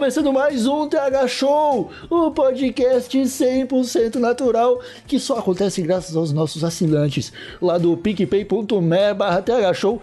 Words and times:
Começando 0.00 0.32
mais 0.32 0.66
um 0.66 0.88
TH 0.88 1.28
Show, 1.28 1.90
o 2.08 2.30
podcast 2.30 3.18
100% 3.18 4.14
natural 4.14 4.80
que 5.06 5.18
só 5.20 5.38
acontece 5.38 5.82
graças 5.82 6.16
aos 6.16 6.32
nossos 6.32 6.64
assinantes 6.64 7.30
lá 7.60 7.76
do 7.76 7.94
picpay.me 7.98 9.14
barra 9.14 9.44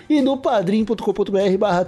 e 0.07 0.21
do 0.21 0.37
padrim.com.br 0.37 1.57
barra. 1.57 1.87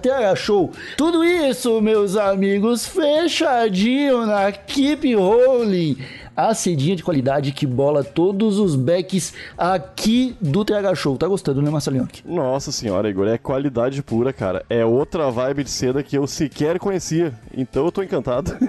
Tudo 0.98 1.24
isso, 1.24 1.80
meus 1.82 2.16
amigos, 2.16 2.88
fechadinho 2.88 4.26
na 4.26 4.52
Keep 4.52 5.14
Rolling 5.14 5.98
a 6.48 6.54
cedinha 6.54 6.96
de 6.96 7.04
qualidade 7.04 7.52
que 7.52 7.68
bola 7.68 8.02
todos 8.04 8.60
os 8.60 8.76
backs 8.76 9.34
aqui 9.58 10.38
do 10.40 10.64
TH 10.64 10.96
Show. 10.96 11.18
Tá 11.18 11.28
gostando, 11.28 11.62
né, 11.62 11.70
Marcelinho? 11.70 12.08
Nossa 12.24 12.72
senhora, 12.72 13.10
Igor, 13.10 13.28
é 13.28 13.38
qualidade 13.38 14.02
pura, 14.02 14.32
cara. 14.32 14.64
É 14.70 14.86
outra 14.86 15.30
vibe 15.30 15.66
de 15.66 15.70
seda 15.70 16.02
que 16.02 16.18
eu 16.18 16.26
sequer 16.26 16.80
conhecia. 16.80 17.34
Então 17.54 17.84
eu 17.86 17.92
tô 17.92 18.02
encantado. 18.02 18.58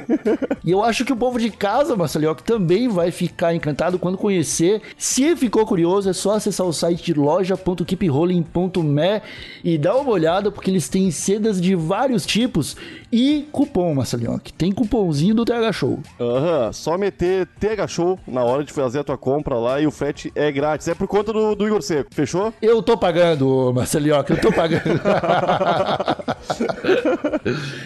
E 0.62 0.72
eu 0.72 0.84
acho 0.84 1.06
que 1.06 1.12
o 1.12 1.16
povo 1.16 1.38
de 1.38 1.50
casa, 1.50 1.96
Marcelinho, 1.96 2.34
também 2.34 2.86
vai 2.86 3.10
ficar 3.10 3.54
encantado 3.54 3.98
quando 3.98 4.18
conhecer. 4.18 4.82
Se 4.98 5.34
ficou 5.34 5.64
curioso, 5.64 6.10
é 6.10 6.12
só 6.12 6.34
acessar 6.34 6.66
o 6.66 6.72
site 6.72 7.14
loja.keeprolling.me 7.14 9.22
e 9.64 9.78
dar 9.78 9.96
uma 9.96 10.10
olhada, 10.10 10.50
porque 10.50 10.70
eles 10.70 10.88
têm 10.88 11.10
sedas 11.10 11.60
de 11.60 11.74
vários 11.74 12.26
tipos 12.26 12.76
e 13.10 13.48
cupom, 13.50 13.94
Marcelinho. 13.94 14.40
Tem 14.56 14.70
cupomzinho 14.70 15.34
do 15.34 15.44
TH 15.44 15.72
Show. 15.72 15.98
Aham, 16.20 16.72
só 16.72 16.98
meter 16.98 17.46
TH 17.60 17.86
Show 17.86 18.18
na 18.26 18.42
hora 18.42 18.64
de 18.64 18.72
fazer 18.72 19.00
a 19.00 19.04
tua 19.04 19.18
compra 19.18 19.56
lá 19.56 19.78
e 19.80 19.86
o 19.86 19.90
frete 19.90 20.32
é 20.34 20.50
grátis. 20.50 20.88
É 20.88 20.94
por 20.94 21.06
conta 21.06 21.30
do, 21.30 21.54
do 21.54 21.66
Igor 21.66 21.82
Seco, 21.82 22.08
fechou? 22.10 22.54
Eu 22.62 22.82
tô 22.82 22.96
pagando, 22.96 23.70
Marcelinho, 23.74 24.14
eu 24.14 24.40
tô 24.40 24.50
pagando. 24.50 24.82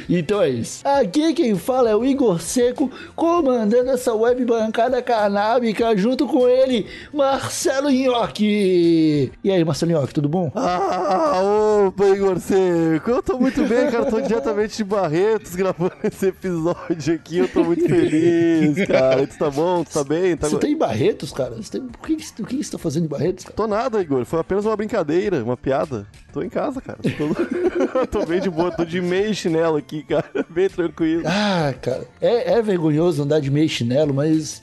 então 0.09 0.41
é 0.41 0.51
isso. 0.51 0.87
Aqui 0.87 1.35
quem 1.35 1.57
fala 1.57 1.91
é 1.91 1.97
o 1.97 2.05
Igor 2.05 2.41
Seco, 2.41 2.89
comandando 3.17 3.91
essa 3.91 4.15
web 4.15 4.45
bancada 4.45 5.03
canábica 5.03 5.97
junto 5.97 6.29
com 6.29 6.49
ele, 6.49 6.87
Marcelo 7.13 7.91
Nhoque. 7.91 9.33
E 9.43 9.51
aí, 9.51 9.65
Marcelo 9.65 9.91
Nhoque, 9.91 10.15
tudo 10.15 10.29
bom? 10.29 10.53
Ah, 10.55 11.41
opa, 11.89 12.07
Igor 12.07 12.39
Seco. 12.39 13.11
Eu 13.11 13.23
tô 13.23 13.39
muito 13.39 13.67
bem, 13.67 13.91
cara. 13.91 14.07
Tô 14.07 14.21
diretamente 14.21 14.77
de 14.77 14.85
Barretos 14.85 15.57
gravando 15.57 15.95
esse 16.05 16.29
episódio 16.29 17.15
aqui. 17.15 17.39
Eu 17.39 17.49
tô 17.49 17.65
muito 17.65 17.89
feliz, 17.89 18.87
cara. 18.87 19.27
Tu 19.27 19.37
tá 19.37 19.51
bom? 19.51 19.64
Tu 19.85 19.93
tá 19.93 20.05
bem? 20.05 20.37
Tá... 20.37 20.49
Você 20.49 20.59
tem 20.59 20.77
Barretos, 20.77 21.33
cara? 21.33 21.55
Você 21.57 21.71
tem... 21.71 21.81
O, 21.81 21.89
que, 21.89 22.13
o 22.13 22.47
que 22.47 22.63
você 22.63 22.73
tá 22.73 22.79
fazendo 22.79 23.05
em 23.05 23.09
Barretos, 23.09 23.45
cara? 23.45 23.57
Tô 23.57 23.67
nada, 23.67 24.01
Igor. 24.01 24.25
Foi 24.25 24.41
apenas 24.41 24.65
uma 24.67 24.77
brincadeira, 24.77 25.43
uma 25.43 25.57
piada. 25.57 26.07
Tô 26.33 26.43
em 26.43 26.49
casa, 26.49 26.81
cara. 26.81 26.99
Tô, 27.03 28.07
tô 28.21 28.27
bem 28.27 28.41
de 28.41 28.51
boa. 28.51 28.71
Tô 28.71 28.85
de 28.85 29.01
meio 29.01 29.35
chinelo 29.35 29.77
aqui, 29.77 30.03
cara. 30.03 30.29
Bem 30.51 30.69
tranquilo. 30.69 31.23
Ah, 31.27 31.73
cara, 31.81 32.07
é, 32.21 32.55
é 32.55 32.63
vergonhoso 32.63 33.23
andar 33.23 33.41
de 33.41 33.51
meio 33.51 33.69
chinelo, 33.69 34.13
mas 34.13 34.61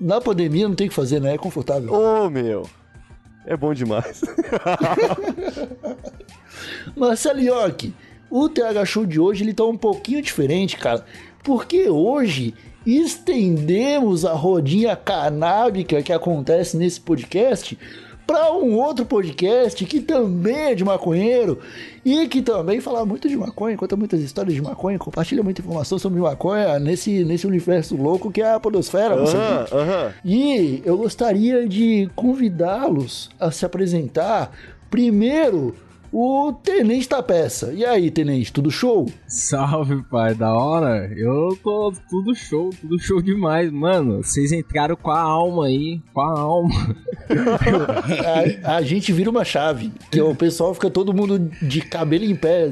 na 0.00 0.20
pandemia 0.20 0.68
não 0.68 0.74
tem 0.74 0.86
o 0.86 0.90
que 0.90 0.96
fazer, 0.96 1.20
né? 1.20 1.34
É 1.34 1.38
confortável. 1.38 1.92
Ô, 1.92 2.30
meu. 2.30 2.68
É 3.46 3.56
bom 3.56 3.72
demais. 3.74 4.20
Marcelo 6.96 7.40
York, 7.40 7.94
o 8.30 8.48
TH 8.48 8.84
Show 8.84 9.06
de 9.06 9.18
hoje 9.18 9.42
ele 9.44 9.54
tá 9.54 9.64
um 9.64 9.76
pouquinho 9.76 10.22
diferente, 10.22 10.76
cara, 10.76 11.04
porque 11.42 11.88
hoje 11.88 12.54
estendemos 12.86 14.24
a 14.24 14.32
rodinha 14.32 14.96
canábica 14.96 16.02
que 16.02 16.12
acontece 16.12 16.76
nesse 16.76 17.00
podcast 17.00 17.78
para 18.30 18.52
um 18.52 18.76
outro 18.76 19.04
podcast 19.04 19.84
que 19.84 20.00
também 20.00 20.56
é 20.56 20.74
de 20.76 20.84
maconheiro 20.84 21.58
e 22.04 22.28
que 22.28 22.40
também 22.40 22.80
fala 22.80 23.04
muito 23.04 23.28
de 23.28 23.36
maconha, 23.36 23.76
conta 23.76 23.96
muitas 23.96 24.20
histórias 24.20 24.54
de 24.54 24.62
maconha, 24.62 25.00
compartilha 25.00 25.42
muita 25.42 25.60
informação 25.60 25.98
sobre 25.98 26.20
maconha 26.20 26.78
nesse, 26.78 27.24
nesse 27.24 27.44
universo 27.44 27.96
louco 27.96 28.30
que 28.30 28.40
é 28.40 28.52
a 28.52 28.60
podosfera. 28.60 29.16
E 30.24 30.80
eu 30.84 30.96
gostaria 30.96 31.68
de 31.68 32.08
convidá-los 32.14 33.30
a 33.40 33.50
se 33.50 33.66
apresentar. 33.66 34.52
Primeiro, 34.88 35.74
o 36.12 36.52
Tenente 36.52 37.08
da 37.08 37.22
Peça. 37.22 37.72
E 37.72 37.84
aí, 37.84 38.10
Tenente, 38.10 38.52
tudo 38.52 38.70
show? 38.70 39.08
Salve, 39.26 40.02
pai, 40.10 40.34
da 40.34 40.52
hora. 40.52 41.06
Eu 41.16 41.56
tô 41.62 41.92
tudo 42.08 42.34
show, 42.34 42.70
tudo 42.80 42.98
show 42.98 43.22
demais, 43.22 43.70
mano. 43.70 44.22
Vocês 44.22 44.50
entraram 44.52 44.96
com 44.96 45.10
a 45.10 45.20
alma 45.20 45.66
aí, 45.66 46.00
com 46.12 46.20
a 46.20 46.40
alma. 46.40 46.70
A, 48.64 48.76
a 48.76 48.82
gente 48.82 49.12
vira 49.12 49.30
uma 49.30 49.44
chave, 49.44 49.92
que 50.10 50.20
o 50.20 50.34
pessoal 50.34 50.74
fica 50.74 50.90
todo 50.90 51.14
mundo 51.14 51.38
de 51.62 51.80
cabelo 51.80 52.24
em 52.24 52.34
pé. 52.34 52.70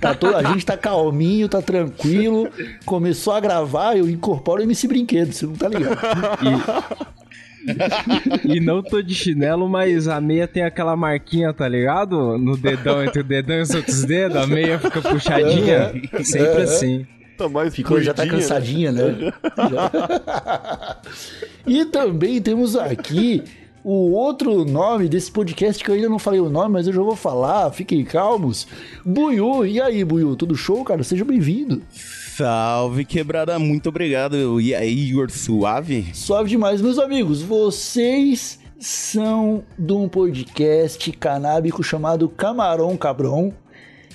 Tá 0.00 0.14
to- 0.14 0.36
a 0.36 0.42
gente 0.42 0.66
tá 0.66 0.76
calminho, 0.76 1.48
tá 1.48 1.62
tranquilo. 1.62 2.48
Começou 2.84 3.32
a 3.32 3.40
gravar, 3.40 3.96
eu 3.96 4.08
incorporo 4.08 4.60
o 4.60 4.64
MC 4.64 4.86
Brinquedo, 4.86 5.32
você 5.32 5.46
não 5.46 5.54
tá 5.54 5.68
ligado? 5.68 5.96
E 6.42 7.23
não 8.62 8.82
tô 8.82 9.02
de 9.02 9.14
chinelo, 9.14 9.68
mas 9.68 10.08
a 10.08 10.20
meia 10.20 10.46
tem 10.46 10.62
aquela 10.62 10.96
marquinha, 10.96 11.52
tá 11.52 11.68
ligado? 11.68 12.38
No 12.38 12.56
dedão, 12.56 13.04
entre 13.04 13.20
o 13.20 13.24
dedão 13.24 13.56
e 13.56 13.62
os 13.62 13.70
outros 13.70 14.04
dedos, 14.04 14.36
a 14.36 14.46
meia 14.46 14.78
fica 14.78 15.00
puxadinha. 15.00 15.92
Sempre 16.22 16.62
assim. 16.62 17.06
Tá 17.36 17.48
mais 17.48 17.74
Ficou, 17.74 18.00
já 18.00 18.14
tá 18.14 18.24
né? 18.24 18.30
cansadinha, 18.30 18.92
né? 18.92 19.32
E 21.66 21.86
também 21.86 22.42
temos 22.42 22.76
aqui 22.76 23.42
o 23.82 24.12
outro 24.12 24.64
nome 24.64 25.08
desse 25.08 25.32
podcast 25.32 25.82
que 25.82 25.90
eu 25.90 25.94
ainda 25.94 26.08
não 26.08 26.18
falei 26.18 26.40
o 26.40 26.48
nome, 26.48 26.72
mas 26.72 26.86
eu 26.86 26.92
já 26.92 27.02
vou 27.02 27.16
falar, 27.16 27.70
fiquem 27.70 28.04
calmos. 28.04 28.66
Buiu, 29.04 29.64
e 29.66 29.80
aí, 29.80 30.04
Buiu, 30.04 30.36
tudo 30.36 30.54
show, 30.54 30.84
cara? 30.84 31.02
Seja 31.02 31.24
bem-vindo. 31.24 31.82
Salve, 32.36 33.04
quebrada, 33.04 33.60
muito 33.60 33.90
obrigado. 33.90 34.60
E 34.60 34.74
aí, 34.74 35.08
Igor 35.08 35.30
Suave? 35.30 36.08
Suave 36.12 36.50
demais, 36.50 36.82
meus 36.82 36.98
amigos. 36.98 37.40
Vocês 37.40 38.58
são 38.76 39.62
de 39.78 39.92
um 39.92 40.08
podcast 40.08 41.12
canábico 41.12 41.80
chamado 41.84 42.28
Camarão 42.28 42.96
Cabrão, 42.96 43.54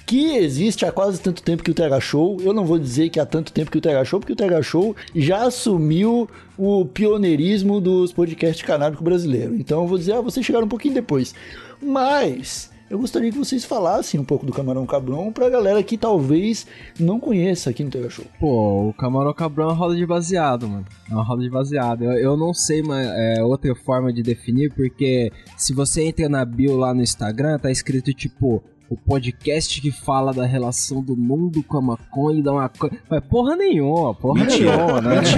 que 0.06 0.35
existe 0.35 0.85
há 0.85 0.91
quase 0.91 1.22
tanto 1.22 1.41
tempo 1.41 1.63
que 1.63 1.72
o 1.72 1.74
TH 1.74 2.02
Show. 2.02 2.41
Eu 2.41 2.52
não 2.52 2.66
vou 2.66 2.78
dizer 2.78 3.09
que 3.09 3.22
há 3.22 3.25
tanto 3.25 3.53
tempo 3.53 3.72
que 3.72 3.78
o 3.78 3.81
TH 3.81 4.03
Show, 4.03 4.19
porque 4.19 4.34
o 4.34 4.36
TH 4.36 4.63
Show 4.63 4.94
já 5.16 5.44
assumiu 5.44 6.30
o 6.57 6.84
pioneirismo 6.84 7.80
dos 7.80 8.12
podcasts 8.12 8.66
canábicos 8.68 9.01
brasileiros. 9.06 9.57
Então 9.57 9.84
eu 9.84 9.88
vou 9.88 9.97
dizer, 9.97 10.16
ah, 10.16 10.22
vocês 10.22 10.46
chegaram 10.46 10.66
um 10.66 10.69
pouquinho 10.69 10.94
depois. 10.94 11.34
Mas 11.81 12.69
eu 12.89 12.97
gostaria 12.97 13.31
que 13.31 13.38
vocês 13.38 13.63
falassem 13.63 14.19
um 14.19 14.23
pouco 14.23 14.45
do 14.45 14.51
Camarão 14.51 14.85
Cabrão 14.85 15.31
pra 15.31 15.50
galera 15.50 15.83
que 15.83 15.97
talvez 15.97 16.66
não 17.00 17.19
conheça 17.19 17.69
aqui 17.69 17.83
no 17.83 17.91
TH 17.91 18.09
Show. 18.09 18.25
Pô, 18.39 18.89
o 18.89 18.94
Camarão 18.94 19.33
Cabrão 19.33 19.66
é 19.66 19.67
uma 19.69 19.75
roda 19.75 19.95
de 19.95 20.05
baseado, 20.05 20.67
mano. 20.67 20.85
É 21.09 21.13
uma 21.13 21.23
roda 21.23 21.44
de 21.44 21.50
baseado. 21.50 22.03
Eu, 22.03 22.11
eu 22.13 22.38
não 22.38 22.53
sei 22.53 22.81
mas 22.81 23.07
é 23.07 23.44
outra 23.44 23.75
forma 23.75 24.12
de 24.12 24.24
definir, 24.24 24.74
porque 24.74 25.31
se 25.56 25.74
você 25.74 26.03
entra 26.03 26.27
na 26.27 26.44
bio 26.44 26.75
lá 26.75 26.94
no 26.94 27.01
Instagram, 27.01 27.59
tá 27.59 27.69
escrito 27.69 28.13
tipo. 28.13 28.63
O 28.89 28.97
podcast 28.97 29.80
que 29.81 29.91
fala 29.91 30.33
da 30.33 30.45
relação 30.45 31.01
do 31.03 31.15
mundo 31.15 31.62
com 31.63 31.77
a 31.77 31.81
maconha 31.81 32.39
e 32.39 32.44
da 32.44 32.51
maconha. 32.51 33.00
Mas 33.09 33.24
porra 33.25 33.56
nenhuma, 33.56 34.15
porra 34.15 34.44
Mentira. 34.44 34.75
nenhuma, 34.77 35.01
né? 35.01 35.21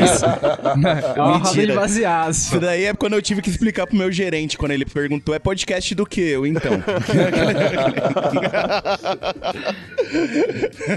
É 1.16 1.22
uma 1.22 1.38
roda 1.38 1.50
de 1.52 1.58
Mentira. 1.58 1.76
baseado. 1.76 2.32
Isso 2.32 2.60
daí 2.60 2.86
é 2.86 2.94
quando 2.94 3.14
eu 3.14 3.22
tive 3.22 3.42
que 3.42 3.50
explicar 3.50 3.86
pro 3.88 3.98
meu 3.98 4.12
gerente, 4.12 4.58
quando 4.58 4.72
ele 4.72 4.86
perguntou, 4.86 5.36
é 5.36 5.40
podcast 5.40 5.94
do 5.94 6.06
que? 6.06 6.22
Eu, 6.22 6.46
então. 6.46 6.72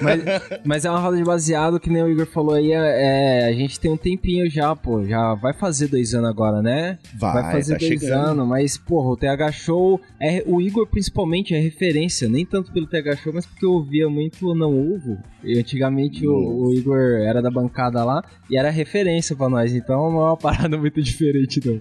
Mas, 0.03 0.23
mas 0.65 0.85
é 0.85 0.91
uma 0.91 0.99
roda 0.99 1.17
de 1.17 1.25
baseado, 1.25 1.79
que 1.79 1.89
nem 1.91 2.03
o 2.03 2.11
Igor 2.11 2.27
falou 2.27 2.55
aí, 2.55 2.73
é, 2.73 3.47
a 3.47 3.53
gente 3.53 3.79
tem 3.79 3.91
um 3.91 3.97
tempinho 3.97 4.51
já, 4.51 4.75
pô, 4.75 5.05
já 5.05 5.35
vai 5.35 5.53
fazer 5.55 5.89
dois 5.89 6.15
anos 6.15 6.31
agora, 6.31 6.63
né? 6.63 6.99
Vai, 7.15 7.53
fazer 7.53 7.75
tá 7.75 7.79
dois 7.79 8.01
chegando. 8.01 8.31
anos, 8.31 8.49
mas, 8.49 8.77
porra, 8.77 9.11
o 9.11 9.17
TH 9.17 9.53
Show, 9.53 10.01
é, 10.21 10.43
o 10.47 10.61
Igor 10.61 10.87
principalmente 10.87 11.55
é 11.55 11.61
referência, 11.61 12.29
nem 12.29 12.44
nem 12.45 12.45
tanto 12.45 12.71
pelo 12.71 12.87
TH 12.87 13.17
Show, 13.17 13.33
mas 13.33 13.47
porque 13.47 13.65
eu 13.65 13.73
ouvia 13.73 14.09
muito 14.09 14.55
Não 14.55 14.71
Ovo. 14.71 15.19
E 15.43 15.59
antigamente 15.59 16.27
o, 16.27 16.67
o 16.69 16.75
Igor 16.75 17.21
era 17.23 17.43
da 17.43 17.51
bancada 17.51 18.05
lá 18.05 18.23
e 18.49 18.57
era 18.57 18.71
referência 18.71 19.35
pra 19.37 19.49
nós, 19.49 19.75
então 19.75 20.11
não 20.11 20.21
é 20.21 20.25
uma 20.29 20.37
parada 20.37 20.77
muito 20.77 21.03
diferente, 21.03 21.61
não. 21.65 21.81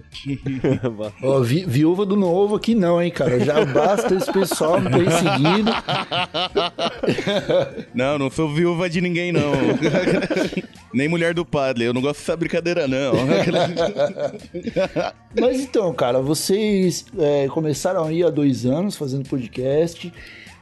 Ó, 1.22 1.40
vi- 1.40 1.64
viúva 1.66 2.04
do 2.06 2.16
novo 2.16 2.56
aqui 2.56 2.74
não, 2.74 3.00
hein, 3.00 3.10
cara. 3.10 3.38
Já 3.40 3.64
basta 3.64 4.14
esse 4.14 4.32
pessoal 4.32 4.80
me 4.80 4.90
ter 4.90 5.10
seguido. 5.12 5.70
Não, 7.94 8.18
não 8.18 8.30
sou 8.30 8.52
viúva 8.52 8.88
de 8.88 9.00
ninguém, 9.00 9.32
não. 9.32 9.52
Nem 10.92 11.08
mulher 11.08 11.34
do 11.34 11.44
padre. 11.44 11.84
Eu 11.84 11.94
não 11.94 12.00
gosto 12.00 12.20
dessa 12.20 12.36
brincadeira, 12.36 12.86
não. 12.88 13.12
Mas 15.40 15.60
então, 15.60 15.92
cara, 15.94 16.20
vocês 16.20 17.04
é, 17.18 17.46
começaram 17.48 18.04
aí 18.04 18.22
há 18.22 18.30
dois 18.30 18.64
anos 18.66 18.96
fazendo 18.96 19.28
podcast. 19.28 20.12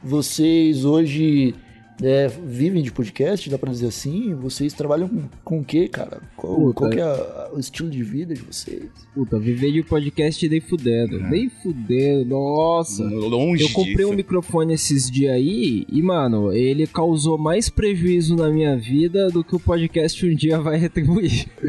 Vocês 0.03 0.83
hoje 0.83 1.55
é, 2.01 2.27
vivem 2.27 2.81
de 2.81 2.91
podcast, 2.91 3.49
dá 3.49 3.57
pra 3.57 3.71
dizer 3.71 3.87
assim? 3.87 4.33
Vocês 4.35 4.73
trabalham 4.73 5.07
com, 5.07 5.23
com 5.43 5.59
o 5.59 5.63
quê, 5.63 5.87
cara? 5.87 6.21
Qual, 6.35 6.55
Puta. 6.55 6.73
qual 6.73 6.89
que 6.89 6.99
é 6.99 7.03
a- 7.03 7.49
o 7.53 7.59
estilo 7.59 7.89
de 7.89 8.01
vida 8.03 8.33
de 8.33 8.41
vocês? 8.41 8.83
Puta, 9.13 9.37
viver 9.39 9.71
de 9.71 9.83
podcast 9.83 10.47
nem 10.49 10.59
fudendo. 10.59 11.19
Nem 11.19 11.49
fudendo, 11.49 12.25
nossa. 12.25 13.03
Longe 13.03 13.63
Eu 13.65 13.69
comprei 13.71 14.05
um 14.05 14.09
disso. 14.09 14.17
microfone 14.17 14.73
esses 14.73 15.09
dias 15.09 15.33
aí 15.33 15.85
e, 15.89 16.01
mano, 16.01 16.51
ele 16.51 16.87
causou 16.87 17.37
mais 17.37 17.69
prejuízo 17.69 18.35
na 18.35 18.49
minha 18.49 18.75
vida 18.75 19.29
do 19.29 19.43
que 19.43 19.55
o 19.55 19.59
podcast 19.59 20.25
um 20.25 20.35
dia 20.35 20.59
vai 20.59 20.77
retribuir. 20.77 21.45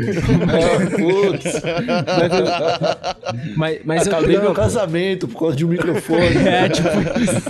Putz, 0.97 1.63
Mas, 3.57 3.81
mas 3.85 4.07
eu 4.07 4.13
acabei 4.13 4.31
meu 4.33 4.41
trampo. 4.41 4.55
casamento 4.57 5.29
por 5.29 5.39
causa 5.39 5.57
de 5.57 5.65
um 5.65 5.69
microfone. 5.69 6.25
É, 6.45 6.69
tipo 6.69 6.89
isso. 7.21 7.45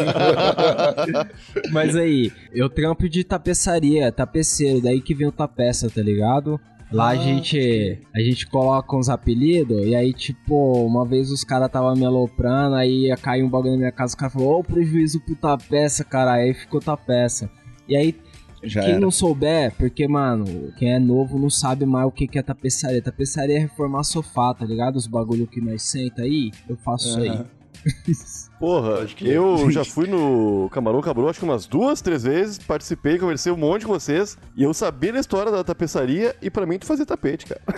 Mas 1.72 1.96
aí, 1.96 2.32
eu 2.52 2.63
trampo 2.68 3.08
de 3.08 3.24
tapeçaria, 3.24 4.10
tapeceiro, 4.12 4.80
daí 4.80 5.00
que 5.00 5.14
vem 5.14 5.26
o 5.26 5.32
tapeça, 5.32 5.90
tá 5.90 6.02
ligado? 6.02 6.60
Lá 6.92 7.08
a 7.08 7.16
gente 7.16 7.98
a 8.14 8.20
gente 8.20 8.46
coloca 8.46 8.96
uns 8.96 9.08
apelidos, 9.08 9.84
e 9.84 9.96
aí, 9.96 10.12
tipo, 10.12 10.84
uma 10.84 11.04
vez 11.04 11.30
os 11.30 11.42
caras 11.42 11.70
tava 11.70 11.94
me 11.94 12.04
aloprando, 12.04 12.76
aí 12.76 13.06
ia 13.06 13.16
cair 13.16 13.42
um 13.42 13.48
bagulho 13.48 13.72
na 13.72 13.78
minha 13.78 13.92
casa, 13.92 14.14
o 14.14 14.16
cara 14.16 14.30
falou, 14.30 14.60
ô, 14.60 14.62
prejuízo 14.62 15.20
pro 15.20 15.34
tapeça, 15.34 16.04
cara, 16.04 16.34
aí 16.34 16.54
ficou 16.54 16.80
tapeça. 16.80 17.50
E 17.88 17.96
aí, 17.96 18.14
Já 18.62 18.82
quem 18.82 18.92
era. 18.92 19.00
não 19.00 19.10
souber, 19.10 19.74
porque, 19.76 20.06
mano, 20.06 20.72
quem 20.78 20.92
é 20.92 20.98
novo 20.98 21.36
não 21.38 21.50
sabe 21.50 21.84
mais 21.84 22.06
o 22.06 22.12
que 22.12 22.28
que 22.28 22.38
é 22.38 22.42
tapeçaria. 22.42 23.02
Tapeçaria 23.02 23.56
é 23.56 23.60
reformar 23.60 24.04
sofá, 24.04 24.54
tá 24.54 24.64
ligado? 24.64 24.94
Os 24.96 25.06
bagulho 25.08 25.46
que 25.48 25.60
nós 25.60 25.82
senta 25.82 26.22
aí, 26.22 26.52
eu 26.68 26.76
faço 26.76 27.08
isso 27.08 27.18
aí. 27.20 27.44
Porra, 28.58 29.06
eu 29.20 29.70
já 29.70 29.84
fui 29.84 30.06
no 30.06 30.70
Camarão 30.70 31.00
Cabrão 31.02 31.28
acho 31.28 31.38
que 31.38 31.44
umas 31.44 31.66
duas, 31.66 32.00
três 32.00 32.22
vezes, 32.22 32.56
participei, 32.58 33.18
conversei 33.18 33.52
um 33.52 33.56
monte 33.56 33.84
com 33.84 33.92
vocês, 33.92 34.38
e 34.56 34.62
eu 34.62 34.72
sabia 34.72 35.12
da 35.12 35.20
história 35.20 35.52
da 35.52 35.62
tapeçaria, 35.62 36.34
e 36.40 36.48
pra 36.48 36.64
mim 36.64 36.78
tu 36.78 36.86
fazia 36.86 37.04
tapete, 37.04 37.46
cara. 37.46 37.60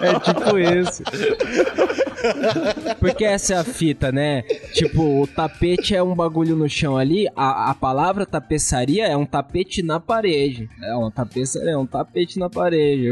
É 0.00 0.18
tipo 0.20 0.58
isso. 0.58 1.02
Porque 2.98 3.24
essa 3.24 3.54
é 3.54 3.56
a 3.56 3.64
fita, 3.64 4.12
né? 4.12 4.42
Tipo, 4.72 5.22
o 5.22 5.26
tapete 5.26 5.94
é 5.94 6.02
um 6.02 6.14
bagulho 6.14 6.56
no 6.56 6.68
chão 6.68 6.96
ali, 6.96 7.26
a, 7.36 7.70
a 7.70 7.74
palavra 7.74 8.26
tapeçaria 8.26 9.06
é 9.06 9.16
um 9.16 9.26
tapete 9.26 9.82
na 9.82 9.98
parede. 9.98 10.68
É 10.82 10.94
um 10.96 11.10
tapeçaria, 11.10 11.70
é 11.70 11.76
um 11.76 11.86
tapete 11.86 12.38
na 12.38 12.48
parede. 12.48 13.10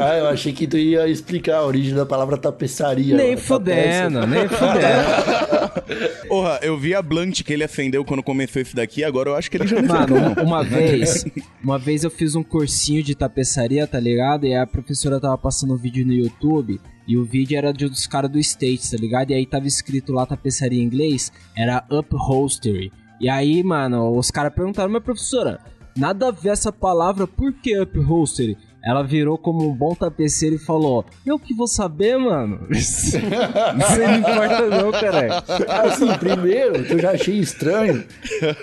Ah, 0.00 0.16
eu 0.16 0.28
achei 0.28 0.52
que 0.52 0.66
tu 0.66 0.76
ia 0.76 1.06
explicar 1.08 1.58
a 1.58 1.66
origem 1.66 1.94
da 1.94 2.06
palavra 2.06 2.36
tapeçaria. 2.36 3.16
nem 3.16 3.34
ó, 3.34 3.38
fudendo, 3.38 4.26
nem 4.26 4.48
fudendo. 4.48 5.70
Porra, 6.28 6.60
eu 6.62 6.78
vi 6.78 6.94
a 6.94 7.02
Blunt 7.02 7.42
que 7.42 7.52
ele 7.52 7.64
acendeu 7.64 8.04
quando 8.04 8.22
começou 8.22 8.62
esse 8.62 8.74
daqui, 8.74 9.04
agora 9.04 9.30
eu 9.30 9.36
acho 9.36 9.50
que 9.50 9.56
ele 9.56 9.66
já 9.66 9.80
não 9.80 9.90
Mano, 9.90 10.34
uma 10.42 10.62
vez, 10.62 11.24
uma 11.62 11.78
vez 11.78 12.04
eu 12.04 12.10
fiz 12.10 12.34
um 12.34 12.42
cursinho 12.42 13.02
de 13.02 13.14
tapeçaria, 13.14 13.86
tá 13.86 13.98
ligado? 13.98 14.46
E 14.46 14.54
a 14.54 14.66
professora 14.66 15.20
tava 15.20 15.36
passando 15.36 15.74
um 15.74 15.76
vídeo 15.76 16.06
no 16.06 16.12
YouTube. 16.12 16.80
E 17.10 17.16
o 17.16 17.24
vídeo 17.24 17.58
era 17.58 17.72
de 17.72 17.84
um 17.86 17.88
dos 17.88 18.06
caras 18.06 18.30
do 18.30 18.38
States, 18.38 18.88
tá 18.88 18.96
ligado? 18.96 19.32
E 19.32 19.34
aí 19.34 19.44
tava 19.44 19.66
escrito 19.66 20.12
lá 20.12 20.24
tapeçaria 20.24 20.80
em 20.80 20.84
inglês, 20.84 21.32
era 21.56 21.84
upholstery. 21.90 22.92
E 23.20 23.28
aí, 23.28 23.64
mano, 23.64 24.16
os 24.16 24.30
caras 24.30 24.54
perguntaram, 24.54 24.92
mas 24.92 25.02
professora, 25.02 25.58
nada 25.96 26.28
a 26.28 26.30
ver 26.30 26.50
essa 26.50 26.70
palavra, 26.70 27.26
por 27.26 27.52
que 27.52 27.76
upholstery? 27.80 28.56
Ela 28.82 29.02
virou 29.02 29.36
como 29.36 29.68
um 29.68 29.74
bom 29.74 29.94
tapeceiro 29.94 30.56
e 30.56 30.58
falou: 30.58 31.04
Eu 31.26 31.38
que 31.38 31.52
vou 31.54 31.66
saber, 31.66 32.16
mano. 32.16 32.66
Isso 32.70 33.18
não 33.18 34.16
importa, 34.16 34.66
não, 34.70 34.90
caralho. 34.90 35.32
Assim, 35.68 36.08
primeiro, 36.18 36.82
que 36.84 36.94
eu 36.94 36.98
já 36.98 37.10
achei 37.10 37.38
estranho 37.38 38.02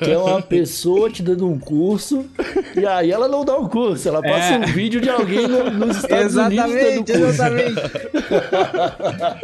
que 0.04 0.10
é 0.12 0.18
uma 0.18 0.42
pessoa 0.42 1.10
te 1.10 1.22
dando 1.22 1.48
um 1.48 1.60
curso 1.60 2.26
e 2.76 2.86
aí 2.86 3.12
ela 3.12 3.28
não 3.28 3.46
dá 3.46 3.56
o 3.56 3.70
curso, 3.70 4.08
ela 4.10 4.22
passa 4.24 4.56
É. 4.56 4.58
um 4.58 4.66
vídeo 4.66 5.00
de 5.00 5.10
alguém 5.10 5.48
no- 5.48 5.70
nos 5.70 5.98
Estados 5.98 6.36
Unidos 6.36 6.66
dando 6.66 6.78
Exatamente, 6.78 7.12
curso. 7.12 7.26
exatamente. 7.28 7.82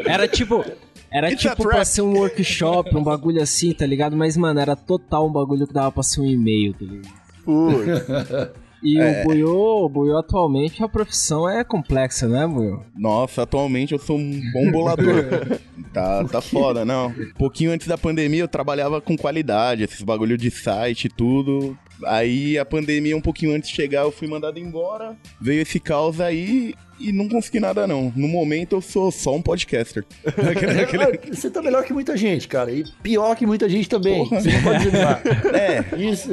Era 0.06 0.28
tipo. 0.28 0.66
Era 1.12 1.30
It's 1.32 1.42
tipo 1.44 1.62
pra 1.70 1.86
ser 1.86 2.02
um 2.02 2.18
workshop, 2.18 2.96
um 2.98 3.04
bagulho 3.04 3.40
assim, 3.42 3.72
tá 3.72 3.86
ligado? 3.86 4.18
Mas, 4.18 4.36
mano, 4.36 4.60
era 4.60 4.76
total 4.76 5.28
um 5.28 5.32
bagulho 5.32 5.68
que 5.68 5.74
dava 5.74 5.92
pra 5.92 6.02
ser 6.02 6.22
um 6.22 6.26
e-mail, 6.26 6.74
tá 6.74 6.80
ligado? 6.86 7.14
Putz. 7.46 8.63
E 8.84 9.00
o 9.00 9.24
Buiô, 9.24 9.86
o 9.86 9.90
Buiô 9.90 10.18
atualmente 10.18 10.84
a 10.84 10.90
profissão 10.90 11.50
é 11.50 11.64
complexa, 11.64 12.28
né, 12.28 12.46
Buiô? 12.46 12.82
Nossa, 12.96 13.44
atualmente 13.44 13.94
eu 13.94 14.00
sou 14.00 14.18
um 14.18 14.42
bom 14.52 14.72
bolador. 14.72 15.60
tá, 15.94 16.24
tá 16.26 16.42
foda, 16.42 16.84
não. 16.84 17.08
Um 17.08 17.34
pouquinho 17.38 17.72
antes 17.72 17.88
da 17.88 17.98
pandemia 17.98 18.42
eu 18.42 18.48
trabalhava 18.48 19.00
com 19.00 19.18
qualidade, 19.18 19.84
esses 19.84 20.02
bagulho 20.02 20.38
de 20.38 20.52
site 20.52 21.06
e 21.06 21.10
tudo. 21.10 21.78
Aí 22.06 22.58
a 22.58 22.66
pandemia, 22.66 23.16
um 23.16 23.22
pouquinho 23.22 23.56
antes 23.56 23.70
de 23.70 23.76
chegar, 23.76 24.02
eu 24.02 24.12
fui 24.12 24.28
mandado 24.28 24.60
embora. 24.60 25.16
Veio 25.40 25.62
esse 25.62 25.80
caos 25.80 26.20
aí 26.20 26.74
e 27.04 27.12
não 27.12 27.28
consegui 27.28 27.60
nada, 27.60 27.86
não. 27.86 28.12
No 28.16 28.28
momento 28.28 28.76
eu 28.76 28.82
sou 28.82 29.12
só 29.12 29.36
um 29.36 29.42
podcaster. 29.42 30.06
Você 31.32 31.50
tá 31.50 31.62
melhor 31.62 31.84
que 31.84 31.94
muita 31.94 32.16
gente, 32.16 32.48
cara. 32.48 32.72
E 32.72 32.86
pior 33.02 33.36
que 33.36 33.46
muita 33.46 33.68
gente 33.68 33.90
também. 33.90 34.28
Você 34.30 34.52
não 34.52 34.62
pode 34.64 34.84
desanimar. 34.86 35.22
É, 35.54 35.84
Isso. 35.98 36.30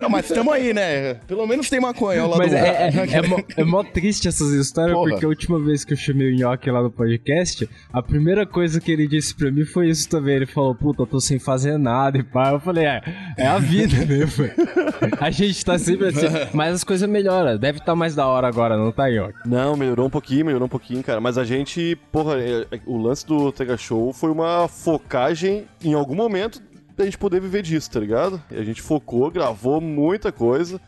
não, 0.00 0.08
mas 0.08 0.28
tamo 0.28 0.50
aí, 0.50 0.74
né? 0.74 1.14
Pelo 1.26 1.46
menos 1.46 1.68
tem 1.68 1.80
maconha 1.80 2.22
ao 2.22 2.28
lado 2.28 2.38
Mas 2.38 2.50
do 2.50 2.56
é, 2.56 2.88
é, 2.88 3.16
é, 3.18 3.22
mó, 3.22 3.38
é 3.56 3.64
mó 3.64 3.82
triste 3.82 4.28
essas 4.28 4.52
histórias, 4.52 4.94
Porra. 4.94 5.10
porque 5.10 5.24
a 5.24 5.28
última 5.28 5.58
vez 5.58 5.84
que 5.84 5.92
eu 5.92 5.96
chamei 5.96 6.32
o 6.32 6.36
Nhoque 6.36 6.70
lá 6.70 6.82
no 6.82 6.90
podcast, 6.90 7.68
a 7.92 8.02
primeira 8.02 8.46
coisa 8.46 8.80
que 8.80 8.92
ele 8.92 9.06
disse 9.08 9.34
pra 9.34 9.50
mim 9.50 9.64
foi 9.64 9.88
isso 9.88 10.08
também. 10.08 10.36
Ele 10.36 10.46
falou, 10.46 10.74
puta, 10.74 11.02
eu 11.02 11.06
tô 11.06 11.20
sem 11.20 11.38
fazer 11.38 11.78
nada 11.78 12.18
e 12.18 12.22
pá. 12.22 12.50
Eu 12.52 12.60
falei, 12.60 12.84
é, 12.84 13.02
é 13.36 13.46
a 13.46 13.58
vida, 13.58 13.96
né, 14.04 14.26
pô? 14.26 15.14
A 15.20 15.30
gente 15.30 15.64
tá 15.64 15.78
sempre 15.78 16.08
assim, 16.08 16.26
mas 16.52 16.74
as 16.74 16.84
coisas 16.84 17.08
melhoram. 17.08 17.56
Deve 17.58 17.78
estar 17.78 17.94
mais 17.94 18.14
da 18.14 18.26
hora 18.26 18.46
agora, 18.46 18.76
não 18.76 18.92
tá, 18.92 19.08
Nhoque? 19.08 19.38
Não, 19.46 19.76
melhorou 19.84 20.06
um 20.06 20.10
pouquinho, 20.10 20.46
melhorou 20.46 20.66
um 20.66 20.68
pouquinho, 20.70 21.02
cara. 21.02 21.20
Mas 21.20 21.36
a 21.38 21.44
gente, 21.44 21.96
porra, 22.10 22.38
é- 22.40 22.66
é- 22.70 22.80
o 22.86 22.96
lance 22.96 23.26
do 23.26 23.52
Tega 23.52 23.76
Show 23.76 24.12
foi 24.12 24.30
uma 24.30 24.66
focagem 24.68 25.66
em 25.82 25.94
algum 25.94 26.14
momento 26.14 26.62
da 26.96 27.04
gente 27.04 27.18
poder 27.18 27.40
viver 27.40 27.62
disso, 27.62 27.90
tá 27.90 28.00
ligado? 28.00 28.40
E 28.50 28.56
a 28.56 28.64
gente 28.64 28.80
focou, 28.80 29.30
gravou 29.30 29.80
muita 29.80 30.30
coisa. 30.32 30.80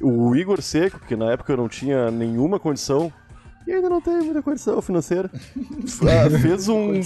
O 0.00 0.34
Igor 0.34 0.60
Seco, 0.60 1.00
que 1.06 1.14
na 1.16 1.30
época 1.32 1.52
eu 1.52 1.56
não 1.56 1.68
tinha 1.68 2.10
nenhuma 2.10 2.58
condição, 2.58 3.12
e 3.66 3.72
ainda 3.72 3.88
não 3.88 4.00
tem 4.00 4.14
muita 4.20 4.42
condição 4.42 4.82
financeira, 4.82 5.30
ah, 6.02 6.38
fez 6.40 6.68
um 6.68 7.00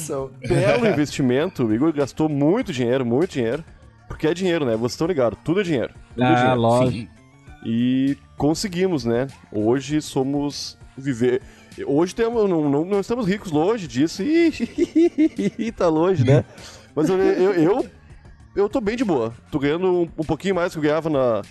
belo 0.49 0.87
investimento. 0.87 1.67
O 1.67 1.75
Igor 1.75 1.93
gastou 1.93 2.29
muito 2.29 2.73
dinheiro, 2.73 3.05
muito 3.05 3.33
dinheiro. 3.33 3.63
Porque 4.09 4.27
é 4.29 4.33
dinheiro, 4.33 4.65
né? 4.65 4.77
Vocês 4.77 4.93
estão 4.93 5.07
ligados, 5.07 5.39
tudo 5.45 5.61
é 5.61 5.65
dinheiro. 5.65 5.93
Tudo 6.15 6.23
é 6.25 6.27
Ah, 6.33 6.35
dinheiro. 6.37 6.61
lógico. 6.61 7.13
E 7.67 8.17
conseguimos, 8.39 9.05
né? 9.05 9.27
Hoje 9.53 10.01
somos 10.01 10.79
viver. 10.97 11.43
Hoje 11.85 12.15
temos, 12.15 12.49
não, 12.49 12.69
não, 12.71 12.85
não 12.85 13.01
estamos 13.01 13.27
ricos 13.27 13.51
longe 13.53 13.87
disso. 13.87 14.23
Ih, 14.25 15.73
tá 15.73 15.89
longe, 15.89 16.25
né? 16.25 16.45
Mas 16.95 17.09
eu, 17.09 17.19
eu, 17.19 17.53
eu, 17.53 17.87
eu 18.55 18.69
tô 18.69 18.81
bem 18.81 18.97
de 18.97 19.05
boa. 19.05 19.35
Tô 19.51 19.59
ganhando 19.59 19.87
um, 19.87 20.03
um 20.03 20.25
pouquinho 20.25 20.55
mais 20.55 20.73
que 20.73 20.79
eu 20.79 20.83
ganhava 20.83 21.11
na. 21.11 21.43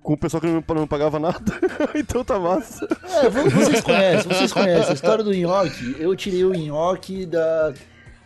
Com 0.00 0.12
o 0.12 0.16
pessoal 0.16 0.40
que 0.40 0.46
não 0.46 0.62
não 0.74 0.86
pagava 0.86 1.18
nada. 1.18 1.42
então 1.94 2.24
tá 2.24 2.38
massa. 2.38 2.86
É, 3.22 3.28
vo- 3.28 3.50
vocês 3.50 3.80
conhecem, 3.80 4.32
vocês 4.32 4.52
conhecem 4.52 4.90
a 4.90 4.94
história 4.94 5.24
do 5.24 5.34
nhoque. 5.34 5.96
Eu 5.98 6.14
tirei 6.14 6.44
o 6.44 6.54
nhoque 6.54 7.26
da, 7.26 7.74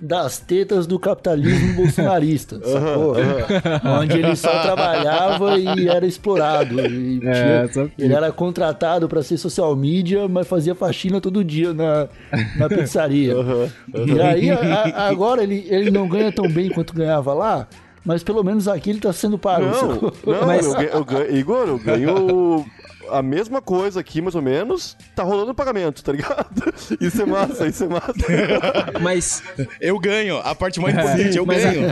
das 0.05 0.39
tetas 0.41 0.85
do 0.85 0.99
capitalismo 0.99 1.75
bolsonarista, 1.81 2.61
sacou? 2.65 3.15
Onde 4.01 4.19
ele 4.19 4.35
só 4.35 4.51
trabalhava 4.63 5.57
e 5.59 5.89
era 5.89 6.05
explorado. 6.05 6.81
E 6.81 7.21
É, 7.25 7.69
tinha- 7.69 7.93
ele 7.97 8.13
era 8.13 8.33
contratado 8.33 9.09
para 9.09 9.23
ser 9.23 9.37
social 9.39 9.77
media, 9.77 10.27
mas 10.27 10.49
fazia 10.49 10.75
faxina 10.75 11.21
todo 11.21 11.45
dia 11.45 11.73
na, 11.73 12.09
na 12.57 12.69
pizzaria. 12.69 13.35
E 14.07 14.21
aí, 14.21 14.51
a- 14.51 15.07
agora 15.09 15.43
ele, 15.43 15.65
ele 15.69 15.91
não 15.93 16.09
ganha 16.09 16.33
tão 16.33 16.49
bem 16.49 16.69
quanto 16.69 16.93
ganhava 16.95 17.33
lá, 17.33 17.69
mas 18.05 18.25
pelo 18.25 18.43
menos 18.43 18.67
aqui 18.67 18.91
ele 18.91 18.99
tá 19.01 19.13
sendo 19.13 19.39
pago. 19.39 19.67
Não, 19.67 20.13
não 20.41 20.47
Mas- 20.47 20.67
eu, 20.67 20.75
ganho, 20.75 20.89
eu 20.91 21.05
ganho- 21.05 21.37
Igor, 21.37 21.69
eu 21.69 21.79
ganho 21.79 22.67
a 23.13 23.23
mesma 23.23 23.61
coisa 23.61 24.01
aqui, 24.01 24.21
mais 24.21 24.35
ou 24.35 24.43
menos, 24.43 24.97
tá 25.15 25.23
rolando 25.23 25.55
pagamento, 25.55 26.03
tá 26.03 26.13
ligado? 26.13 26.73
Isso 27.01 27.23
é 27.23 27.27
massa, 27.27 27.67
isso 27.67 27.85
é 27.85 27.89
massa. 27.89 28.13
Mas 29.01 29.43
Eu 29.81 29.99
ganho. 29.99 30.39
A 30.39 30.55
parte 30.55 30.81
mais 30.81 30.95
importante, 30.95 31.37
eu 31.37 31.47
Mas, 31.47 31.63
ganho. 31.63 31.87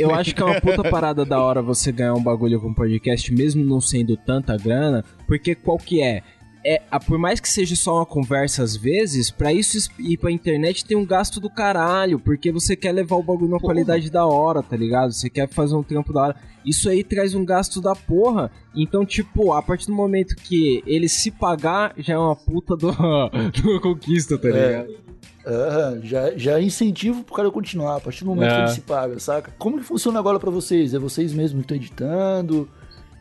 eu, 0.00 0.08
eu 0.10 0.14
acho 0.14 0.34
que 0.34 0.42
é 0.42 0.44
uma 0.44 0.60
puta 0.60 0.82
parada 0.88 1.24
da 1.24 1.40
hora 1.40 1.62
você 1.62 1.92
ganhar 1.92 2.14
um 2.14 2.22
bagulho 2.22 2.60
com 2.60 2.72
podcast, 2.72 3.32
mesmo 3.32 3.64
não 3.64 3.80
sendo 3.80 4.16
tanta 4.16 4.56
grana, 4.56 5.04
porque 5.26 5.54
qual 5.54 5.78
que 5.78 6.02
é? 6.02 6.22
É, 6.68 6.80
por 7.06 7.16
mais 7.16 7.38
que 7.38 7.48
seja 7.48 7.76
só 7.76 7.98
uma 7.98 8.06
conversa 8.06 8.60
às 8.64 8.74
vezes, 8.74 9.30
pra 9.30 9.52
isso 9.52 9.88
ir 10.00 10.16
pra 10.16 10.32
internet 10.32 10.84
tem 10.84 10.96
um 10.96 11.06
gasto 11.06 11.38
do 11.38 11.48
caralho, 11.48 12.18
porque 12.18 12.50
você 12.50 12.74
quer 12.74 12.90
levar 12.90 13.14
o 13.14 13.22
bagulho 13.22 13.50
numa 13.50 13.60
qualidade 13.60 14.10
da 14.10 14.26
hora, 14.26 14.64
tá 14.64 14.76
ligado? 14.76 15.12
Você 15.12 15.30
quer 15.30 15.48
fazer 15.48 15.76
um 15.76 15.82
trampo 15.84 16.12
da 16.12 16.22
hora. 16.22 16.36
Isso 16.64 16.88
aí 16.88 17.04
traz 17.04 17.34
um 17.36 17.44
gasto 17.44 17.80
da 17.80 17.94
porra. 17.94 18.50
Então, 18.74 19.06
tipo, 19.06 19.52
a 19.52 19.62
partir 19.62 19.86
do 19.86 19.92
momento 19.92 20.34
que 20.34 20.82
ele 20.84 21.08
se 21.08 21.30
pagar, 21.30 21.94
já 21.98 22.14
é 22.14 22.18
uma 22.18 22.34
puta 22.34 22.76
do, 22.76 22.90
do 23.62 23.80
conquista, 23.80 24.36
tá 24.36 24.48
ligado? 24.48 25.06
Aham, 25.46 26.00
já, 26.02 26.36
já 26.36 26.58
é 26.58 26.62
incentivo 26.64 27.22
pro 27.22 27.36
cara 27.36 27.48
continuar, 27.52 27.98
a 27.98 28.00
partir 28.00 28.24
do 28.24 28.30
momento 28.30 28.50
É. 28.50 28.54
que 28.56 28.60
ele 28.62 28.68
se 28.70 28.80
paga, 28.80 29.20
saca? 29.20 29.54
Como 29.56 29.78
que 29.78 29.84
funciona 29.84 30.18
agora 30.18 30.40
pra 30.40 30.50
vocês? 30.50 30.92
É 30.92 30.98
vocês 30.98 31.32
mesmos 31.32 31.64
que 31.64 31.72
estão 31.72 31.76
editando? 31.76 32.68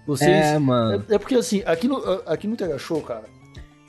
Vocês... 0.07 0.31
É, 0.31 0.57
mano. 0.57 1.03
É, 1.07 1.15
é 1.15 1.19
porque 1.19 1.35
assim, 1.35 1.61
aqui 1.65 1.87
no, 1.87 1.97
aqui 2.25 2.47
no 2.47 2.55
Tega 2.55 2.79
Show, 2.79 3.01
cara, 3.01 3.25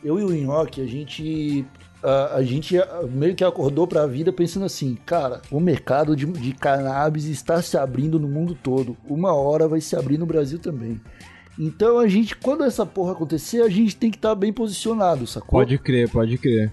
eu 0.06 0.20
e 0.20 0.25
o 0.25 0.32
Nhoque, 0.32 0.80
a 0.80 0.86
gente. 0.86 1.66
A, 2.02 2.36
a 2.36 2.42
gente 2.42 2.76
meio 3.10 3.34
que 3.34 3.42
acordou 3.42 3.86
pra 3.86 4.06
vida 4.06 4.32
pensando 4.32 4.64
assim, 4.64 4.96
cara, 5.04 5.42
o 5.50 5.58
mercado 5.58 6.14
de, 6.14 6.25
de 6.26 6.52
cannabis 6.52 7.25
está 7.25 7.60
se 7.60 7.76
abrindo 7.76 8.20
no 8.20 8.28
mundo 8.28 8.56
todo. 8.62 8.96
Uma 9.08 9.34
hora 9.34 9.66
vai 9.66 9.80
se 9.80 9.96
abrir 9.96 10.18
no 10.18 10.26
Brasil 10.26 10.58
também. 10.58 11.00
Então 11.58 11.98
a 11.98 12.06
gente, 12.06 12.36
quando 12.36 12.64
essa 12.64 12.84
porra 12.84 13.12
acontecer, 13.12 13.62
a 13.62 13.68
gente 13.68 13.96
tem 13.96 14.10
que 14.10 14.18
estar 14.18 14.34
bem 14.34 14.52
posicionado, 14.52 15.26
sacou? 15.26 15.58
Pode 15.58 15.78
crer, 15.78 16.08
pode 16.08 16.38
crer. 16.38 16.70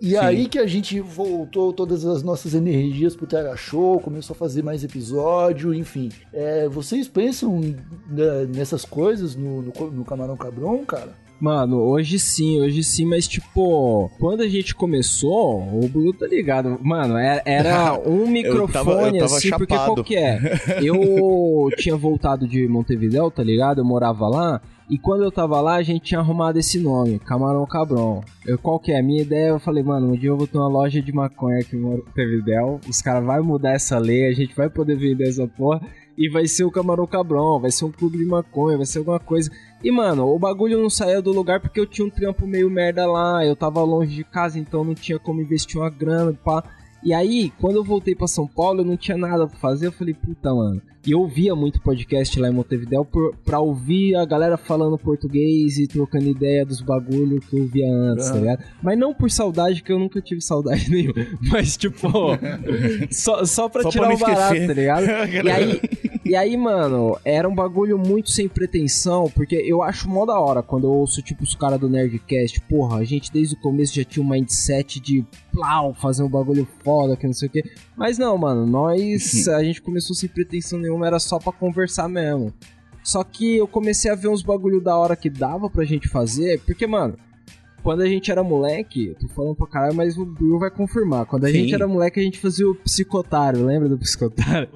E 0.00 0.16
aí 0.16 0.48
que 0.48 0.58
a 0.58 0.66
gente 0.66 0.98
voltou 0.98 1.72
todas 1.72 2.04
as 2.04 2.24
nossas 2.24 2.54
energias 2.54 3.14
pro 3.14 3.24
TH 3.24 3.56
Show, 3.56 4.00
começou 4.00 4.34
a 4.34 4.36
fazer 4.36 4.60
mais 4.64 4.82
episódio, 4.82 5.72
enfim. 5.72 6.08
É, 6.32 6.68
vocês 6.68 7.06
pensam 7.06 7.60
né, 7.60 8.46
nessas 8.52 8.84
coisas 8.84 9.36
no, 9.36 9.62
no, 9.62 9.90
no 9.92 10.04
Camarão 10.04 10.36
Cabron, 10.36 10.84
cara? 10.84 11.21
Mano, 11.42 11.80
hoje 11.80 12.20
sim, 12.20 12.60
hoje 12.60 12.84
sim, 12.84 13.04
mas 13.04 13.26
tipo, 13.26 14.08
quando 14.20 14.42
a 14.42 14.48
gente 14.48 14.76
começou, 14.76 15.58
o 15.60 15.88
Blue 15.88 16.12
tá 16.12 16.24
ligado. 16.24 16.78
Mano, 16.80 17.16
era, 17.16 17.42
era 17.44 17.98
um 18.08 18.28
microfone 18.28 18.72
tava- 18.72 18.92
eu 19.08 19.18
tava 19.18 19.24
assim, 19.36 19.50
porque 19.50 19.74
chapado. 19.74 19.94
qual 19.94 20.04
que 20.04 20.14
é? 20.16 20.38
Eu 20.80 21.68
tinha 21.76 21.96
voltado 21.96 22.46
de 22.46 22.68
Montevidéu, 22.68 23.28
tá 23.28 23.42
ligado? 23.42 23.80
Eu 23.80 23.84
morava 23.84 24.28
lá. 24.28 24.60
E 24.88 24.96
quando 24.96 25.24
eu 25.24 25.32
tava 25.32 25.60
lá, 25.60 25.74
a 25.76 25.82
gente 25.82 26.04
tinha 26.04 26.20
arrumado 26.20 26.58
esse 26.60 26.78
nome, 26.78 27.18
Camarão 27.18 27.66
Cabron. 27.66 28.22
Eu, 28.46 28.56
qual 28.58 28.78
que 28.78 28.92
é? 28.92 29.00
A 29.00 29.02
minha 29.02 29.22
ideia, 29.22 29.48
eu 29.48 29.58
falei, 29.58 29.82
mano, 29.82 30.12
um 30.12 30.16
dia 30.16 30.28
eu 30.30 30.36
vou 30.36 30.46
ter 30.46 30.58
uma 30.58 30.68
loja 30.68 31.02
de 31.02 31.12
maconha 31.12 31.58
aqui 31.58 31.74
em 31.74 31.80
Montevidéu. 31.80 32.78
Os 32.88 33.02
caras 33.02 33.24
vão 33.24 33.42
mudar 33.42 33.72
essa 33.72 33.98
lei, 33.98 34.28
a 34.28 34.32
gente 34.32 34.54
vai 34.54 34.70
poder 34.70 34.96
vender 34.96 35.28
essa 35.28 35.46
porra. 35.48 35.80
E 36.16 36.28
vai 36.28 36.46
ser 36.46 36.64
o 36.64 36.70
Camarão 36.70 37.06
Cabron, 37.06 37.58
vai 37.58 37.70
ser 37.70 37.86
um 37.86 37.90
clube 37.90 38.18
de 38.18 38.26
maconha, 38.26 38.76
vai 38.76 38.84
ser 38.84 38.98
alguma 38.98 39.18
coisa. 39.18 39.50
E, 39.82 39.90
mano, 39.90 40.26
o 40.28 40.38
bagulho 40.38 40.80
não 40.80 40.88
saía 40.90 41.20
do 41.20 41.32
lugar 41.32 41.60
porque 41.60 41.80
eu 41.80 41.86
tinha 41.86 42.06
um 42.06 42.10
trampo 42.10 42.46
meio 42.46 42.70
merda 42.70 43.04
lá, 43.06 43.44
eu 43.44 43.56
tava 43.56 43.82
longe 43.82 44.14
de 44.14 44.24
casa, 44.24 44.58
então 44.58 44.84
não 44.84 44.94
tinha 44.94 45.18
como 45.18 45.40
investir 45.40 45.80
uma 45.80 45.90
grana, 45.90 46.32
pá. 46.44 46.62
E 47.04 47.12
aí, 47.12 47.52
quando 47.60 47.76
eu 47.76 47.84
voltei 47.84 48.14
pra 48.14 48.28
São 48.28 48.46
Paulo, 48.46 48.80
eu 48.82 48.84
não 48.84 48.96
tinha 48.96 49.16
nada 49.16 49.48
pra 49.48 49.58
fazer, 49.58 49.88
eu 49.88 49.92
falei, 49.92 50.14
puta, 50.14 50.54
mano. 50.54 50.80
E 51.04 51.10
eu 51.10 51.18
ouvia 51.18 51.52
muito 51.56 51.82
podcast 51.82 52.38
lá 52.38 52.48
em 52.48 52.52
Montevidéu 52.52 53.04
por, 53.04 53.34
pra 53.44 53.58
ouvir 53.58 54.14
a 54.14 54.24
galera 54.24 54.56
falando 54.56 54.96
português 54.96 55.76
e 55.78 55.88
trocando 55.88 56.28
ideia 56.28 56.64
dos 56.64 56.80
bagulho 56.80 57.40
que 57.40 57.58
eu 57.58 57.66
via 57.66 57.90
antes, 57.92 58.30
tá 58.30 58.36
ligado? 58.36 58.62
Mas 58.80 58.96
não 58.96 59.12
por 59.12 59.28
saudade, 59.28 59.82
que 59.82 59.90
eu 59.92 59.98
nunca 59.98 60.20
tive 60.20 60.40
saudade 60.40 60.88
nenhuma. 60.94 61.26
Mas, 61.50 61.76
tipo, 61.76 62.08
só, 63.10 63.44
só 63.44 63.68
pra 63.68 63.82
Só 63.82 63.90
pra 63.90 63.90
tirar 63.90 64.08
não 64.10 64.14
o 64.14 64.18
barato, 64.20 64.54
esquecer. 64.54 64.66
tá 64.68 64.72
ligado? 64.74 65.04
E 65.44 65.50
aí, 65.50 65.80
e 66.24 66.36
aí, 66.36 66.56
mano, 66.56 67.18
era 67.24 67.48
um 67.48 67.54
bagulho 67.54 67.98
muito 67.98 68.30
sem 68.30 68.48
pretensão, 68.48 69.30
porque 69.34 69.56
eu 69.56 69.82
acho 69.82 70.08
mó 70.08 70.24
da 70.24 70.38
hora 70.38 70.62
quando 70.62 70.84
eu 70.84 70.90
ouço, 70.90 71.20
tipo, 71.22 71.42
os 71.42 71.54
caras 71.54 71.80
do 71.80 71.88
Nerdcast, 71.88 72.60
porra, 72.62 72.98
a 72.98 73.04
gente 73.04 73.32
desde 73.32 73.54
o 73.54 73.60
começo 73.60 73.94
já 73.94 74.04
tinha 74.04 74.24
um 74.24 74.28
mindset 74.28 75.00
de 75.00 75.24
plau, 75.52 75.94
fazer 75.94 76.22
um 76.22 76.28
bagulho 76.28 76.66
foda, 76.84 77.16
que 77.16 77.26
não 77.26 77.34
sei 77.34 77.48
o 77.48 77.50
quê. 77.50 77.62
Mas 77.96 78.18
não, 78.18 78.38
mano, 78.38 78.66
nós, 78.66 79.48
a 79.48 79.62
gente 79.64 79.82
começou 79.82 80.14
sem 80.14 80.28
pretensão 80.28 80.78
nenhuma, 80.78 81.06
era 81.06 81.18
só 81.18 81.38
pra 81.38 81.52
conversar 81.52 82.08
mesmo. 82.08 82.52
Só 83.02 83.24
que 83.24 83.56
eu 83.56 83.66
comecei 83.66 84.10
a 84.10 84.14
ver 84.14 84.28
uns 84.28 84.42
bagulho 84.42 84.80
da 84.80 84.96
hora 84.96 85.16
que 85.16 85.28
dava 85.28 85.68
pra 85.68 85.84
gente 85.84 86.08
fazer, 86.08 86.60
porque, 86.60 86.86
mano, 86.86 87.16
quando 87.82 88.02
a 88.02 88.06
gente 88.06 88.30
era 88.30 88.44
moleque, 88.44 89.08
eu 89.08 89.14
tô 89.16 89.28
falando 89.28 89.56
pra 89.56 89.66
caralho, 89.66 89.94
mas 89.94 90.16
o 90.16 90.24
Bill 90.24 90.58
vai 90.58 90.70
confirmar. 90.70 91.26
Quando 91.26 91.44
a 91.44 91.48
Sim. 91.48 91.54
gente 91.54 91.74
era 91.74 91.88
moleque, 91.88 92.20
a 92.20 92.22
gente 92.22 92.38
fazia 92.38 92.68
o 92.68 92.76
psicotário, 92.76 93.64
lembra 93.66 93.88
do 93.88 93.98
psicotário? 93.98 94.68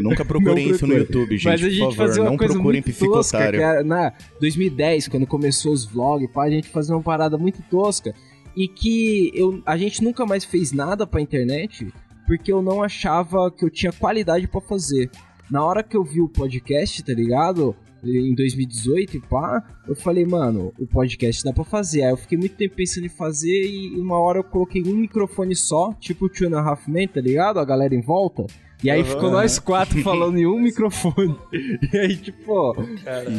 Nunca 0.00 0.24
procurem 0.24 0.68
isso 0.68 0.86
no. 0.86 0.94
YouTube, 0.94 1.36
gente. 1.36 1.44
Mas 1.44 1.62
a 1.62 1.68
gente 1.68 1.78
por 1.78 1.94
favor, 1.94 2.06
fazia 2.06 2.22
uma 2.22 2.30
não 2.30 2.36
coisa 2.36 2.54
procurem 2.54 2.82
muito 2.86 2.98
tosca, 2.98 3.38
era 3.38 3.82
na 3.82 4.12
2010, 4.40 5.08
quando 5.08 5.26
começou 5.26 5.72
os 5.72 5.84
vlogs, 5.84 6.30
pá, 6.30 6.44
a 6.44 6.50
gente 6.50 6.68
fazia 6.68 6.94
uma 6.94 7.02
parada 7.02 7.38
muito 7.38 7.62
tosca 7.70 8.14
e 8.56 8.68
que 8.68 9.30
eu, 9.34 9.62
a 9.64 9.76
gente 9.76 10.02
nunca 10.02 10.26
mais 10.26 10.44
fez 10.44 10.72
nada 10.72 11.06
pra 11.06 11.20
internet 11.20 11.92
porque 12.26 12.52
eu 12.52 12.62
não 12.62 12.82
achava 12.82 13.50
que 13.50 13.64
eu 13.64 13.70
tinha 13.70 13.92
qualidade 13.92 14.46
pra 14.46 14.60
fazer. 14.60 15.10
Na 15.50 15.64
hora 15.64 15.82
que 15.82 15.96
eu 15.96 16.04
vi 16.04 16.20
o 16.20 16.28
podcast, 16.28 17.02
tá 17.02 17.12
ligado? 17.12 17.74
Em 18.04 18.34
2018 18.34 19.16
e 19.16 19.20
pá, 19.20 19.62
eu 19.86 19.96
falei, 19.96 20.24
mano, 20.24 20.72
o 20.78 20.86
podcast 20.86 21.42
dá 21.42 21.52
pra 21.52 21.64
fazer. 21.64 22.02
Aí 22.02 22.10
eu 22.10 22.16
fiquei 22.16 22.38
muito 22.38 22.54
tempo 22.54 22.76
pensando 22.76 23.04
em 23.04 23.10
fazer 23.10 23.66
e 23.66 23.98
uma 23.98 24.18
hora 24.18 24.38
eu 24.38 24.44
coloquei 24.44 24.80
um 24.82 24.94
microfone 24.94 25.56
só, 25.56 25.92
tipo 25.94 26.26
o 26.26 26.28
Two 26.28 26.46
and 26.46 26.56
a 26.56 26.62
Half 26.62 26.86
Men, 26.86 27.08
tá 27.08 27.20
ligado? 27.20 27.58
A 27.58 27.64
galera 27.64 27.94
em 27.94 28.00
volta. 28.00 28.46
E 28.82 28.90
aí 28.90 29.04
ficou 29.04 29.30
nós 29.30 29.58
quatro 29.58 30.02
falando 30.02 30.38
em 30.38 30.46
um 30.46 30.58
microfone. 30.62 31.36
E 31.92 31.96
aí, 31.98 32.16
tipo, 32.16 32.74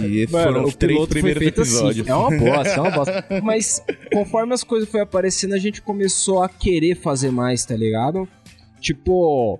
E 0.05 0.19
esses 0.19 0.31
Mano, 0.31 0.45
foram 0.45 0.63
os 0.65 0.73
o 0.73 0.77
três 0.77 1.07
primeiros 1.07 1.41
feito 1.41 1.61
episódios. 1.61 2.09
Assim. 2.09 2.11
É 2.11 2.15
uma 2.15 2.29
bosta, 2.37 2.73
é 2.73 2.81
uma 2.81 2.91
bosta. 2.91 3.25
Mas 3.43 3.83
conforme 4.13 4.53
as 4.53 4.63
coisas 4.63 4.87
foram 4.87 5.03
aparecendo, 5.03 5.53
a 5.53 5.57
gente 5.57 5.81
começou 5.81 6.43
a 6.43 6.49
querer 6.49 6.95
fazer 6.95 7.31
mais, 7.31 7.65
tá 7.65 7.75
ligado? 7.75 8.27
Tipo, 8.79 9.59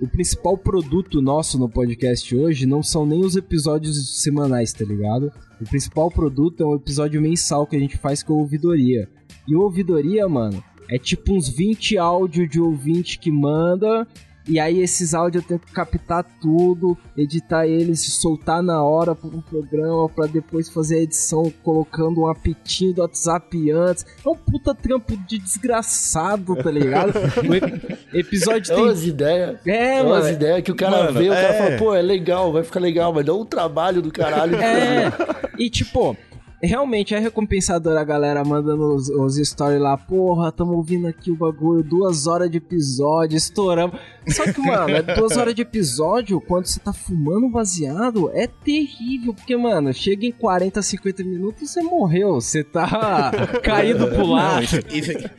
o 0.00 0.08
principal 0.08 0.58
produto 0.58 1.22
nosso 1.22 1.58
no 1.58 1.68
podcast 1.68 2.34
hoje 2.36 2.66
não 2.66 2.82
são 2.82 3.06
nem 3.06 3.24
os 3.24 3.36
episódios 3.36 4.20
semanais, 4.20 4.72
tá 4.72 4.84
ligado? 4.84 5.32
O 5.60 5.64
principal 5.64 6.10
produto 6.10 6.62
é 6.62 6.66
um 6.66 6.74
episódio 6.74 7.22
mensal 7.22 7.66
que 7.66 7.76
a 7.76 7.78
gente 7.78 7.96
faz 7.96 8.22
com 8.22 8.34
a 8.34 8.36
ouvidoria. 8.36 9.08
E 9.46 9.54
o 9.54 9.60
ouvidoria, 9.62 10.28
mano, 10.28 10.62
é 10.90 10.98
tipo 10.98 11.32
uns 11.32 11.48
20 11.48 11.96
áudios 11.96 12.50
de 12.50 12.60
ouvinte 12.60 13.18
que 13.18 13.30
manda. 13.30 14.06
E 14.48 14.58
aí 14.58 14.80
esses 14.80 15.14
áudios 15.14 15.42
eu 15.42 15.48
tenho 15.48 15.60
que 15.60 15.72
captar 15.72 16.24
tudo, 16.40 16.96
editar 17.16 17.66
eles, 17.66 18.00
soltar 18.14 18.62
na 18.62 18.82
hora 18.82 19.14
para 19.14 19.28
um 19.28 19.40
programa, 19.40 20.08
pra 20.08 20.26
depois 20.26 20.68
fazer 20.68 20.96
a 20.96 21.02
edição 21.02 21.52
colocando 21.62 22.22
um 22.22 22.26
apitinho 22.26 22.94
do 22.94 23.02
WhatsApp 23.02 23.70
antes. 23.70 24.04
É 24.24 24.28
um 24.28 24.34
puta 24.36 24.74
trampo 24.74 25.16
de 25.16 25.38
desgraçado, 25.38 26.56
tá 26.56 26.70
ligado? 26.70 27.12
O 27.48 27.54
ep- 27.54 27.98
episódio 28.12 28.72
É 28.72 28.74
tem 28.74 28.84
umas 28.84 29.04
ideias. 29.04 29.58
é, 29.66 29.98
É 29.98 30.02
umas 30.02 30.24
mano. 30.24 30.34
ideias 30.34 30.62
que 30.62 30.70
o 30.72 30.74
cara 30.76 31.04
Mano, 31.04 31.18
vê, 31.18 31.28
o 31.28 31.32
cara 31.32 31.48
é. 31.54 31.58
fala, 31.58 31.78
pô, 31.78 31.94
é 31.94 32.02
legal, 32.02 32.52
vai 32.52 32.62
ficar 32.62 32.80
legal, 32.80 33.12
mas 33.12 33.24
dá 33.24 33.34
um 33.34 33.44
trabalho 33.44 34.02
do 34.02 34.10
caralho. 34.12 34.56
É, 34.56 35.12
e 35.58 35.68
tipo, 35.70 36.16
realmente 36.62 37.14
é 37.14 37.18
recompensador 37.18 37.96
a 37.98 38.04
galera 38.04 38.44
mandando 38.44 38.94
os, 38.94 39.08
os 39.08 39.36
stories 39.48 39.80
lá, 39.80 39.96
porra, 39.96 40.52
tamo 40.52 40.74
ouvindo 40.74 41.06
aqui 41.08 41.30
o 41.30 41.36
bagulho, 41.36 41.82
duas 41.82 42.26
horas 42.26 42.50
de 42.50 42.58
episódio, 42.58 43.36
estouramos. 43.36 43.98
Só 44.28 44.44
que, 44.52 44.60
mano, 44.60 44.90
é 44.90 45.02
duas 45.02 45.36
horas 45.36 45.54
de 45.54 45.62
episódio, 45.62 46.40
quando 46.40 46.66
você 46.66 46.78
tá 46.78 46.92
fumando 46.92 47.48
baseado, 47.48 48.30
é 48.32 48.46
terrível, 48.46 49.34
porque, 49.34 49.56
mano, 49.56 49.92
chega 49.92 50.24
em 50.26 50.32
40, 50.32 50.80
50 50.80 51.24
minutos, 51.24 51.68
você 51.70 51.82
morreu, 51.82 52.34
você 52.34 52.62
tá 52.62 53.32
caído 53.62 54.06
pro 54.06 54.18
Não, 54.18 54.32
lado. 54.32 54.62
isso- 54.62 54.78
isso- 54.90 55.30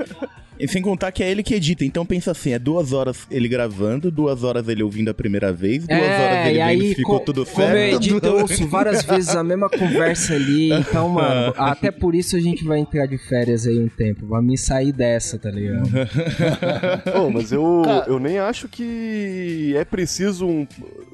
E 0.63 0.67
sem 0.67 0.81
contar 0.81 1.11
que 1.11 1.21
é 1.21 1.29
ele 1.29 1.43
que 1.43 1.53
edita, 1.53 1.83
então 1.83 2.05
pensa 2.05 2.31
assim, 2.31 2.53
é 2.53 2.59
duas 2.59 2.93
horas 2.93 3.27
ele 3.29 3.47
gravando, 3.49 4.09
duas 4.09 4.43
horas 4.43 4.67
ele 4.69 4.81
ouvindo 4.81 5.09
a 5.09 5.13
primeira 5.13 5.51
vez, 5.51 5.85
duas 5.85 5.99
horas 6.01 6.47
ele 6.47 6.47
É, 6.47 6.51
e 6.51 6.53
vendo 6.53 6.81
aí, 6.81 6.89
se 6.89 6.95
ficou 6.95 7.19
co- 7.19 7.25
tudo 7.25 7.45
como 7.45 7.63
eu 7.67 7.69
certo. 7.73 7.95
edito, 7.95 8.25
eu 8.27 8.39
ouço 8.39 8.67
várias 8.67 9.03
vezes 9.03 9.35
a 9.35 9.43
mesma 9.43 9.69
conversa 9.69 10.33
ali. 10.35 10.69
Então, 10.93 11.09
mano, 11.09 11.53
até 11.57 11.91
por 11.91 12.15
isso 12.15 12.35
a 12.35 12.39
gente 12.39 12.63
vai 12.63 12.79
entrar 12.79 13.05
de 13.07 13.17
férias 13.17 13.67
aí 13.67 13.77
um 13.79 13.87
tempo. 13.89 14.25
Pra 14.25 14.41
me 14.41 14.57
sair 14.57 14.91
dessa, 14.93 15.37
tá 15.37 15.49
ligado? 15.51 15.89
Ô, 17.25 17.29
mas 17.29 17.51
eu, 17.51 17.81
Cara- 17.83 18.05
eu 18.07 18.19
nem 18.19 18.39
acho 18.39 18.67
que 18.69 19.73
é 19.75 19.83
preciso 19.83 20.45
um, 20.45 20.67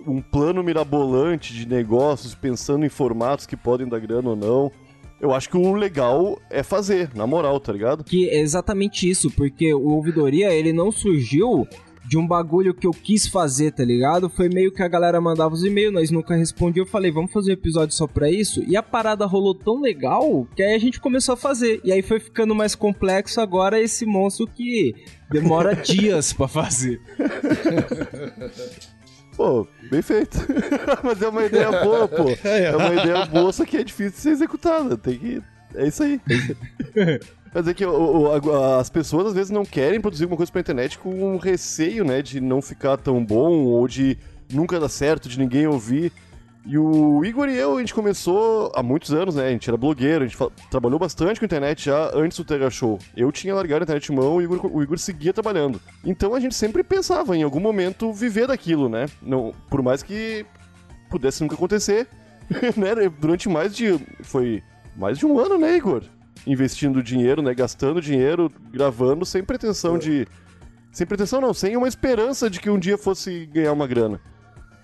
um 0.06 0.22
plano 0.22 0.64
mirabolante 0.64 1.54
de 1.54 1.68
negócios 1.68 2.36
pensando 2.36 2.86
em 2.86 2.90
formatos 2.90 3.46
que 3.46 3.56
podem 3.58 3.88
dar 3.88 4.00
grana 4.00 4.30
ou 4.30 4.36
não. 4.36 4.72
Eu 5.22 5.34
acho 5.34 5.50
que 5.50 5.58
o 5.58 5.74
legal 5.74 6.40
é 6.50 6.64
fazer, 6.64 7.10
na 7.14 7.28
moral, 7.28 7.60
tá 7.60 7.74
ligado? 7.74 8.04
Que 8.04 8.30
é 8.30 8.40
exatamente 8.40 9.10
isso, 9.10 9.30
porque 9.32 9.74
o 9.74 9.90
ouvidoria, 9.90 10.54
ele 10.54 10.72
não 10.72 10.92
surgiu 10.92 11.68
de 12.10 12.18
um 12.18 12.26
bagulho 12.26 12.74
que 12.74 12.88
eu 12.88 12.92
quis 12.92 13.28
fazer, 13.28 13.72
tá 13.72 13.84
ligado? 13.86 14.30
Foi 14.30 14.50
meio 14.50 14.72
que 14.72 14.82
a 14.82 14.88
galera 14.88 15.22
mandava 15.22 15.54
os 15.54 15.64
e-mails, 15.64 15.94
nós 15.94 16.10
nunca 16.10 16.36
respondíamos. 16.36 16.88
Eu 16.88 16.92
falei, 16.92 17.12
vamos 17.12 17.32
fazer 17.32 17.52
um 17.52 17.54
episódio 17.54 17.94
só 17.94 18.08
pra 18.08 18.32
isso. 18.32 18.64
E 18.68 18.76
a 18.76 18.82
parada 18.82 19.28
rolou 19.28 19.54
tão 19.54 19.80
legal 19.80 20.48
que 20.56 20.64
aí 20.64 20.74
a 20.74 20.80
gente 20.80 21.00
começou 21.00 21.34
a 21.34 21.38
fazer. 21.38 21.80
E 21.84 21.92
aí 21.92 22.02
foi 22.02 22.20
ficando 22.20 22.56
mais 22.56 22.74
complexo 22.74 23.40
agora 23.40 23.80
esse 23.80 24.08
monstro 24.08 24.48
que 24.48 24.96
demora 25.30 25.76
dias 25.86 26.34
pra 26.34 26.48
fazer. 26.48 27.00
Pô, 29.40 29.66
bem 29.90 30.02
feito. 30.02 30.38
Mas 31.02 31.22
é 31.22 31.30
uma 31.30 31.46
ideia 31.46 31.72
boa, 31.82 32.10
pô. 32.10 32.26
É 32.44 32.76
uma 32.76 32.94
ideia 32.94 33.26
boa, 33.26 33.54
só 33.54 33.64
que 33.64 33.78
é 33.78 33.84
difícil 33.86 34.12
de 34.12 34.18
ser 34.18 34.30
executada. 34.32 34.98
Tem 34.98 35.18
que. 35.18 35.42
É 35.76 35.88
isso 35.88 36.04
aí. 36.04 36.20
Mas 37.56 37.66
é 37.66 37.74
que 37.74 37.86
o- 37.86 38.28
o- 38.38 38.76
as 38.78 38.90
pessoas 38.90 39.28
às 39.28 39.34
vezes 39.34 39.50
não 39.50 39.64
querem 39.64 40.02
produzir 40.02 40.26
alguma 40.26 40.36
coisa 40.36 40.52
pra 40.52 40.60
internet 40.60 41.00
com 41.00 41.10
um 41.34 41.38
receio, 41.38 42.04
né, 42.04 42.22
de 42.22 42.42
não 42.42 42.62
ficar 42.62 42.98
tão 42.98 43.24
bom 43.24 43.64
ou 43.64 43.88
de 43.88 44.18
nunca 44.52 44.78
dar 44.78 44.90
certo, 44.90 45.30
de 45.30 45.40
ninguém 45.40 45.66
ouvir. 45.68 46.12
E 46.70 46.78
o 46.78 47.26
Igor 47.26 47.50
e 47.50 47.58
eu, 47.58 47.78
a 47.78 47.80
gente 47.80 47.96
começou 47.96 48.72
há 48.76 48.84
muitos 48.84 49.12
anos, 49.12 49.34
né? 49.34 49.48
A 49.48 49.50
gente 49.50 49.68
era 49.68 49.76
blogueiro, 49.76 50.24
a 50.24 50.28
gente 50.28 50.38
trabalhou 50.70 51.00
bastante 51.00 51.40
com 51.40 51.46
a 51.46 51.48
internet 51.48 51.86
já 51.86 52.12
antes 52.14 52.38
do 52.38 52.46
Tega 52.46 52.70
Show. 52.70 53.00
Eu 53.18 53.32
tinha 53.32 53.56
largado 53.56 53.82
a 53.82 53.86
internet 53.86 54.04
de 54.04 54.12
mão 54.12 54.40
e 54.40 54.46
o 54.46 54.54
Igor, 54.54 54.72
o 54.72 54.84
Igor 54.84 55.00
seguia 55.00 55.34
trabalhando. 55.34 55.82
Então 56.06 56.36
a 56.36 56.40
gente 56.40 56.54
sempre 56.54 56.84
pensava 56.84 57.36
em 57.36 57.42
algum 57.42 57.60
momento 57.60 58.14
viver 58.14 58.46
daquilo, 58.46 58.88
né? 58.88 59.08
Não, 59.20 59.52
por 59.68 59.82
mais 59.82 60.04
que 60.04 60.46
pudesse 61.10 61.42
nunca 61.42 61.56
acontecer, 61.56 62.08
né? 62.78 62.94
Durante 63.20 63.50
mais 63.50 63.76
de. 63.76 64.00
Foi 64.22 64.62
mais 64.96 65.18
de 65.18 65.26
um 65.26 65.40
ano, 65.40 65.58
né, 65.58 65.76
Igor? 65.76 66.04
Investindo 66.46 67.02
dinheiro, 67.02 67.42
né? 67.42 67.52
Gastando 67.56 68.00
dinheiro, 68.00 68.52
gravando, 68.72 69.26
sem 69.26 69.44
pretensão 69.44 69.98
de. 69.98 70.28
Sem 70.92 71.08
pretensão, 71.08 71.42
não, 71.42 71.52
sem 71.52 71.76
uma 71.76 71.88
esperança 71.88 72.48
de 72.48 72.60
que 72.60 72.70
um 72.70 72.78
dia 72.78 72.96
fosse 72.96 73.48
ganhar 73.48 73.74
uma 73.74 73.88
grana. 73.88 74.22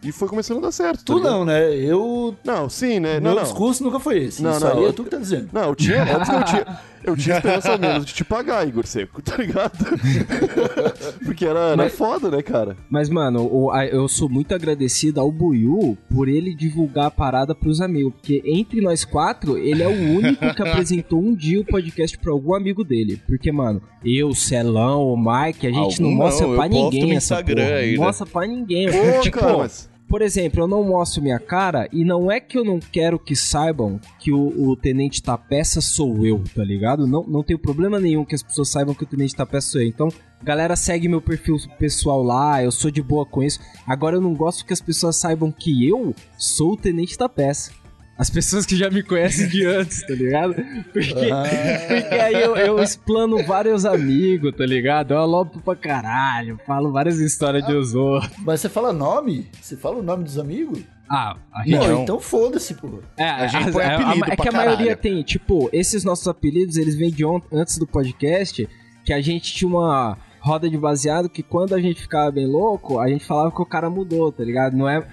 E 0.06 0.12
foi 0.12 0.28
começando 0.28 0.58
a 0.60 0.62
dar 0.62 0.72
certo. 0.72 1.00
tá 1.00 1.04
Tu 1.06 1.18
ligado? 1.18 1.32
não, 1.32 1.46
né? 1.46 1.76
Eu. 1.76 2.36
Não, 2.44 2.70
sim, 2.70 3.00
né? 3.00 3.20
Meu 3.20 3.32
Não, 3.32 3.36
não. 3.38 3.44
discurso 3.44 3.84
nunca 3.84 4.00
foi 4.00 4.20
esse. 4.24 4.42
Não, 4.44 4.52
Isso 4.52 4.60
não, 4.66 4.72
aí 4.72 4.84
eu- 4.84 4.90
é 4.90 4.92
tu 4.92 5.04
que 5.04 5.10
tá 5.10 5.18
dizendo. 5.18 5.50
Não, 5.52 5.64
eu 5.70 5.76
tinha, 5.76 6.02
óbvio 6.04 6.26
que 6.26 6.32
eu 6.32 6.44
tinha, 6.46 6.78
eu 7.06 7.18
tinha 7.18 7.36
esperança 7.38 7.78
menos 7.78 8.06
de 8.06 8.14
te 8.14 8.24
pagar, 8.24 8.68
Igor 8.68 8.86
Seco, 8.86 9.22
tá 9.22 9.38
ligado? 9.38 9.72
Porque 11.24 11.46
era, 11.46 11.60
era 11.60 11.78
Mas- 11.78 11.96
foda, 11.96 12.30
né, 12.30 12.42
cara? 12.42 12.78
Mas, 12.90 13.10
mano, 13.10 13.48
o- 13.52 13.72
a- 13.72 13.86
eu 13.86 14.08
sou 14.08 14.30
muito 14.30 14.54
agradecido 14.54 15.20
ao 15.20 15.32
Buiu 15.32 15.98
por 16.10 16.28
ele 16.28 16.54
divulgar 16.54 17.06
a 17.08 17.12
parada 17.12 17.56
pros 17.56 17.82
amigos. 17.82 18.14
Porque 18.14 18.42
entre 18.46 18.82
nós 18.82 19.04
quatro, 19.06 19.58
ele 19.58 19.82
é 19.84 19.88
o 19.88 19.92
único 20.18 20.54
que 20.54 20.62
apresentou 20.62 21.20
um 21.20 21.34
dia 21.34 21.60
o 21.62 21.66
podcast 21.66 22.18
pra 22.18 22.32
algum 22.32 22.54
amigo 22.56 22.84
dele. 22.84 23.22
Porque, 23.28 23.52
mano, 23.52 23.82
eu, 24.04 24.34
Celão, 24.34 25.04
o 25.08 25.18
Mike, 25.18 25.68
a 25.68 25.72
gente 25.72 26.02
Algum 26.02 26.04
não 26.04 26.12
mostra 26.12 26.48
não, 26.48 26.56
pra 26.56 26.68
ninguém 26.68 27.16
essa 27.16 27.36
Instagram 27.36 27.64
porra. 27.66 27.76
ainda. 27.78 27.98
Não 27.98 28.04
mostra 28.06 28.26
pra 28.26 28.48
ninguém. 28.48 28.88
Pô, 28.92 29.22
tipo, 29.22 29.40
cara, 29.40 29.58
mas... 29.58 29.90
por 30.08 30.22
exemplo, 30.22 30.62
eu 30.62 30.68
não 30.68 30.84
mostro 30.84 31.22
minha 31.22 31.40
cara 31.40 31.88
e 31.92 32.04
não 32.04 32.32
é 32.32 32.40
que 32.40 32.58
eu 32.58 32.64
não 32.64 32.80
quero 32.80 33.18
que 33.18 33.36
saibam 33.36 34.00
que 34.20 34.32
o, 34.32 34.70
o 34.70 34.76
Tenente 34.76 35.22
Tapeça 35.22 35.82
sou 35.82 36.26
eu, 36.26 36.44
tá 36.54 36.64
ligado? 36.64 37.08
Não, 37.08 37.24
não 37.24 37.44
tenho 37.44 37.60
problema 37.60 38.00
nenhum 38.00 38.24
que 38.24 38.36
as 38.36 38.44
pessoas 38.44 38.70
saibam 38.70 38.94
que 38.94 39.04
o 39.04 39.08
Tenente 39.08 39.36
Tapeça 39.36 39.70
sou 39.70 39.82
eu. 39.82 39.88
Então, 39.88 40.10
galera 40.44 40.76
segue 40.76 41.08
meu 41.08 41.22
perfil 41.22 41.58
pessoal 41.80 42.22
lá, 42.22 42.64
eu 42.64 42.72
sou 42.72 42.92
de 42.92 43.02
boa 43.02 43.26
com 43.26 43.42
isso. 43.42 43.60
Agora 43.88 44.16
eu 44.16 44.22
não 44.22 44.34
gosto 44.34 44.66
que 44.66 44.74
as 44.74 44.82
pessoas 44.82 45.16
saibam 45.16 45.52
que 45.52 45.88
eu 45.88 46.14
sou 46.38 46.74
o 46.74 46.78
Tenente 46.78 47.18
Tapeça. 47.18 47.72
As 48.18 48.30
pessoas 48.30 48.66
que 48.66 48.78
já 48.78 48.90
me 48.90 49.04
conhecem 49.04 49.48
de 49.50 49.66
antes, 49.66 50.02
tá 50.08 50.14
ligado? 50.14 50.54
Porque, 50.94 51.14
porque 51.14 52.16
aí 52.16 52.34
eu, 52.42 52.56
eu 52.56 52.80
explano 52.82 53.44
vários 53.46 53.86
amigos, 53.86 54.54
tá 54.56 54.66
ligado? 54.66 55.14
Eu 55.14 55.18
alopo 55.20 55.60
pra 55.60 55.76
caralho, 55.76 56.58
falo 56.66 56.92
várias 56.94 57.20
histórias 57.20 57.66
de 57.66 57.74
os 57.74 57.94
outros. 57.94 58.32
Mas 58.40 58.62
você 58.62 58.70
fala 58.70 58.94
nome? 58.94 59.48
Você 59.62 59.76
fala 59.76 59.98
o 59.98 60.04
nome 60.04 60.24
dos 60.24 60.40
amigos? 60.40 60.80
Ah, 61.10 61.36
a 61.54 61.64
Pô, 61.64 61.70
Não. 61.70 62.04
então 62.04 62.20
foda-se, 62.20 62.74
pô. 62.76 63.00
É, 63.18 63.26
A 63.30 63.48
gente 63.48 63.72
põe 63.74 63.84
é, 63.84 63.88
a- 63.88 63.96
apelido 63.96 64.24
é 64.24 64.28
pra 64.28 64.36
que 64.38 64.48
a 64.48 64.52
caralho. 64.52 64.72
maioria 64.72 64.96
tem, 64.96 65.22
tipo, 65.22 65.70
esses 65.74 66.04
nossos 66.06 66.28
apelidos, 66.28 66.78
eles 66.78 66.96
vêm 66.96 67.12
de 67.12 67.26
ont- 67.26 67.44
antes 67.52 67.78
do 67.78 67.86
podcast, 67.86 68.68
que 69.04 69.12
a 69.14 69.22
gente 69.22 69.54
tinha 69.54 69.70
uma 69.70 70.18
roda 70.40 70.70
de 70.70 70.78
baseado 70.78 71.28
que 71.30 71.44
quando 71.44 71.76
a 71.76 71.82
gente 71.82 72.02
ficava 72.02 72.32
bem 72.32 72.48
louco, 72.48 73.00
a 73.00 73.08
gente 73.08 73.26
falava 73.26 73.52
que 73.52 73.62
o 73.62 73.66
cara 73.66 73.90
mudou, 73.90 74.32
tá 74.32 74.44
ligado? 74.44 74.76
Não 74.78 74.88
é 74.90 75.06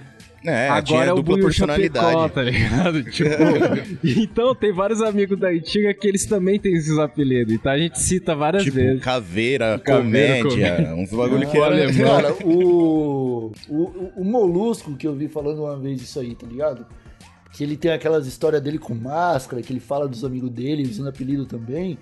É, 0.45 0.67
agora 0.67 0.83
tinha 0.83 1.03
é 1.05 1.13
o 1.13 1.15
dupla 1.17 1.37
personalidade. 1.39 2.31
Tá 2.33 2.41
ligado? 2.43 3.03
Tipo, 3.09 3.29
então 4.03 4.53
tem 4.53 4.73
vários 4.73 5.01
amigos 5.01 5.39
da 5.39 5.49
antiga 5.49 5.93
que 5.93 6.07
eles 6.07 6.25
também 6.25 6.59
têm 6.59 6.73
esses 6.73 6.97
apelidos, 6.97 7.53
então 7.53 7.71
a 7.71 7.77
gente 7.77 7.99
cita 7.99 8.35
várias 8.35 8.63
Tipo, 8.63 8.75
vezes. 8.77 9.01
caveira, 9.03 9.79
Caveira, 9.79 10.43
comédia, 10.43 10.95
uns 10.95 11.09
bagulho 11.11 11.49
que 11.49 11.57
O 11.57 11.63
era... 11.63 11.75
alemão. 11.75 12.05
Cara, 12.07 12.33
o, 12.45 13.51
o, 13.69 14.11
o 14.17 14.23
Molusco 14.25 14.95
que 14.95 15.07
eu 15.07 15.15
vi 15.15 15.27
falando 15.27 15.63
uma 15.63 15.77
vez 15.77 16.01
isso 16.01 16.19
aí, 16.19 16.35
tá 16.35 16.45
ligado? 16.45 16.85
Que 17.53 17.63
ele 17.63 17.77
tem 17.77 17.91
aquelas 17.91 18.25
histórias 18.27 18.61
dele 18.61 18.79
com 18.79 18.95
máscara, 18.95 19.61
que 19.61 19.71
ele 19.71 19.79
fala 19.79 20.07
dos 20.07 20.25
amigos 20.25 20.49
dele, 20.49 20.83
usando 20.83 21.07
apelido 21.09 21.45
também. 21.45 21.97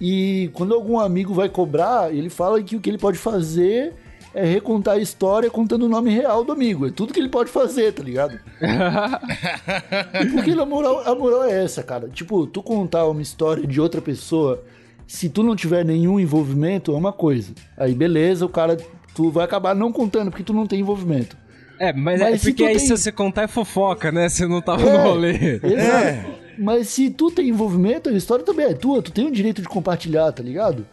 E 0.00 0.50
quando 0.54 0.74
algum 0.74 0.98
amigo 0.98 1.32
vai 1.32 1.48
cobrar, 1.48 2.12
ele 2.12 2.28
fala 2.28 2.60
que 2.62 2.74
o 2.74 2.80
que 2.80 2.90
ele 2.90 2.98
pode 2.98 3.16
fazer 3.16 3.94
é 4.34 4.44
recontar 4.44 4.94
a 4.94 4.98
história 4.98 5.50
contando 5.50 5.84
o 5.84 5.88
nome 5.88 6.10
real 6.10 6.42
do 6.44 6.52
amigo. 6.52 6.86
É 6.86 6.90
tudo 6.90 7.12
que 7.12 7.20
ele 7.20 7.28
pode 7.28 7.50
fazer, 7.50 7.92
tá 7.92 8.02
ligado? 8.02 8.38
Porque 10.34 10.50
a 10.52 10.64
moral, 10.66 11.02
a 11.06 11.14
moral 11.14 11.44
é 11.44 11.64
essa, 11.64 11.82
cara. 11.82 12.08
Tipo, 12.08 12.46
tu 12.46 12.62
contar 12.62 13.06
uma 13.06 13.22
história 13.22 13.66
de 13.66 13.80
outra 13.80 14.00
pessoa, 14.00 14.62
se 15.06 15.28
tu 15.28 15.42
não 15.42 15.54
tiver 15.56 15.84
nenhum 15.84 16.18
envolvimento, 16.18 16.92
é 16.92 16.96
uma 16.96 17.12
coisa. 17.12 17.52
Aí 17.76 17.94
beleza, 17.94 18.44
o 18.46 18.48
cara, 18.48 18.76
tu 19.14 19.30
vai 19.30 19.44
acabar 19.44 19.74
não 19.74 19.92
contando 19.92 20.30
porque 20.30 20.44
tu 20.44 20.52
não 20.52 20.66
tem 20.66 20.80
envolvimento. 20.80 21.36
É, 21.78 21.92
mas, 21.92 22.20
Mas 22.20 22.34
é 22.34 22.38
se 22.38 22.44
porque 22.50 22.64
aí 22.64 22.76
tem- 22.76 22.86
se 22.86 22.96
você 22.96 23.10
contar 23.10 23.42
é 23.42 23.48
fofoca, 23.48 24.12
né? 24.12 24.28
Você 24.28 24.46
não 24.46 24.60
tava 24.62 24.82
É. 24.88 24.92
no 24.98 25.02
rolê. 25.10 25.60
Exato. 25.62 26.42
Mas 26.58 26.88
se 26.88 27.10
tu 27.10 27.30
tem 27.30 27.48
envolvimento, 27.48 28.08
a 28.08 28.12
história 28.12 28.44
também 28.44 28.66
é 28.66 28.74
tua, 28.74 29.02
tu 29.02 29.10
tem 29.10 29.26
o 29.26 29.32
direito 29.32 29.60
de 29.62 29.68
compartilhar, 29.68 30.30
tá 30.32 30.42
ligado? 30.42 30.86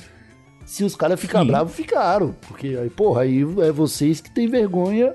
Se 0.70 0.84
os 0.84 0.96
caras 0.96 1.20
ficarem 1.20 1.48
bravos, 1.48 1.74
ficaram. 1.74 2.36
Porque 2.48 2.78
aí, 2.80 2.90
porra, 2.92 3.22
aí 3.24 3.42
é 3.42 3.72
vocês 3.72 4.22
que 4.22 4.30
têm 4.30 4.48
vergonha 4.48 5.14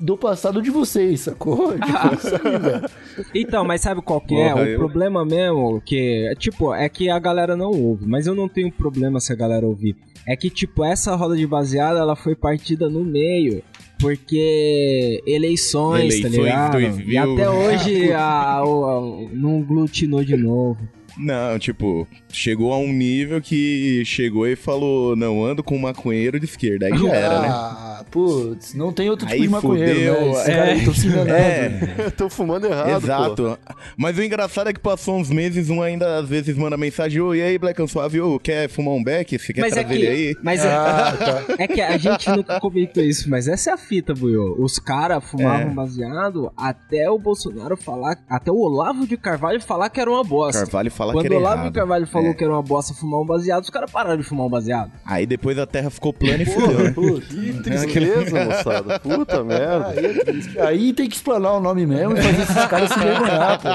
do 0.00 0.16
passado 0.16 0.60
de 0.60 0.68
vocês, 0.68 1.20
sacou? 1.20 1.72
Tipo, 1.78 2.42
velho. 2.60 2.90
Então, 3.32 3.64
mas 3.64 3.80
sabe 3.82 4.02
qual 4.02 4.20
que 4.20 4.34
é? 4.34 4.50
Porra, 4.50 4.62
o 4.64 4.66
eu- 4.66 4.78
problema 4.78 5.24
mesmo, 5.24 5.80
que, 5.86 6.28
tipo, 6.38 6.74
é 6.74 6.88
que 6.88 7.08
a 7.08 7.18
galera 7.20 7.56
não 7.56 7.70
ouve, 7.70 8.04
mas 8.04 8.26
eu 8.26 8.34
não 8.34 8.48
tenho 8.48 8.70
problema 8.72 9.20
se 9.20 9.32
a 9.32 9.36
galera 9.36 9.64
ouvir. 9.64 9.96
É 10.26 10.34
que, 10.36 10.50
tipo, 10.50 10.84
essa 10.84 11.14
roda 11.14 11.36
de 11.36 11.46
baseada, 11.46 12.00
ela 12.00 12.16
foi 12.16 12.34
partida 12.34 12.88
no 12.90 13.04
meio, 13.04 13.62
porque 14.00 15.22
eleições, 15.24 16.20
tá 16.20 16.26
Eleições 16.28 16.32
ligado? 16.44 16.72
2000. 16.72 17.08
E 17.08 17.16
até 17.16 17.48
hoje 17.48 18.12
a, 18.12 18.62
o- 18.64 18.84
a- 18.84 19.28
não 19.32 19.62
glutinou 19.62 20.24
de 20.24 20.36
novo. 20.36 20.80
Não, 21.16 21.58
tipo, 21.58 22.06
chegou 22.30 22.72
a 22.72 22.78
um 22.78 22.92
nível 22.92 23.40
que 23.40 24.02
chegou 24.04 24.46
e 24.46 24.54
falou, 24.56 25.16
não, 25.16 25.44
ando 25.44 25.62
com 25.62 25.76
um 25.76 25.80
maconheiro 25.80 26.38
de 26.38 26.44
esquerda. 26.46 26.86
Aí 26.86 26.96
já 26.98 27.08
era, 27.14 27.40
né? 27.40 27.48
Ah, 27.50 28.04
putz, 28.10 28.74
não 28.74 28.92
tem 28.92 29.08
outro 29.08 29.26
tipo 29.26 29.34
Aí 29.40 29.46
de 29.46 29.48
maconheiro, 29.48 30.14
fudeu, 30.16 30.32
né? 30.32 30.40
É. 30.40 30.44
caras 30.56 30.68
aí 30.78 30.84
tão 30.84 30.94
se 30.94 31.06
enganando. 31.06 31.32
É, 31.32 32.10
Tô 32.16 32.28
fumando 32.28 32.66
errado, 32.66 32.90
pô. 32.90 32.96
exato. 32.98 33.58
Mas 33.96 34.18
o 34.18 34.22
engraçado 34.22 34.68
é 34.68 34.72
que 34.72 34.80
passou 34.80 35.16
uns 35.18 35.30
meses, 35.30 35.70
um 35.70 35.80
ainda 35.82 36.18
às 36.18 36.28
vezes 36.28 36.56
manda 36.56 36.76
mensagem, 36.76 37.20
ô, 37.20 37.34
e 37.34 37.40
aí, 37.42 37.56
Black 37.58 37.80
and 37.82 37.86
Suave, 37.86 38.20
ô, 38.20 38.38
quer 38.38 38.68
fumar 38.68 38.94
um 38.94 39.02
beck? 39.02 39.38
Você 39.38 39.52
quer 39.54 39.62
mas 39.62 39.72
é 39.72 39.80
trazer 39.82 39.88
que, 39.98 40.04
ele 40.04 40.08
aí? 40.28 40.36
mas 40.42 40.64
é, 40.64 40.68
Ah, 40.68 41.16
tá. 41.48 41.54
é 41.58 41.66
que 41.66 41.80
a 41.80 41.96
gente 41.96 42.30
nunca 42.30 42.60
comentou 42.60 43.02
isso, 43.02 43.30
mas 43.30 43.48
essa 43.48 43.70
é 43.70 43.72
a 43.72 43.78
fita, 43.78 44.12
Buiô. 44.14 44.54
Os 44.58 44.78
caras 44.78 45.24
fumavam 45.24 45.70
É. 45.70 45.74
baseado 45.74 46.52
até 46.56 47.10
o 47.10 47.18
Bolsonaro 47.18 47.76
falar, 47.76 48.18
até 48.28 48.50
o 48.50 48.56
Olavo 48.58 49.06
de 49.06 49.16
Carvalho 49.16 49.60
falar 49.62 49.88
que 49.88 49.98
era 50.00 50.10
uma 50.10 50.22
bosta. 50.22 50.60
Carvalho 50.60 50.90
fala 50.90 51.05
que 51.12 51.18
Quando 51.18 51.26
era 51.26 51.34
o 51.34 51.38
Olavo 51.38 51.60
errado. 51.62 51.72
Carvalho 51.74 52.06
falou 52.06 52.30
É. 52.30 52.34
que 52.34 52.44
era 52.44 52.52
uma 52.52 52.62
bosta 52.62 52.94
fumar 52.94 53.20
um 53.20 53.26
baseado, 53.26 53.62
os 53.62 53.70
caras 53.70 53.90
pararam 53.90 54.16
de 54.16 54.22
fumar 54.22 54.46
um 54.46 54.50
baseado. 54.50 54.90
Aí 55.04 55.26
depois 55.26 55.58
a 55.58 55.66
terra 55.66 55.90
ficou 55.90 56.12
plana 56.12 56.42
e 56.42 56.46
fudeu, 56.46 56.78
né? 56.84 56.90
Putz, 56.92 57.28
Que 57.28 57.52
tristeza, 57.62 58.44
moçada. 58.44 59.00
Puta 59.00 59.42
merda. 59.44 59.88
aí, 59.88 60.56
é. 60.56 60.62
Aí 60.62 60.92
tem 60.92 61.08
que 61.08 61.16
explanar 61.16 61.52
o 61.54 61.60
nome 61.60 61.86
mesmo 61.86 62.16
e 62.16 62.22
fazer 62.22 62.42
esses 62.42 62.66
caras 62.66 62.90
se 62.90 62.98
vergonhar, 62.98 63.60
pô. 63.60 63.68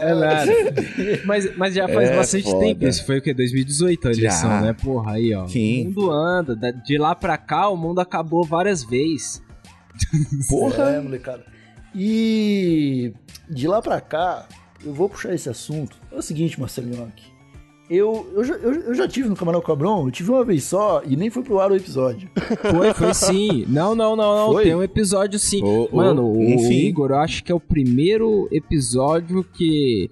É 0.00 0.14
nada. 0.14 0.52
mas, 1.24 1.56
mas 1.56 1.74
já 1.74 1.88
faz 1.88 2.10
É 2.10 2.16
bastante 2.16 2.44
foda. 2.44 2.58
tempo. 2.66 2.86
Isso 2.86 3.04
foi 3.06 3.18
o 3.18 3.22
quê? 3.22 3.34
2018 3.34 4.08
a 4.08 4.10
eleição, 4.12 4.50
Já. 4.50 4.60
né? 4.60 4.72
Porra, 4.72 5.12
aí, 5.12 5.34
ó. 5.34 5.46
Sim. 5.48 5.82
O 5.82 5.84
mundo 5.86 6.10
anda. 6.10 6.56
Da- 6.56 6.70
De 6.70 6.98
lá 6.98 7.14
pra 7.14 7.36
cá, 7.36 7.68
o 7.68 7.76
mundo 7.76 8.00
acabou 8.00 8.44
várias 8.44 8.82
vezes. 8.84 9.42
Porra! 10.48 10.90
É, 10.98 11.00
molecada. 11.00 11.44
E 11.94 13.12
de 13.50 13.66
lá 13.66 13.82
pra 13.82 14.00
cá, 14.00 14.46
eu 14.84 14.92
vou 14.92 15.08
puxar 15.08 15.34
esse 15.34 15.48
assunto. 15.48 15.96
É 16.12 16.16
o 16.16 16.22
seguinte, 16.22 16.60
Marcelinho 16.60 17.04
aqui. 17.04 17.24
Eu, 17.90 18.30
eu, 18.34 18.44
já, 18.44 18.54
eu, 18.56 18.72
eu 18.74 18.94
já 18.94 19.08
tive 19.08 19.30
no 19.30 19.34
Camarão 19.36 19.62
Cabrão, 19.62 20.04
eu 20.04 20.10
tive 20.10 20.30
uma 20.30 20.44
vez 20.44 20.64
só 20.64 21.02
e 21.06 21.16
nem 21.16 21.30
foi 21.30 21.42
pro 21.42 21.58
ar 21.58 21.72
o 21.72 21.76
episódio. 21.76 22.28
Foi, 22.70 22.92
foi 22.92 23.14
sim. 23.14 23.64
Não, 23.66 23.94
não, 23.94 24.14
não, 24.14 24.36
não. 24.36 24.52
Foi? 24.52 24.64
Tem 24.64 24.74
um 24.74 24.82
episódio 24.82 25.38
sim. 25.38 25.62
Mano, 25.90 26.24
o, 26.26 26.38
o. 26.38 26.70
Igor, 26.72 27.10
eu 27.12 27.16
acho 27.18 27.42
que 27.42 27.50
é 27.50 27.54
o 27.54 27.60
primeiro 27.60 28.46
episódio 28.52 29.42
que. 29.42 30.10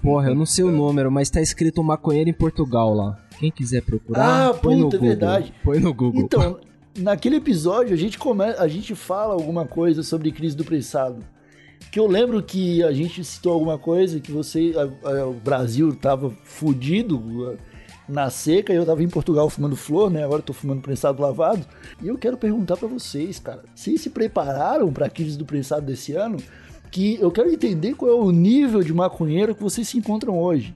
Porra, 0.00 0.28
eu 0.28 0.36
não 0.36 0.46
sei 0.46 0.64
o 0.64 0.70
número, 0.70 1.10
mas 1.10 1.28
tá 1.28 1.40
escrito 1.40 1.82
maconheiro 1.82 2.30
em 2.30 2.32
Portugal 2.32 2.94
lá. 2.94 3.18
Quem 3.40 3.50
quiser 3.50 3.82
procurar, 3.82 4.50
Ah, 4.50 4.54
põe 4.54 4.76
no 4.76 4.84
puta, 4.84 4.96
é 4.96 4.98
Google. 5.00 5.08
verdade. 5.16 5.54
Põe 5.64 5.80
no 5.80 5.92
Google. 5.92 6.22
Então, 6.22 6.60
naquele 6.96 7.36
episódio 7.36 7.92
a 7.92 7.96
gente, 7.96 8.18
come... 8.18 8.44
a 8.44 8.68
gente 8.68 8.94
fala 8.94 9.34
alguma 9.34 9.66
coisa 9.66 10.04
sobre 10.04 10.30
crise 10.30 10.56
do 10.56 10.64
prensado. 10.64 11.24
Que 11.90 11.98
eu 12.00 12.06
lembro 12.06 12.42
que 12.42 12.82
a 12.82 12.92
gente 12.92 13.24
citou 13.24 13.52
alguma 13.52 13.78
coisa 13.78 14.20
que 14.20 14.30
você. 14.32 14.72
a- 14.76 15.08
a- 15.10 15.26
o 15.26 15.34
Brasil 15.34 15.94
tava 15.96 16.30
fudido 16.44 17.56
na 18.08 18.28
seca 18.30 18.72
e 18.72 18.76
eu 18.76 18.84
tava 18.86 19.02
em 19.02 19.08
Portugal 19.08 19.48
fumando 19.48 19.74
flor, 19.76 20.10
né? 20.10 20.22
Agora 20.24 20.40
eu 20.40 20.44
tô 20.44 20.52
fumando 20.52 20.80
prensado 20.82 21.20
lavado. 21.22 21.66
E 22.02 22.06
eu 22.08 22.18
quero 22.18 22.36
perguntar 22.36 22.76
pra 22.76 22.86
vocês, 22.88 23.38
cara, 23.38 23.62
vocês 23.74 24.00
se 24.00 24.10
prepararam 24.10 24.92
pra 24.92 25.08
crise 25.08 25.36
do 25.38 25.44
prensado 25.44 25.86
desse 25.86 26.12
ano? 26.12 26.36
Que 26.90 27.18
eu 27.20 27.30
quero 27.30 27.50
entender 27.50 27.94
qual 27.94 28.10
é 28.10 28.14
o 28.14 28.30
nível 28.30 28.82
de 28.82 28.92
maconheiro 28.94 29.54
que 29.54 29.62
vocês 29.62 29.88
se 29.88 29.98
encontram 29.98 30.38
hoje. 30.38 30.74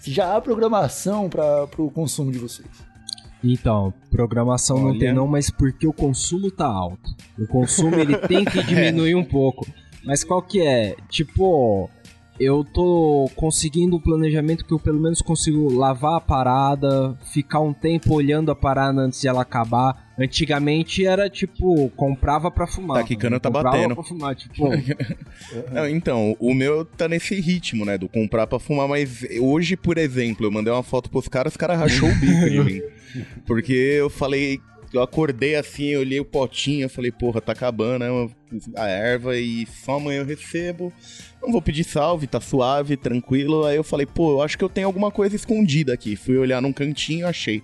Se 0.00 0.10
já 0.10 0.34
há 0.36 0.40
programação 0.40 1.28
para 1.28 1.64
o 1.78 1.90
consumo 1.90 2.32
de 2.32 2.38
vocês. 2.38 2.68
Então, 3.44 3.92
programação 4.10 4.78
não 4.78 4.90
Olha. 4.90 4.98
tem 4.98 5.12
não, 5.12 5.26
mas 5.26 5.50
porque 5.50 5.86
o 5.86 5.92
consumo 5.92 6.50
tá 6.50 6.66
alto. 6.66 7.10
O 7.38 7.46
consumo 7.46 7.96
ele 7.96 8.16
tem 8.16 8.44
que 8.44 8.62
diminuir 8.64 9.14
um 9.14 9.24
pouco. 9.24 9.66
Mas 10.04 10.24
qual 10.24 10.42
que 10.42 10.60
é? 10.60 10.96
Tipo, 11.08 11.90
eu 12.40 12.64
tô 12.64 13.30
conseguindo 13.36 13.96
um 13.96 14.00
planejamento 14.00 14.64
que 14.64 14.72
eu 14.72 14.78
pelo 14.78 15.00
menos 15.00 15.20
consigo 15.22 15.72
lavar 15.72 16.16
a 16.16 16.20
parada, 16.20 17.16
ficar 17.32 17.60
um 17.60 17.72
tempo 17.72 18.14
olhando 18.14 18.50
a 18.50 18.56
parada 18.56 19.00
antes 19.00 19.20
de 19.20 19.28
ela 19.28 19.42
acabar. 19.42 20.12
Antigamente 20.18 21.06
era 21.06 21.30
tipo, 21.30 21.88
comprava 21.90 22.50
pra 22.50 22.66
fumar. 22.66 22.98
Tá 22.98 23.04
quicando, 23.04 23.38
tá 23.38 23.48
comprava 23.48 23.76
batendo. 23.76 23.94
Pra 23.94 24.04
fumar, 24.04 24.34
tipo, 24.34 24.68
Não, 25.72 25.88
então, 25.88 26.36
o 26.40 26.52
meu 26.54 26.84
tá 26.84 27.06
nesse 27.06 27.40
ritmo, 27.40 27.84
né? 27.84 27.96
Do 27.96 28.08
comprar 28.08 28.46
pra 28.46 28.58
fumar, 28.58 28.88
mas 28.88 29.24
hoje, 29.40 29.76
por 29.76 29.96
exemplo, 29.96 30.46
eu 30.46 30.50
mandei 30.50 30.72
uma 30.72 30.82
foto 30.82 31.10
pros 31.10 31.28
caras, 31.28 31.52
os 31.52 31.56
caras 31.56 31.78
rachou 31.78 32.08
o 32.08 32.14
bico 32.14 32.50
de 32.50 32.60
mim. 32.60 32.82
Porque 33.46 33.72
eu 33.72 34.10
falei, 34.10 34.58
eu 34.92 35.02
acordei 35.02 35.54
assim, 35.56 35.86
eu 35.86 36.00
olhei 36.00 36.20
o 36.20 36.24
potinho, 36.24 36.84
eu 36.84 36.90
falei, 36.90 37.10
porra, 37.10 37.40
tá 37.40 37.52
acabando 37.52 38.04
né, 38.04 38.30
a 38.76 38.88
erva 38.88 39.36
e 39.36 39.66
só 39.66 39.96
amanhã 39.96 40.20
eu 40.20 40.26
recebo. 40.26 40.92
Não 41.40 41.50
vou 41.50 41.62
pedir 41.62 41.84
salve, 41.84 42.26
tá 42.26 42.40
suave, 42.40 42.96
tranquilo. 42.96 43.64
Aí 43.64 43.76
eu 43.76 43.84
falei, 43.84 44.06
pô, 44.06 44.32
eu 44.32 44.42
acho 44.42 44.56
que 44.58 44.64
eu 44.64 44.68
tenho 44.68 44.86
alguma 44.86 45.10
coisa 45.10 45.34
escondida 45.34 45.92
aqui. 45.92 46.14
Fui 46.14 46.36
olhar 46.36 46.60
num 46.60 46.72
cantinho, 46.72 47.26
achei. 47.26 47.62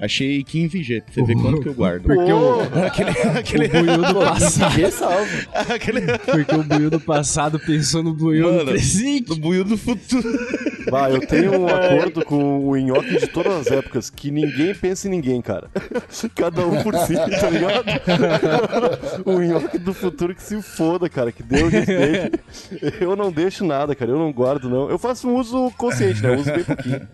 Achei 0.00 0.42
15G, 0.42 1.02
pra 1.02 1.12
você 1.12 1.22
ver 1.22 1.34
quanto 1.34 1.60
que 1.60 1.68
eu 1.68 1.74
guardo. 1.74 2.04
porque 2.04 2.32
o, 2.32 2.60
aquele, 2.86 3.10
aquele, 3.10 3.66
o 3.66 3.70
buiu 3.70 4.02
do 4.14 4.14
passado. 4.20 4.72
G 4.72 4.86
aquele 5.74 6.00
Porque 6.18 6.54
o 6.54 6.62
buiu 6.64 6.90
do 6.90 7.00
passado 7.00 7.58
pensou 7.60 8.02
no 8.02 8.14
buiu 8.14 8.60
do 8.60 8.64
presente. 8.64 9.26
do 9.26 9.36
buio 9.36 9.64
do 9.64 9.76
futuro. 9.76 10.26
Bah, 10.90 11.10
eu 11.10 11.20
tenho 11.20 11.60
um 11.60 11.68
acordo 11.68 12.24
com 12.24 12.66
o 12.66 12.76
nhoque 12.76 13.18
de 13.20 13.26
todas 13.26 13.52
as 13.52 13.66
épocas, 13.66 14.08
que 14.10 14.30
ninguém 14.30 14.74
pensa 14.74 15.06
em 15.06 15.10
ninguém, 15.10 15.40
cara. 15.42 15.68
Cada 16.34 16.66
um 16.66 16.82
por 16.82 16.94
si, 16.96 17.14
tá 17.14 17.50
ligado? 17.50 17.84
o 19.24 19.38
nhoque 19.40 19.78
do 19.78 19.92
futuro 19.92 20.34
que 20.34 20.42
se 20.42 20.60
foda, 20.62 21.08
cara, 21.08 21.30
que 21.30 21.42
Deus 21.42 21.70
respeite. 21.70 22.40
Eu 23.00 23.14
não 23.14 23.30
deixo 23.30 23.64
nada, 23.64 23.94
cara, 23.94 24.10
eu 24.10 24.18
não 24.18 24.32
guardo, 24.32 24.68
não. 24.68 24.88
Eu 24.90 24.98
faço 24.98 25.28
um 25.28 25.36
uso 25.36 25.70
consciente, 25.76 26.22
né? 26.22 26.34
Eu 26.34 26.40
uso 26.40 26.52
bem 26.52 26.64
pouquinho. 26.64 27.08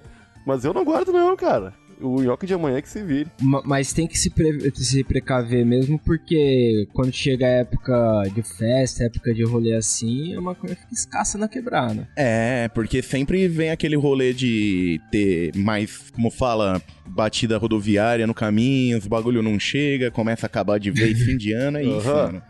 Mas 0.47 0.65
eu 0.65 0.73
não 0.73 0.85
guardo, 0.85 1.13
não, 1.13 1.37
cara. 1.37 1.75
O 2.01 2.21
nhoque 2.23 2.47
de 2.47 2.53
amanhã 2.55 2.77
é 2.79 2.83
que 2.83 2.89
se 2.89 3.03
vire. 3.03 3.31
Ma- 3.41 3.63
Mas 3.65 3.93
tem 3.93 4.07
que 4.07 4.19
se, 4.19 4.31
pre- 4.31 4.71
se 4.75 5.03
precaver 5.05 5.65
mesmo, 5.65 5.99
porque 5.99 6.87
quando 6.93 7.13
chega 7.13 7.47
a 7.47 7.51
época 7.51 8.23
de 8.35 8.43
festa, 8.43 9.05
época 9.05 9.33
de 9.33 9.45
rolê 9.45 9.75
assim, 9.75 10.35
a 10.35 10.41
maconha 10.41 10.77
fica 10.77 10.93
escassa 10.93 11.39
na 11.39 11.49
quebrada. 11.49 12.09
É, 12.17 12.69
porque 12.75 13.01
sempre 13.03 13.49
vem 13.49 13.71
aquele 13.71 13.97
rolê 13.97 14.33
de 14.33 15.01
ter 15.11 15.53
mais, 15.57 16.11
como 16.11 16.31
fala, 16.31 16.83
batida 17.07 17.57
rodoviária 17.57 18.27
no 18.27 18.35
caminho, 18.35 18.99
os 18.99 19.07
bagulho 19.07 19.43
não 19.43 19.59
chega, 19.59 20.11
começa 20.11 20.47
a 20.47 20.49
acabar 20.49 20.79
de 20.79 20.91
vez 20.91 21.19
fim 21.23 21.37
de 21.37 21.53
ano, 21.53 21.79
é 21.79 21.85
isso, 21.85 22.09
Aham. 22.09 22.27
mano. 22.27 22.43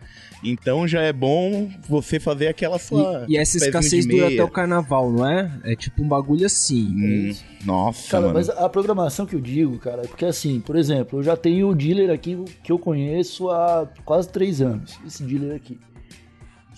Então 0.47 0.87
já 0.87 1.03
é 1.03 1.13
bom 1.13 1.69
você 1.89 2.21
fazer 2.21 2.49
aquela 2.49 2.79
sua. 2.79 3.25
E, 3.29 3.33
e 3.33 3.37
essa 3.37 3.57
escassez 3.57 4.05
de 4.05 4.13
dura 4.13 4.29
meia. 4.29 4.41
até 4.41 4.45
o 4.45 4.53
carnaval, 4.53 5.11
não 5.11 5.29
é? 5.29 5.51
É 5.65 5.75
tipo 5.75 6.03
um 6.03 6.09
bagulho 6.09 6.47
assim. 6.47 6.87
Hum, 6.87 7.35
nossa, 7.65 8.11
Cara, 8.11 8.23
mano. 8.23 8.35
mas 8.35 8.49
a 8.49 8.69
programação 8.69 9.27
que 9.27 9.35
eu 9.35 9.41
digo, 9.41 9.79
cara, 9.79 10.03
é 10.03 10.07
porque 10.07 10.25
assim, 10.25 10.61
por 10.61 10.77
exemplo, 10.77 11.19
eu 11.19 11.23
já 11.23 11.37
tenho 11.37 11.69
o 11.69 11.75
dealer 11.75 12.11
aqui 12.11 12.39
que 12.63 12.71
eu 12.71 12.79
conheço 12.79 13.51
há 13.51 13.89
quase 14.05 14.29
três 14.29 14.61
anos. 14.61 14.99
Esse 15.05 15.23
dealer 15.25 15.57
aqui. 15.57 15.79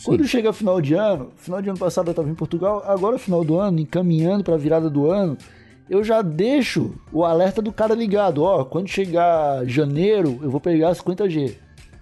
Quando 0.04 0.24
chega 0.26 0.52
final 0.52 0.80
de 0.80 0.94
ano, 0.94 1.32
final 1.36 1.60
de 1.60 1.68
ano 1.68 1.78
passado 1.78 2.08
eu 2.08 2.14
tava 2.14 2.30
em 2.30 2.34
Portugal, 2.34 2.84
agora 2.86 3.18
final 3.18 3.44
do 3.44 3.58
ano, 3.58 3.80
encaminhando 3.80 4.44
pra 4.44 4.56
virada 4.56 4.88
do 4.88 5.10
ano, 5.10 5.36
eu 5.90 6.04
já 6.04 6.22
deixo 6.22 6.94
o 7.12 7.24
alerta 7.24 7.60
do 7.60 7.72
cara 7.72 7.94
ligado. 7.94 8.42
Ó, 8.42 8.64
quando 8.64 8.88
chegar 8.88 9.66
janeiro, 9.66 10.38
eu 10.40 10.50
vou 10.50 10.60
pegar 10.60 10.92
50G. 10.92 11.54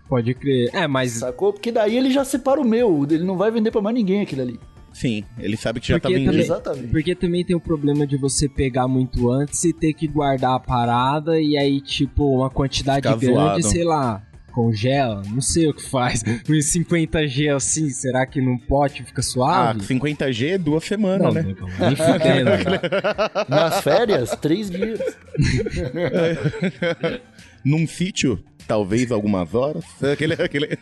Pode 0.09 0.35
crer. 0.35 0.71
É, 0.73 0.87
mas 0.87 1.13
Sacou? 1.13 1.53
Porque 1.53 1.73
daí 1.73 1.97
ele 1.97 2.11
já 2.11 2.25
separa 2.25 2.61
o 2.61 2.65
meu, 2.65 3.07
ele 3.11 3.25
não 3.25 3.37
vai 3.37 3.51
vender 3.51 3.71
pra 3.71 3.81
mais 3.83 3.95
ninguém 3.97 4.23
aquilo 4.23 4.43
ali. 4.43 4.59
Sim, 4.93 5.25
ele 5.39 5.57
sabe 5.59 5.79
que 5.81 5.89
já 5.89 5.97
tá 6.01 6.09
Porque 6.09 6.15
vendido. 6.15 6.33
também- 6.33 6.45
Exatamente. 6.47 6.89
Porque 6.89 7.15
também 7.15 7.45
tem 7.45 7.55
o 7.55 7.61
problema 7.61 8.07
de 8.07 8.17
você 8.17 8.49
pegar 8.49 8.89
muito 8.89 9.31
antes 9.31 9.63
e 9.65 9.73
ter 9.73 9.93
que 9.93 10.07
guardar 10.09 10.55
a 10.55 10.61
parada 10.61 11.39
e 11.41 11.57
aí, 11.59 11.81
tipo, 11.83 12.37
uma 12.37 12.49
quantidade 12.49 13.07
Ficar 13.07 13.17
grande, 13.19 13.35
zoado. 13.35 13.63
sei 13.65 13.85
lá, 13.85 14.23
congela, 14.55 15.21
não 15.31 15.43
sei 15.43 15.69
o 15.69 15.75
que 15.75 15.83
faz. 15.83 16.23
Uns 16.49 16.73
50G 16.73 17.55
assim, 17.55 17.91
será 17.91 18.25
que 18.25 18.41
num 18.41 18.57
pote 18.57 19.03
fica 19.03 19.21
Ah, 19.21 19.23
suave? 19.23 19.81
50G 19.81 20.53
é 20.53 20.57
duas 20.59 20.85
semanas, 20.85 21.21
não, 21.27 21.33
né? 21.35 21.43
nem 21.43 21.97
fudendo. 21.97 22.51
Nas 23.51 23.83
férias, 23.83 24.31
três 24.41 24.71
dias. 24.71 24.99
Num 27.65 27.87
sítio, 27.87 28.39
talvez 28.67 29.13
algumas 29.13 29.55
horas. 29.55 29.85
Aquele, 30.03 30.35
aquele... 30.35 30.79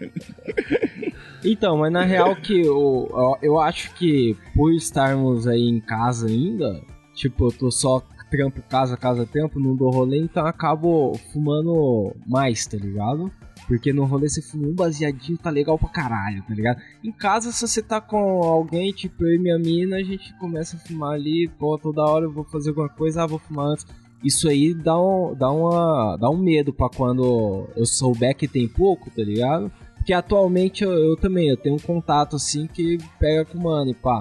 Então, 1.44 1.76
mas 1.78 1.92
na 1.92 2.02
real 2.02 2.34
que 2.36 2.60
eu, 2.60 3.08
eu, 3.42 3.58
acho 3.60 3.94
que 3.94 4.36
por 4.54 4.72
estarmos 4.72 5.46
aí 5.46 5.62
em 5.62 5.80
casa 5.80 6.26
ainda, 6.26 6.82
tipo, 7.14 7.46
eu 7.46 7.52
tô 7.52 7.70
só 7.70 8.02
trampo 8.30 8.62
casa, 8.62 8.96
casa, 8.96 9.26
tempo, 9.26 9.60
não 9.60 9.76
dou 9.76 9.90
rolê, 9.90 10.18
então 10.18 10.46
acabo 10.46 11.12
fumando 11.32 12.16
mais, 12.26 12.66
tá 12.66 12.76
ligado? 12.76 13.30
Porque 13.66 13.92
no 13.92 14.04
rolê 14.04 14.28
você 14.28 14.42
fuma 14.42 14.68
um 14.68 14.74
baseadinho, 14.74 15.38
tá 15.38 15.50
legal 15.50 15.78
pra 15.78 15.88
caralho, 15.88 16.42
tá 16.46 16.54
ligado? 16.54 16.80
Em 17.02 17.12
casa, 17.12 17.52
se 17.52 17.66
você 17.66 17.82
tá 17.82 18.00
com 18.00 18.42
alguém, 18.42 18.92
tipo 18.92 19.24
eu 19.24 19.34
e 19.34 19.38
minha 19.38 19.58
mina, 19.58 19.96
a 19.96 20.02
gente 20.02 20.36
começa 20.38 20.76
a 20.76 20.80
fumar 20.80 21.14
ali, 21.14 21.48
pô, 21.58 21.78
toda 21.78 22.02
hora 22.02 22.24
eu 22.24 22.32
vou 22.32 22.44
fazer 22.44 22.70
alguma 22.70 22.88
coisa, 22.88 23.22
ah, 23.22 23.26
vou 23.26 23.38
fumar 23.38 23.66
antes. 23.66 23.86
Isso 24.24 24.48
aí 24.48 24.72
dá 24.74 24.98
um, 24.98 25.34
dá 25.34 25.50
uma, 25.50 26.16
dá 26.16 26.30
um 26.30 26.36
medo 26.38 26.72
pra 26.72 26.88
quando 26.88 27.68
eu 27.76 27.84
souber 27.84 28.34
que 28.34 28.48
tem 28.48 28.66
pouco, 28.66 29.10
tá 29.10 29.22
ligado? 29.22 29.70
Porque 29.96 30.12
atualmente 30.12 30.82
eu, 30.84 30.92
eu 30.92 31.16
também, 31.16 31.48
eu 31.48 31.56
tenho 31.56 31.74
um 31.76 31.78
contato 31.78 32.36
assim 32.36 32.66
que 32.66 32.98
pega 33.18 33.44
com 33.44 33.58
o 33.58 33.62
mano 33.64 33.90
e 33.90 33.94
pá. 33.94 34.20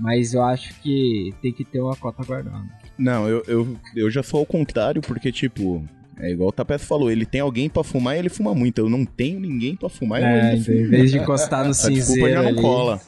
Mas 0.00 0.32
eu 0.34 0.42
acho 0.42 0.74
que 0.80 1.32
tem 1.42 1.52
que 1.52 1.64
ter 1.64 1.80
uma 1.80 1.94
cota 1.94 2.24
guardada. 2.24 2.64
Não, 2.98 3.28
eu, 3.28 3.42
eu, 3.46 3.76
eu 3.94 4.10
já 4.10 4.22
sou 4.22 4.40
ao 4.40 4.46
contrário, 4.46 5.00
porque, 5.02 5.30
tipo, 5.30 5.84
é 6.18 6.30
igual 6.30 6.48
o 6.48 6.52
Tapete 6.52 6.84
falou, 6.84 7.10
ele 7.10 7.24
tem 7.26 7.40
alguém 7.40 7.68
pra 7.68 7.84
fumar 7.84 8.16
e 8.16 8.18
ele 8.18 8.28
fuma 8.28 8.54
muito. 8.54 8.78
Eu 8.78 8.88
não 8.88 9.04
tenho 9.04 9.38
ninguém 9.38 9.76
pra 9.76 9.88
fumar 9.88 10.20
e 10.20 10.24
eu 10.24 10.28
É, 10.28 10.40
ainda 10.52 10.64
fumo. 10.64 10.76
em 10.78 10.84
vez 10.88 11.10
de 11.10 11.18
encostar 11.18 11.60
no 11.64 11.70
A 11.70 11.72
desculpa 11.72 11.94
cinzeiro 12.00 12.30
já 12.30 12.42
não 12.42 12.48
ali. 12.48 12.60
cola. 12.62 13.00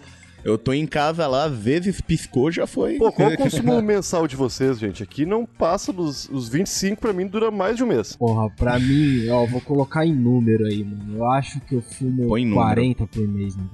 Eu 0.45 0.59
tô 0.59 0.75
em 0.75 0.87
casa 0.87 1.27
lá, 1.27 1.45
às 1.45 1.57
vezes 1.57 2.01
piscou, 2.03 2.51
já 2.51 2.67
foi. 2.67 2.99
Pô, 2.99 3.11
qual 3.11 3.31
é 3.31 3.35
o 3.35 3.39
consumo 3.39 3.81
mensal 3.81 4.29
de 4.29 4.37
vocês, 4.37 4.79
gente? 4.79 5.03
Aqui 5.03 5.25
não 5.25 5.47
passa 5.47 5.91
dos 5.91 6.29
os 6.29 6.49
25, 6.49 7.01
pra 7.01 7.15
mim 7.15 7.27
dura 7.27 7.51
mais 7.51 7.77
de 7.77 7.83
um 7.83 7.87
mês. 7.87 8.15
Porra, 8.15 8.51
pra 8.51 8.79
mim, 8.79 9.27
ó, 9.31 9.47
vou 9.47 9.61
colocar 9.63 10.05
em 10.05 10.15
número 10.15 10.67
aí, 10.67 10.85
mano. 10.85 11.17
Eu 11.17 11.25
acho 11.31 11.61
que 11.61 11.75
eu 11.75 11.81
fumo 11.81 12.29
Põe 12.29 12.43
em 12.43 12.47
número. 12.47 12.67
40 12.67 13.07
por 13.07 13.27
mês, 13.27 13.57
né? 13.57 13.65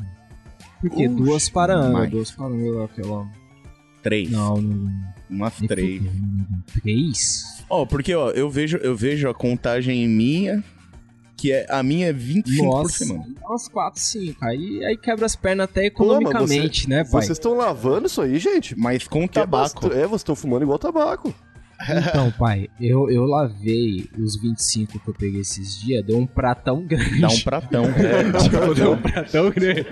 Porque 0.80 1.08
Oxe, 1.08 1.16
duas 1.16 1.48
para 1.48 1.74
ano, 1.74 2.08
duas 2.08 2.30
para 2.30 2.46
ano, 2.46 2.82
aquela. 2.84 3.28
Três. 4.02 4.30
Não, 4.30 4.56
não. 4.56 4.90
Umas 5.28 5.54
três. 5.56 6.02
Três? 6.82 7.64
Ó, 7.68 7.84
porque, 7.84 8.14
ó, 8.14 8.30
eu 8.30 8.48
vejo, 8.48 8.78
eu 8.78 8.96
vejo 8.96 9.28
a 9.28 9.34
contagem 9.34 10.08
minha, 10.08 10.64
que 11.40 11.52
é 11.52 11.66
a 11.70 11.82
minha 11.82 12.08
é 12.08 12.12
25 12.12 12.62
por 12.70 12.82
Nossa, 12.82 13.04
semana. 13.04 13.24
umas 13.48 13.66
4, 13.68 14.00
5. 14.00 14.44
Aí, 14.44 14.84
aí 14.84 14.96
quebra 14.98 15.24
as 15.24 15.34
pernas 15.34 15.64
até 15.64 15.82
Pô, 15.82 15.86
economicamente, 16.04 16.82
você- 16.82 16.88
né, 16.90 17.02
pai? 17.04 17.22
Vocês 17.22 17.30
estão 17.38 17.56
lavando 17.56 18.06
isso 18.08 18.20
aí, 18.20 18.38
gente? 18.38 18.78
Mas 18.78 19.08
com 19.08 19.26
Que 19.26 19.38
é 19.38 19.42
tabaco. 19.42 19.86
É, 19.86 20.06
vocês 20.06 20.20
estão 20.20 20.34
fumando 20.34 20.62
igual 20.64 20.78
tabaco. 20.78 21.32
Então, 21.82 22.30
pai, 22.32 22.68
eu, 22.78 23.10
eu 23.10 23.24
lavei 23.24 24.06
os 24.18 24.38
25 24.38 24.98
que 25.00 25.08
eu 25.08 25.14
peguei 25.14 25.40
esses 25.40 25.80
dias, 25.80 26.04
deu 26.04 26.18
um 26.18 26.26
pratão 26.26 26.84
grande. 26.86 27.20
Dá 27.22 27.28
um 27.28 27.40
pratão. 27.40 27.84
Tipo, 28.42 28.74
deu 28.74 28.92
um 28.92 28.96
pratão 29.00 29.50
grande. 29.50 29.88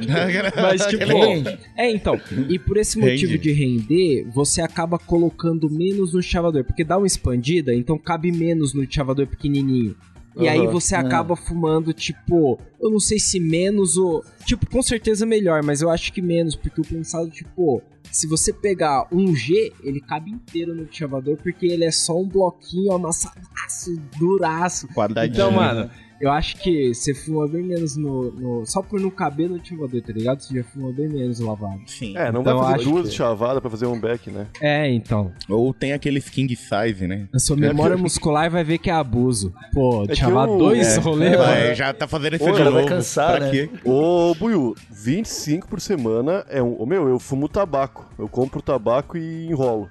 Mas, 0.55 0.85
tipo, 0.85 1.07
Rende. 1.07 1.59
é, 1.79 1.91
então, 1.91 2.21
e 2.47 2.59
por 2.59 2.77
esse 2.77 2.99
motivo 2.99 3.33
Rende. 3.33 3.39
de 3.43 3.53
render, 3.53 4.27
você 4.35 4.61
acaba 4.61 4.99
colocando 4.99 5.71
menos 5.71 6.13
no 6.13 6.21
chavador, 6.23 6.63
porque 6.63 6.85
dá 6.85 6.99
uma 6.99 7.07
expandida, 7.07 7.75
então 7.75 7.97
cabe 7.99 8.31
menos 8.31 8.75
no 8.75 8.87
chavador 8.91 9.27
pequenininho. 9.27 9.97
E 10.39 10.49
aí 10.49 10.61
Aham. 10.61 10.71
você 10.71 10.95
acaba 10.95 11.35
fumando, 11.35 11.93
tipo, 11.93 12.61
eu 12.81 12.91
não 12.91 13.01
sei 13.01 13.19
se 13.19 13.41
menos 13.41 13.97
ou. 13.97 14.25
Tipo, 14.45 14.71
com 14.71 14.81
certeza 14.81 15.27
melhor, 15.27 15.63
mas 15.65 15.83
eu 15.83 15.91
acho 15.91 16.13
que 16.13 16.23
menos, 16.23 16.55
porque 16.55 16.81
eu 16.81 16.85
pensava, 16.85 17.29
tipo, 17.29 17.83
se 18.11 18.27
você 18.27 18.53
pegar 18.53 19.09
um 19.13 19.35
G, 19.35 19.73
ele 19.83 20.01
cabe 20.01 20.31
inteiro 20.31 20.75
no 20.75 20.87
chavador, 20.91 21.37
porque 21.43 21.67
ele 21.67 21.85
é 21.85 21.91
só 21.91 22.19
um 22.19 22.29
bloquinho 22.29 22.93
amassadaço, 22.93 24.01
duraço. 24.17 24.87
Quadradinho. 24.89 25.35
Então, 25.35 25.51
mano, 25.51 25.91
Eu 26.21 26.33
acho 26.33 26.57
que 26.57 26.93
você 26.93 27.15
fuma 27.15 27.47
bem 27.47 27.63
menos 27.63 27.97
no, 27.97 28.33
no- 28.33 28.67
Só 28.67 28.83
por 28.83 29.01
não 29.01 29.09
caber 29.11 29.49
no 29.49 29.55
ativador, 29.57 30.03
tá 30.03 30.13
ligado? 30.13 30.41
Você 30.41 30.57
já 30.57 30.65
fuma 30.65 30.93
bem 30.93 31.09
menos 31.09 31.39
lavado. 31.39 31.81
Sim. 31.87 32.17
É, 32.17 32.33
não 32.33 32.41
Então, 32.41 32.59
vai 32.59 32.73
fazer 32.73 32.85
duas 32.85 33.09
que- 33.09 33.15
chavadas 33.15 33.61
pra 33.61 33.71
fazer 33.71 33.87
um 33.87 34.01
back, 34.01 34.31
né? 34.31 34.47
É, 34.61 34.91
então. 34.93 35.31
Ou 35.49 35.73
tem 35.73 35.93
aqueles 35.93 36.29
king 36.29 36.55
size, 36.57 37.07
né? 37.07 37.29
A 37.33 37.39
sua 37.39 37.57
memória 37.57 37.97
muscular 37.97 38.51
vai 38.51 38.65
ver 38.65 38.79
que 38.79 38.91
é 38.91 38.95
abuso. 38.95 39.55
Pô, 39.73 40.05
É 40.05 40.09
que 40.09 40.17
chavar 40.17 40.49
eu- 40.49 40.59
dois 40.59 40.97
é, 40.97 41.01
rolê, 41.01 41.31
mano. 41.31 41.43
Vai, 41.45 41.75
já 41.77 41.93
tá 41.95 42.09
fazendo 42.09 42.35
isso 42.37 42.45
Ô, 42.49 42.53
de 42.53 42.59
já 42.59 42.65
novo. 42.65 42.77
vai 42.79 42.87
cansar, 42.87 43.37
pra 43.37 43.47
né? 43.47 43.51
quê? 43.53 43.71
Ô, 43.85 44.35
Buiu, 44.35 44.75
25 44.91 45.69
por 45.69 45.81
semana 45.81 46.45
é 46.49 46.61
um. 46.63 46.81
Ô, 46.83 46.85
meu, 46.85 47.09
eu 47.09 47.19
fumo 47.21 47.49
tabaco. 47.49 48.09
Eu 48.19 48.29
compro 48.29 48.61
tabaco 48.61 49.17
e 49.17 49.47
enrolo. 49.47 49.89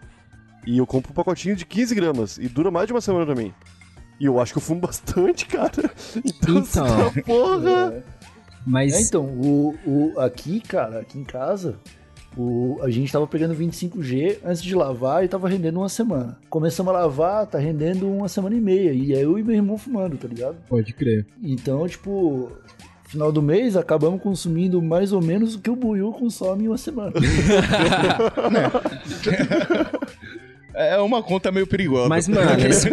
E 0.65 0.77
eu 0.79 0.85
compro 0.85 1.11
um 1.11 1.15
pacotinho 1.15 1.55
de 1.55 1.65
15 1.65 1.95
gramas. 1.95 2.37
E 2.37 2.49
dura 2.49 2.69
mais 2.69 2.87
de 2.87 2.93
uma 2.93 2.99
semana 2.99 3.25
pra 3.25 3.33
mim. 3.35 3.53
E 4.19 4.25
eu 4.25 4.39
acho 4.39 4.53
que 4.53 4.57
eu 4.57 4.61
fumo 4.61 4.81
bastante, 4.81 5.45
cara. 5.45 5.71
Então, 6.25 6.57
Então. 6.57 6.85
essa 6.85 7.21
porra. 7.23 8.03
Mas. 8.65 8.93
É, 8.93 9.01
então, 9.01 9.25
o, 9.25 9.75
o, 9.85 10.19
aqui, 10.19 10.59
cara, 10.59 10.99
aqui 10.99 11.17
em 11.17 11.23
casa, 11.23 11.75
o, 12.35 12.79
a 12.81 12.89
gente 12.89 13.11
tava 13.11 13.25
pegando 13.27 13.55
25G 13.55 14.37
antes 14.43 14.61
de 14.61 14.75
lavar 14.75 15.23
e 15.23 15.27
tava 15.27 15.47
rendendo 15.47 15.79
uma 15.79 15.89
semana. 15.89 16.37
Começamos 16.49 16.93
a 16.93 16.99
lavar, 16.99 17.45
tá 17.47 17.57
rendendo 17.57 18.09
uma 18.09 18.27
semana 18.27 18.55
e 18.55 18.61
meia. 18.61 18.91
E 18.91 19.13
é 19.13 19.23
eu 19.23 19.37
e 19.39 19.43
meu 19.43 19.55
irmão 19.55 19.77
fumando, 19.77 20.17
tá 20.17 20.27
ligado? 20.27 20.57
Pode 20.67 20.93
crer. 20.93 21.25
Então, 21.41 21.87
tipo, 21.87 22.51
final 23.05 23.31
do 23.31 23.41
mês 23.41 23.77
acabamos 23.77 24.21
consumindo 24.21 24.81
mais 24.81 25.13
ou 25.13 25.21
menos 25.21 25.55
o 25.55 25.59
que 25.59 25.69
o 25.69 25.75
Buiu 25.75 26.11
consome 26.11 26.65
em 26.65 26.67
uma 26.67 26.77
semana. 26.77 27.13
É 30.77 30.99
uma 30.99 31.23
conta 31.23 31.51
meio 31.51 31.65
perigosa. 31.65 32.07
Mas, 32.07 32.27
mano, 32.27 32.51
esse, 32.67 32.87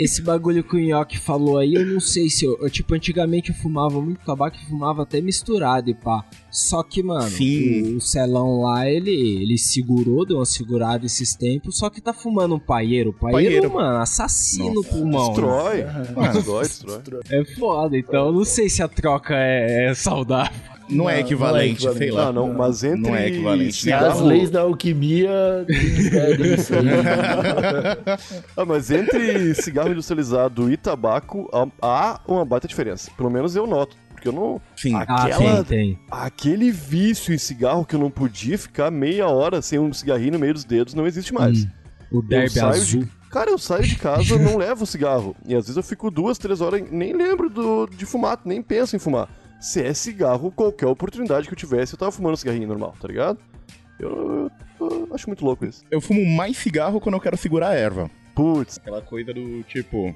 esse 0.00 0.20
bagulho 0.22 0.64
que 0.64 0.76
o 0.76 0.80
Nhoque 0.80 1.16
falou 1.16 1.58
aí, 1.58 1.74
eu 1.74 1.86
não 1.86 2.00
sei 2.00 2.28
se 2.28 2.44
eu, 2.44 2.58
eu, 2.60 2.68
Tipo, 2.68 2.94
antigamente 2.94 3.50
eu 3.50 3.54
fumava 3.54 4.00
muito 4.00 4.24
tabaco 4.24 4.56
e 4.56 4.66
fumava 4.66 5.02
até 5.02 5.20
misturado 5.20 5.90
e 5.90 5.94
pá. 5.94 6.24
Só 6.50 6.82
que, 6.82 7.02
mano, 7.02 7.30
Sim. 7.30 7.96
o, 7.96 8.00
Celão 8.00 8.62
lá, 8.62 8.88
ele, 8.88 9.12
ele 9.12 9.56
segurou, 9.56 10.26
deu 10.26 10.38
uma 10.38 10.46
segurada 10.46 11.06
esses 11.06 11.34
tempos, 11.34 11.78
só 11.78 11.88
que 11.88 12.00
tá 12.00 12.12
fumando 12.12 12.56
um 12.56 12.58
paieiro. 12.58 13.12
Paieiro, 13.12 13.68
Paieiro. 13.68 13.74
mano, 13.74 13.98
assassino 13.98 14.74
Nossa, 14.74 14.88
o 14.88 14.92
pulmão. 14.92 15.26
Destrói. 15.28 15.84
Mano. 15.84 16.32
Destrói, 16.32 16.62
destrói. 16.62 17.20
É 17.30 17.44
foda, 17.44 17.96
então 17.96 18.26
eu 18.26 18.32
não 18.32 18.44
sei 18.44 18.68
se 18.68 18.82
a 18.82 18.88
troca 18.88 19.34
é, 19.36 19.90
é 19.90 19.94
saudável. 19.94 20.69
Não, 20.90 21.08
é 21.08 21.14
Não, 21.14 21.20
equivalente, 21.20 21.84
não 21.84 21.92
é 21.92 21.96
sei 21.96 22.10
lá. 22.10 22.32
Não, 22.32 22.48
não, 22.48 22.54
mas 22.58 22.82
entre. 22.84 23.00
Não 23.00 23.16
é 23.16 23.28
equivalente. 23.28 23.92
As 23.92 24.20
leis 24.20 24.50
da 24.50 24.60
alquimia 24.62 25.30
impedem 25.68 26.54
isso 26.54 26.72
aí. 26.74 26.80
Ah, 28.56 28.64
mas 28.64 28.90
entre 28.90 29.54
cigarro 29.54 29.90
industrializado 29.90 30.70
e 30.72 30.76
tabaco, 30.76 31.48
há- 31.80 32.20
uma 32.26 32.44
baita 32.44 32.68
diferença. 32.68 33.10
Pelo 33.16 33.30
menos 33.30 33.56
eu 33.56 33.66
noto. 33.66 33.96
Porque 34.12 34.28
eu 34.28 34.32
não. 34.32 34.60
Sim. 34.76 34.94
Ah, 34.94 35.02
Aquela- 35.24 35.64
tem, 35.64 35.94
tem. 35.94 35.98
Aquele 36.10 36.70
vício 36.70 37.32
em 37.34 37.38
cigarro 37.38 37.84
que 37.86 37.94
eu 37.94 38.00
não 38.00 38.10
podia 38.10 38.58
ficar 38.58 38.90
meia 38.90 39.26
hora 39.28 39.62
sem 39.62 39.78
um 39.78 39.92
cigarrinho 39.92 40.32
no 40.32 40.38
meio 40.38 40.52
dos 40.52 40.64
dedos 40.64 40.92
não 40.92 41.06
existe 41.06 41.32
mais. 41.32 41.64
Hum, 41.64 41.68
O 42.12 42.22
derby 42.22 42.60
azul. 42.60 43.00
de- 43.02 43.20
Cara, 43.30 43.48
eu 43.50 43.58
saio 43.58 43.84
de 43.84 43.94
casa, 43.94 44.36
não 44.36 44.56
levo 44.58 44.84
cigarro. 44.84 45.36
E 45.46 45.54
às 45.54 45.62
vezes 45.62 45.76
eu 45.76 45.82
fico 45.84 46.10
duas, 46.10 46.36
três 46.36 46.60
horas, 46.60 46.80
e 46.80 46.84
nem 46.94 47.12
lembro 47.14 47.48
do- 47.48 47.86
de 47.86 48.04
fumar, 48.04 48.40
nem 48.44 48.60
penso 48.60 48.96
em 48.96 48.98
fumar. 48.98 49.28
Se 49.60 49.82
é 49.82 49.92
cigarro, 49.92 50.50
qualquer 50.50 50.86
oportunidade 50.86 51.46
que 51.46 51.52
eu 51.52 51.58
tivesse, 51.58 51.92
eu 51.94 51.98
tava 51.98 52.10
fumando 52.12 52.32
um 52.32 52.36
cigarrinho 52.36 52.66
normal, 52.68 52.94
tá 53.00 53.06
ligado? 53.06 53.38
Eu, 53.98 54.50
eu- 54.80 55.06
eu 55.08 55.14
acho 55.14 55.28
muito 55.28 55.44
louco 55.44 55.66
isso. 55.66 55.82
Eu 55.90 56.00
fumo 56.00 56.24
mais 56.24 56.56
cigarro 56.56 57.00
quando 57.00 57.14
eu 57.16 57.20
quero 57.20 57.36
segurar 57.36 57.68
a 57.68 57.74
erva. 57.74 58.10
Putz, 58.34 58.78
Aquela 58.78 59.02
coisa 59.02 59.34
do 59.34 59.62
tipo, 59.64 60.14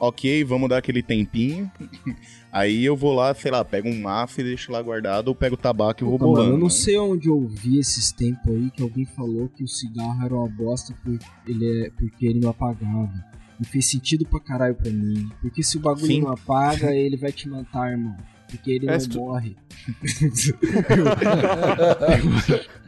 ok, 0.00 0.42
vamos 0.42 0.68
dar 0.68 0.78
aquele 0.78 1.02
tempinho. 1.02 1.70
Aí 2.50 2.84
eu 2.84 2.96
vou 2.96 3.14
lá, 3.14 3.32
sei 3.32 3.52
lá, 3.52 3.64
pego 3.64 3.88
um 3.88 4.00
maço 4.00 4.40
e 4.40 4.44
deixo 4.44 4.72
lá 4.72 4.82
guardado, 4.82 5.28
ou 5.28 5.34
pego 5.36 5.56
tabaco 5.56 6.02
e 6.02 6.04
vou 6.04 6.14
Puta, 6.18 6.24
mano, 6.24 6.34
bolando. 6.36 6.52
eu 6.54 6.58
não 6.58 6.64
né? 6.66 6.70
sei 6.70 6.98
onde 6.98 7.28
eu 7.28 7.46
vi 7.46 7.78
esses 7.78 8.10
tempos 8.10 8.48
aí 8.52 8.70
que 8.72 8.82
alguém 8.82 9.04
falou 9.04 9.48
que 9.48 9.62
o 9.62 9.68
cigarro 9.68 10.24
era 10.24 10.34
uma 10.34 10.48
bosta 10.48 10.92
porque 11.04 11.24
ele, 11.46 11.86
é, 11.86 11.90
porque 11.90 12.26
ele 12.26 12.40
não 12.40 12.50
apagava. 12.50 13.12
E 13.60 13.64
fez 13.64 13.88
sentido 13.90 14.24
pra 14.26 14.40
caralho 14.40 14.74
pra 14.74 14.90
mim. 14.90 15.28
Porque 15.40 15.62
se 15.62 15.76
o 15.76 15.80
bagulho 15.80 16.06
Sim. 16.06 16.22
não 16.22 16.32
apaga, 16.32 16.92
ele 16.96 17.16
vai 17.16 17.30
te 17.30 17.46
matar, 17.48 17.92
irmão. 17.92 18.16
Porque 18.50 18.70
ele 18.72 18.88
É, 18.88 18.98
não 18.98 19.08
tu- 19.08 19.18
morre. 19.20 19.56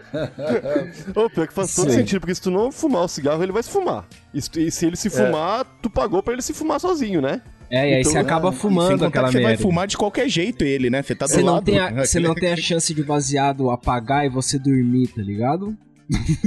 Ô, 1.15 1.31
pior 1.31 1.47
que 1.49 1.55
faz 1.55 1.75
todo 1.75 1.91
Sim. 1.91 1.99
sentido, 1.99 2.21
porque 2.21 2.35
se 2.35 2.43
tu 2.43 2.51
não 2.51 2.71
fumar 2.71 3.03
o 3.05 3.09
cigarro, 3.09 3.43
ele 3.43 3.53
vai 3.53 3.63
se 3.63 3.71
fumar. 3.71 4.07
E 4.35 4.43
se, 4.71 4.87
ele 4.87 4.97
se 4.97 5.09
fumar, 5.09 5.65
tu 5.81 5.89
pagou 5.89 6.23
pra 6.23 6.35
ele 6.35 6.43
se 6.43 6.53
fumar 6.53 6.79
sozinho, 6.81 7.23
né? 7.23 7.41
É, 7.71 7.91
e 7.91 7.95
aí 7.95 8.01
Então, 8.01 8.13
você 8.13 8.19
acaba 8.19 8.51
Sem 8.51 8.61
fumando 8.61 8.91
contar 8.91 9.07
aquela 9.07 9.27
que 9.29 9.33
você 9.33 9.39
vai 9.41 9.53
merda. 9.53 9.63
fumar 9.63 9.87
de 9.87 9.97
qualquer 9.97 10.29
jeito 10.29 10.65
ele, 10.65 10.91
né? 10.91 11.03
Você 11.03 11.15
tá 11.15 11.25
do 11.27 11.41
não, 11.41 11.55
lado. 11.55 11.65
tem 11.65 11.79
a, 11.79 11.91
você 12.05 12.21
não 12.21 12.35
tem 12.35 12.53
a 12.53 12.57
chance 12.57 12.93
de 12.93 13.03
baseado 13.03 13.71
apagar 13.71 14.27
e 14.27 14.29
você 14.29 14.59
dormir, 14.59 15.09
tá 15.09 15.23
ligado? 15.23 15.75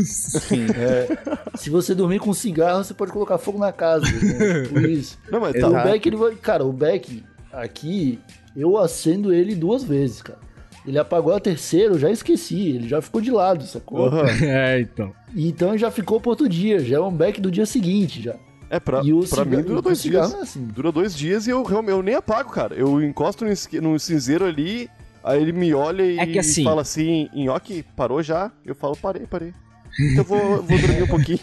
Sim. 0.04 0.68
Se 1.58 1.72
você 1.72 1.96
dormir 1.96 2.20
com 2.20 2.32
cigarro, 2.34 2.84
você 2.84 2.94
pode 2.94 3.12
colocar 3.12 3.40
fogo 3.40 3.58
na 3.58 3.72
casa. 3.72 4.06
né? 4.06 4.68
Por 4.70 4.88
isso. 4.88 5.18
Não, 5.32 5.40
mas 5.40 5.56
O 5.56 5.60
tá. 5.60 5.68
Exato. 5.68 5.90
Beck, 5.90 6.06
ele 6.06 6.16
vai. 6.18 6.36
Cara, 6.36 6.64
o 6.64 6.72
Beck, 6.72 7.24
aqui, 7.52 8.20
eu 8.56 8.78
acendo 8.78 9.34
ele 9.34 9.56
duas 9.56 9.84
vezes, 9.84 10.22
cara. 10.22 10.40
Ele 10.88 11.00
apagou 11.00 11.34
a 11.34 11.40
terceira, 11.40 11.94
eu 11.96 12.00
já 12.00 12.12
esqueci. 12.12 12.70
Ele 12.70 12.88
já 12.88 13.02
ficou 13.02 13.20
de 13.20 13.32
lado, 13.32 13.64
sacou? 13.66 14.06
Aham. 14.06 14.26
é, 14.46 14.80
então. 14.82 15.12
Então 15.36 15.76
já 15.78 15.90
ficou 15.90 16.22
pro 16.22 16.30
outro 16.30 16.48
dia. 16.48 16.80
Já 16.80 16.98
é 16.98 17.00
um 17.02 17.12
Beck 17.12 17.42
do 17.42 17.50
dia 17.50 17.66
seguinte, 17.66 18.22
já. 18.22 18.36
É, 18.70 18.80
pra, 18.80 19.02
e 19.04 19.12
o 19.14 19.20
pra 19.20 19.28
cigarro- 19.44 19.50
mim 19.50 19.64
dura 19.64 19.82
dois 19.82 20.02
dias. 20.02 20.34
é 20.34 20.38
assim. 20.42 20.66
Dura 20.68 20.92
dois 20.92 21.16
dias 21.16 21.48
e 21.48 21.50
eu, 21.52 21.64
realmente- 21.64 21.92
eu 21.92 22.04
nem 22.04 22.16
apago, 22.16 22.52
cara. 22.52 22.76
Eu 22.76 23.02
encosto 23.04 23.44
no, 23.46 23.52
no 23.92 24.00
cinzeiro 24.00 24.46
ali, 24.46 24.88
aí 25.24 25.42
ele 25.42 25.52
me 25.52 25.74
olha 25.74 26.04
e 26.04 26.20
É 26.20 26.26
que 26.28 26.38
assim- 26.40 26.64
fala 26.64 26.82
assim, 26.82 27.30
Nhoque, 27.34 27.84
parou 27.96 28.22
já? 28.22 28.52
Eu 28.64 28.76
falo, 28.76 28.96
parei, 28.96 29.26
parei. 29.26 29.54
Então 30.00 30.18
eu 30.18 30.24
vou, 30.24 30.64
vou 30.64 30.78
dormir 30.80 31.04
um 31.04 31.08
pouquinho. 31.08 31.40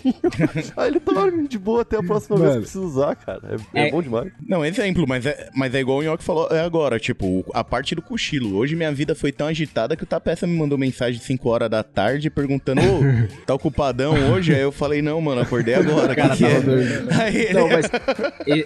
aí 0.76 0.88
ele 0.90 1.00
dorme 1.00 1.48
de 1.48 1.58
boa 1.58 1.82
até 1.82 1.96
a 1.96 2.02
próxima 2.02 2.36
vez 2.36 2.48
que 2.48 2.54
Mano. 2.54 2.62
precisa 2.62 2.84
usar, 2.84 3.14
cara. 3.16 3.58
É, 3.74 3.84
é 3.84 3.88
É- 3.88 3.90
bom 3.90 4.02
demais. 4.02 4.32
Não, 4.46 4.64
exemplo, 4.64 5.06
mas 5.08 5.24
é, 5.26 5.48
mas 5.54 5.74
é 5.74 5.80
igual 5.80 5.98
o 5.98 6.02
Nhoque 6.02 6.22
falou 6.24 6.48
é 6.50 6.60
agora, 6.60 6.98
tipo, 6.98 7.44
a 7.54 7.64
parte 7.64 7.94
do 7.94 8.02
cochilo. 8.02 8.56
Hoje 8.56 8.76
minha 8.76 8.92
vida 8.92 9.14
foi 9.14 9.32
tão 9.32 9.46
agitada 9.46 9.96
que 9.96 10.02
o 10.02 10.06
Tapeça 10.06 10.46
me 10.46 10.56
mandou 10.56 10.76
mensagem 10.76 11.18
de 11.18 11.24
5 11.24 11.48
horas 11.48 11.70
da 11.70 11.82
tarde 11.82 12.28
perguntando, 12.30 12.80
ô, 12.82 13.00
tá 13.46 13.54
ocupadão 13.54 14.14
hoje? 14.32 14.54
Aí 14.54 14.60
eu 14.60 14.72
falei, 14.72 15.00
não, 15.02 15.20
mano, 15.20 15.40
acordei 15.40 15.74
agora, 15.74 16.14
Cara, 16.14 16.30
que 16.36 16.36
que 16.38 16.42
tava 16.44 16.54
é? 16.56 16.60
doido. 16.60 17.08
Aí 17.22 17.36
ele, 17.36 17.54
Não, 17.54 17.68
mas 17.68 17.86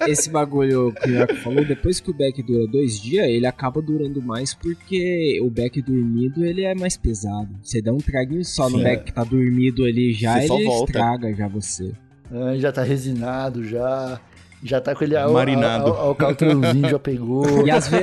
esse 0.09 0.31
bagulho 0.31 0.92
que 0.92 1.11
o 1.11 1.12
Nhoque 1.12 1.37
falou, 1.37 1.64
depois 1.64 2.01
que 2.01 2.11
o 2.11 2.14
Beck 2.14 2.42
dura 2.42 2.66
dois 2.66 3.01
dias, 3.01 3.27
ele 3.27 3.46
acaba 3.46 3.81
durando 3.81 4.20
mais 4.22 4.55
porque 4.55 5.38
o 5.42 5.51
Beck 5.51 5.81
dormido 5.83 6.44
ele 6.44 6.62
é 6.64 6.75
mais 6.75 6.96
pesado. 6.96 7.49
Você 7.62 7.81
dá 7.81 7.92
um 7.92 7.99
traguinho 7.99 8.44
só 8.44 8.68
no 8.68 8.79
Sim. 8.79 8.85
Beck 8.85 9.05
que 9.05 9.12
tá 9.12 9.25
dormido 9.25 9.76
ali 9.85 10.12
já, 10.12 10.41
Você 10.41 10.53
ele 10.53 10.65
volta. 10.65 10.93
estraga 10.93 11.35
já 11.35 11.49
você. 11.49 11.93
Ah, 12.31 12.57
já 12.57 12.73
tá 12.73 12.83
resinado, 12.83 13.65
já. 13.65 14.21
Já 14.62 14.81
tá 14.81 14.95
com 14.95 15.05
ele 15.05 15.15
ao, 15.17 15.33
Marinado. 15.35 15.93
ao, 15.93 16.17
ao, 16.21 16.91
já 16.91 16.99
pegou. 16.99 17.45
E 17.67 17.71
às, 17.71 17.89
ve 17.89 17.99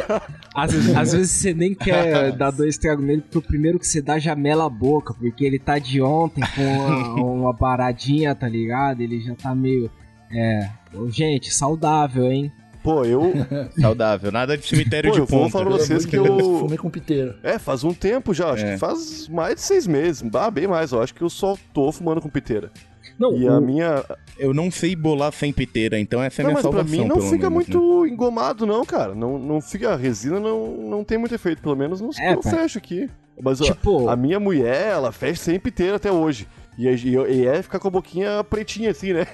às, 0.56 0.96
às 0.96 1.12
vezes 1.12 1.32
você 1.32 1.54
nem 1.54 1.74
quer 1.74 2.32
dar 2.38 2.52
dois 2.52 2.78
tragos 2.78 3.04
nele, 3.04 3.22
porque 3.22 3.38
o 3.40 3.42
primeiro 3.42 3.80
que 3.80 3.88
você 3.88 4.02
dá 4.02 4.20
já 4.20 4.36
mela 4.36 4.66
a 4.66 4.70
boca, 4.70 5.14
porque 5.16 5.44
ele 5.44 5.58
tá 5.58 5.80
de 5.80 6.02
ontem 6.02 6.44
com 6.56 6.62
uma, 6.64 7.14
uma 7.50 7.54
paradinha, 7.54 8.36
tá 8.36 8.48
ligado? 8.48 9.02
Ele 9.02 9.20
já 9.20 9.36
tá 9.36 9.54
meio. 9.56 9.90
É. 10.32 10.70
Gente, 11.10 11.54
saudável, 11.54 12.32
hein? 12.32 12.52
Pô, 12.84 13.06
eu. 13.06 13.32
saudável, 13.80 14.32
nada 14.32 14.58
de 14.58 14.66
cemitério 14.68 15.10
Pô, 15.10 15.16
de 15.16 15.22
eu 15.22 15.26
vou 15.26 15.40
ponta. 15.40 15.52
falar 15.54 15.66
Pelo 15.66 15.78
vocês 15.80 16.06
que 16.06 16.16
eu- 16.18 16.60
Fumei 16.60 16.78
com 16.78 16.90
piteira. 16.90 17.38
É, 17.42 17.58
faz 17.58 17.84
um 17.84 17.94
tempo 17.94 18.34
já, 18.34 18.52
acho 18.52 18.66
É. 18.66 18.74
que 18.74 18.78
faz 18.78 19.28
mais 19.30 19.56
de 19.56 19.62
seis 19.62 19.88
meses. 19.88 20.24
Ah, 20.34 20.52
bem 20.52 20.68
mais, 20.68 20.92
eu 20.92 21.02
acho 21.02 21.14
que 21.16 21.22
eu 21.22 21.30
só 21.30 21.56
tô 21.74 21.92
fumando 21.92 22.20
com 22.22 22.28
piteira. 22.30 22.70
Não, 23.18 23.36
E 23.38 23.46
o- 23.48 23.54
a 23.54 23.62
minha. 23.62 24.04
Eu 24.38 24.54
não 24.54 24.70
sei 24.72 24.96
bolar 24.96 25.32
sem 25.32 25.54
piteira, 25.54 26.00
então 26.00 26.22
essa 26.22 26.42
é 26.42 26.44
a 26.44 26.48
Não, 26.48 26.54
minha 26.54 26.64
mas 26.64 26.70
pra 26.70 26.72
salvação, 26.84 27.00
mim 27.04 27.08
não 27.08 27.18
pelo 27.18 27.30
fica 27.30 27.50
menos, 27.50 27.68
né? 27.68 27.76
muito 27.78 28.08
engomado, 28.08 28.66
não, 28.66 28.84
cara. 28.84 29.14
Não, 29.14 29.38
não 29.38 29.62
fica. 29.62 29.94
A 29.94 29.96
resina 29.96 30.40
não, 30.40 30.76
não 30.78 31.04
tem 31.04 31.18
muito 31.18 31.34
efeito, 31.36 31.62
pelo 31.62 31.76
menos 31.76 32.02
nos 32.02 32.18
É, 32.20 32.34
eu 32.34 32.42
fecho 32.42 32.78
aqui. 32.80 33.10
Mas 33.42 33.62
ó, 33.62 33.66
Tipo- 33.66 34.10
a 34.10 34.16
minha 34.16 34.40
mulher, 34.40 34.88
ela 34.94 35.12
fecha 35.12 35.42
sem 35.44 35.60
piteira 35.60 35.96
até 35.98 36.12
hoje. 36.12 36.48
E, 36.78 36.88
é- 36.88 36.96
e, 36.96 37.16
e 37.16 37.48
é 37.48 37.62
ficar 37.62 37.80
com 37.80 37.88
a 37.88 37.92
boquinha 37.92 38.44
pretinha 38.44 38.92
assim, 38.92 39.14
né? 39.14 39.26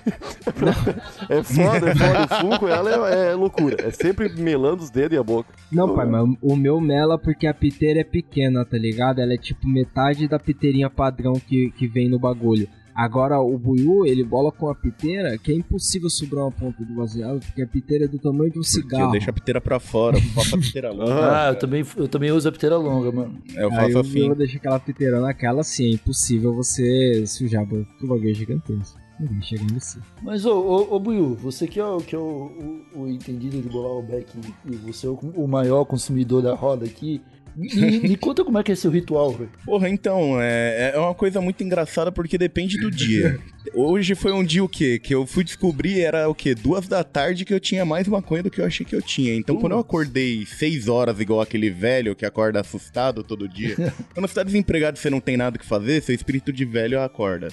é 1.29 1.43
foda, 1.43 1.89
é 1.89 1.95
foda. 1.95 2.55
O 2.55 2.59
com 2.59 2.67
ela 2.69 3.13
é, 3.13 3.31
é 3.31 3.35
loucura. 3.35 3.77
É 3.79 3.91
sempre 3.91 4.29
melando 4.29 4.83
os 4.83 4.89
dedos 4.89 5.15
e 5.15 5.19
a 5.19 5.23
boca. 5.23 5.49
Não, 5.71 5.95
pai, 5.95 6.05
mas 6.05 6.27
o 6.41 6.55
meu 6.55 6.79
mela 6.81 7.17
porque 7.17 7.47
a 7.47 7.53
piteira 7.53 8.01
é 8.01 8.03
pequena, 8.03 8.65
tá 8.65 8.77
ligado? 8.77 9.19
Ela 9.19 9.33
é 9.33 9.37
tipo 9.37 9.67
metade 9.67 10.27
da 10.27 10.39
piteirinha 10.39 10.89
padrão 10.89 11.33
que, 11.33 11.71
que 11.77 11.87
vem 11.87 12.09
no 12.09 12.19
bagulho. 12.19 12.67
Agora 12.99 13.39
o 13.39 13.57
buiú, 13.57 14.05
ele 14.05 14.25
bola 14.25 14.51
com 14.51 14.69
a 14.69 14.75
piteira, 14.75 15.37
que 15.37 15.53
é 15.53 15.55
impossível 15.55 16.09
sobrar 16.09 16.43
uma 16.43 16.51
ponta 16.51 16.83
do 16.83 16.93
baseado, 16.93 17.39
porque 17.39 17.61
a 17.61 17.67
piteira 17.67 18.03
é 18.03 18.07
do 18.09 18.19
tamanho 18.19 18.51
de 18.51 18.59
um 18.59 18.63
cigarro. 18.63 19.05
Eu 19.05 19.11
deixo 19.11 19.29
a 19.29 19.33
piteira 19.33 19.61
pra 19.61 19.79
fora, 19.79 20.17
eu 20.17 20.21
faço 20.33 20.55
a 20.55 20.59
piteira 20.59 20.91
longa. 20.93 21.45
Ah, 21.45 21.49
eu 21.51 21.55
também, 21.55 21.85
eu 21.95 22.07
também 22.09 22.29
uso 22.33 22.49
a 22.49 22.51
piteira 22.51 22.75
longa, 22.75 23.09
mano. 23.09 23.41
Eu 23.55 23.69
Aí 23.69 23.75
faço 23.77 23.91
eu 23.91 23.99
assim. 24.01 24.27
vou 24.27 24.35
deixar 24.35 24.57
aquela 24.57 24.79
piteira 24.81 25.21
naquela, 25.21 25.61
assim, 25.61 25.85
é 25.85 25.93
impossível 25.93 26.53
você 26.53 27.25
sujar, 27.25 27.65
porque 27.65 28.05
o 28.05 28.09
bagulho 28.09 28.31
é 28.31 28.33
gigantesco. 28.33 28.99
Ninguém 29.17 29.41
chega 29.41 29.63
em 29.63 29.67
MC. 29.67 29.99
Mas, 30.21 30.45
ô, 30.45 30.59
ô, 30.59 30.95
ô 30.95 30.99
Buiu, 30.99 31.35
você 31.35 31.67
que 31.67 31.79
é, 31.79 31.85
o, 31.85 31.97
que 31.99 32.15
é 32.15 32.19
o, 32.19 32.81
o, 32.95 33.01
o 33.01 33.07
entendido 33.07 33.61
de 33.61 33.67
bolar 33.69 33.91
o 33.91 34.01
back 34.01 34.27
e 34.65 34.75
você 34.75 35.07
é 35.07 35.09
o, 35.09 35.13
o 35.35 35.47
maior 35.47 35.85
consumidor 35.85 36.41
da 36.41 36.53
roda 36.55 36.85
aqui, 36.85 37.21
me, 37.55 38.15
conta 38.17 38.43
como 38.43 38.57
é 38.57 38.63
que 38.63 38.71
é 38.71 38.75
seu 38.75 38.91
ritual, 38.91 39.31
velho. 39.31 39.49
Porra, 39.65 39.89
então, 39.89 40.39
é, 40.41 40.91
é 40.93 40.99
uma 40.99 41.13
coisa 41.13 41.41
muito 41.41 41.63
engraçada 41.63 42.11
porque 42.11 42.37
depende 42.37 42.77
do 42.77 42.89
dia. 42.89 43.39
Hoje 43.73 44.15
foi 44.15 44.31
um 44.31 44.43
dia 44.43 44.63
o 44.63 44.69
quê? 44.69 44.99
Que 44.99 45.13
eu 45.13 45.25
fui 45.25 45.43
descobrir, 45.43 46.01
era 46.01 46.27
o 46.29 46.33
quê? 46.33 46.55
Duas 46.55 46.87
da 46.87 47.03
tarde 47.03 47.45
que 47.45 47.53
eu 47.53 47.59
tinha 47.59 47.85
mais 47.85 48.07
maconha 48.07 48.43
do 48.43 48.49
que 48.49 48.61
eu 48.61 48.65
achei 48.65 48.85
que 48.85 48.95
eu 48.95 49.01
tinha. 49.01 49.35
Então 49.35 49.57
quando 49.57 49.73
eu 49.73 49.79
acordei 49.79 50.45
seis 50.45 50.87
horas, 50.87 51.19
igual 51.19 51.41
aquele 51.41 51.69
velho 51.69 52.15
que 52.15 52.25
acorda 52.25 52.59
assustado 52.61 53.23
todo 53.23 53.47
dia, 53.47 53.75
quando 54.13 54.27
você 54.27 54.35
tá 54.35 54.43
desempregado 54.43 54.97
e 54.97 55.01
você 55.01 55.09
não 55.09 55.19
tem 55.19 55.37
nada 55.37 55.57
que 55.57 55.65
fazer, 55.65 56.01
seu 56.01 56.15
espírito 56.15 56.51
de 56.51 56.65
velho 56.65 57.01
acorda. 57.01 57.49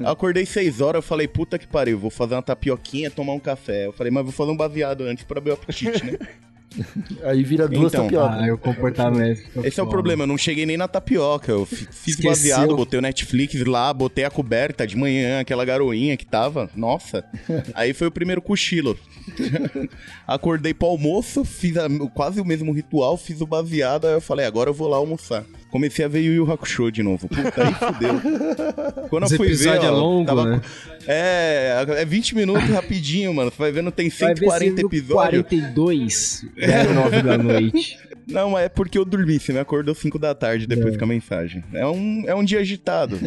Eu 0.00 0.08
acordei 0.08 0.46
seis 0.46 0.80
horas, 0.80 0.96
eu 0.96 1.02
falei, 1.02 1.28
puta 1.28 1.58
que 1.58 1.66
pariu, 1.66 1.98
vou 1.98 2.10
fazer 2.10 2.34
uma 2.34 2.42
tapioquinha, 2.42 3.10
tomar 3.10 3.34
um 3.34 3.40
café. 3.40 3.86
Eu 3.86 3.92
falei, 3.92 4.10
mas 4.10 4.24
vou 4.24 4.32
fazer 4.32 4.50
um 4.50 4.56
baseado 4.56 5.02
antes 5.02 5.24
pra 5.24 5.38
abrir 5.38 5.50
o 5.50 5.54
apetite, 5.54 6.04
né? 6.04 6.18
Aí 7.24 7.42
vira 7.42 7.68
duas 7.68 7.92
Então, 7.92 8.04
tapiocas. 8.04 8.48
Ah, 8.48 8.54
o 8.54 8.58
comportamento. 8.58 9.38
fica 9.42 9.66
Esse 9.68 9.80
é 9.80 9.82
o 9.82 9.86
problema, 9.86 10.22
eu 10.24 10.26
não 10.26 10.38
cheguei 10.38 10.64
nem 10.66 10.76
na 10.76 10.88
tapioca. 10.88 11.50
Eu 11.52 11.64
fi- 11.66 11.76
fiz 11.90 12.14
Esqueceu. 12.14 12.30
baseado, 12.30 12.76
botei 12.76 12.98
o 12.98 13.02
Netflix 13.02 13.54
lá, 13.66 13.92
botei 13.92 14.24
a 14.24 14.30
coberta 14.30 14.86
de 14.86 14.96
manhã, 14.96 15.40
aquela 15.40 15.64
garoinha 15.64 16.16
que 16.16 16.26
tava. 16.26 16.70
Nossa. 16.76 17.24
Aí 17.74 17.92
foi 17.92 18.06
o 18.08 18.10
primeiro 18.12 18.40
cochilo. 18.42 18.98
Acordei 20.26 20.74
pro 20.74 20.88
almoço, 20.88 21.44
fiz 21.44 21.76
a- 21.76 21.88
quase 22.14 22.40
o 22.40 22.44
mesmo 22.44 22.72
ritual, 22.72 23.16
fiz 23.16 23.40
o 23.40 23.46
baseado, 23.46 24.06
aí 24.06 24.14
eu 24.14 24.20
falei, 24.20 24.46
agora 24.46 24.70
eu 24.70 24.74
vou 24.74 24.88
lá 24.88 24.96
almoçar. 24.96 25.44
Comecei 25.70 26.04
a 26.04 26.08
ver 26.08 26.20
Yu 26.20 26.34
Yu 26.34 26.52
Hakusho 26.52 26.90
de 26.90 27.02
novo. 27.02 27.28
Puta, 27.28 27.64
aí 27.64 27.72
fudeu. 27.74 29.08
Quando 29.08 29.24
Esse 29.24 29.34
eu 29.34 29.38
fui 29.38 29.48
ver, 29.48 29.54
episódio 29.54 29.82
ó, 29.82 29.86
é 29.86 29.90
longo, 29.90 30.26
tava- 30.26 30.44
né? 30.44 30.60
É, 31.06 31.84
é 31.98 32.04
20 32.04 32.34
minutos 32.34 32.68
rapidinho, 32.68 33.32
mano. 33.32 33.50
Você 33.50 33.56
vai 33.58 33.72
vendo, 33.72 33.90
tem 33.90 34.08
Vai 34.10 34.34
ver 34.34 34.40
140 34.40 34.76
se 34.76 34.82
no 34.82 34.88
episódios. 34.88 35.42
42, 35.48 36.46
9 36.94 37.22
da 37.22 37.38
noite. 37.38 37.98
Não, 38.28 38.50
mas 38.50 38.66
é 38.66 38.68
porque 38.68 38.96
eu 38.96 39.04
dormi. 39.04 39.38
Você 39.40 39.52
me 39.52 39.58
acordou 39.58 39.94
5 39.94 40.16
da 40.18 40.32
tarde 40.34 40.66
depois 40.66 40.96
com 40.96 41.04
a 41.04 41.08
mensagem. 41.08 41.64
É 41.74 41.84
um, 41.86 42.22
é 42.26 42.34
um 42.34 42.44
dia 42.44 42.60
agitado. 42.60 43.18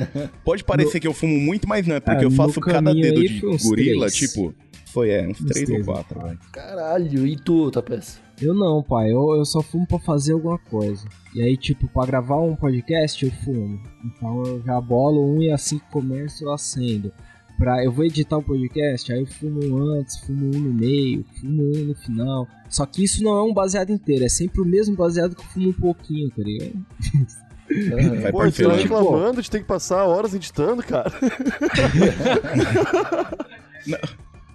Pode 0.43 0.63
parecer 0.63 0.99
que 1.01 1.07
eu 1.07 1.13
fumo 1.13 1.37
muito, 1.37 1.67
mas 1.67 1.85
não. 1.85 1.95
É 1.97 1.99
porque 1.99 2.19
Ah, 2.21 2.23
eu 2.23 2.29
no 2.29 2.35
faço 2.35 2.61
cada 2.61 2.93
dedo 2.93 3.19
de 3.21 3.41
gorila, 3.61 4.07
três. 4.07 4.15
tipo. 4.15 4.53
Foi, 4.93 5.09
é, 5.09 5.27
uns 5.27 5.41
Uns 5.41 5.47
3 5.47 5.59
ou 5.69 5.75
três, 5.75 5.85
4, 5.85 6.19
vai. 6.21 6.37
Caralho, 6.53 7.27
e 7.27 7.35
tu, 7.35 7.69
Tapeça? 7.69 8.19
Eu 8.41 8.53
não, 8.53 8.81
pai. 8.81 9.11
Eu, 9.11 9.35
eu 9.35 9.43
só 9.43 9.61
fumo 9.61 9.85
pra 9.85 9.99
fazer 9.99 10.31
alguma 10.31 10.57
coisa. 10.57 11.05
E 11.35 11.41
aí, 11.41 11.57
tipo, 11.57 11.89
pra 11.89 12.05
gravar 12.05 12.37
um 12.39 12.55
podcast, 12.55 13.25
eu 13.25 13.31
fumo. 13.43 13.77
Então 14.05 14.43
eu 14.45 14.63
já 14.65 14.79
bolo 14.79 15.29
um 15.29 15.41
e 15.41 15.51
assim 15.51 15.77
que 15.77 15.91
começo 15.91 16.45
eu 16.45 16.53
acendo. 16.53 17.11
Pra, 17.57 17.83
eu 17.83 17.91
vou 17.91 18.03
editar 18.05 18.37
o 18.37 18.43
podcast, 18.43 19.11
aí 19.13 19.19
eu 19.21 19.25
fumo 19.25 19.63
um 19.63 19.93
antes, 19.93 20.17
fumo 20.19 20.47
um 20.47 20.59
no 20.59 20.73
meio, 20.73 21.25
fumo 21.39 21.63
um 21.63 21.85
no 21.85 21.95
final. 21.95 22.47
Só 22.69 22.85
que 22.85 23.03
isso 23.03 23.23
não 23.23 23.37
é 23.37 23.43
um 23.43 23.53
baseado 23.53 23.91
inteiro, 23.91 24.25
é 24.25 24.29
sempre 24.29 24.61
o 24.61 24.65
mesmo 24.65 24.95
baseado 24.95 25.35
que 25.35 25.41
eu 25.41 25.47
fumo 25.47 25.69
um 25.69 25.73
pouquinho, 25.73 26.29
tá 26.29 26.43
ligado? 26.43 26.85
Vai 28.21 28.31
Pô, 28.31 28.39
você 28.39 28.63
tá 28.63 28.69
parcelando. 28.69 28.81
reclamando 28.81 29.41
de 29.41 29.49
ter 29.49 29.59
que 29.59 29.65
passar 29.65 30.03
horas 30.03 30.33
editando, 30.33 30.83
cara. 30.83 31.11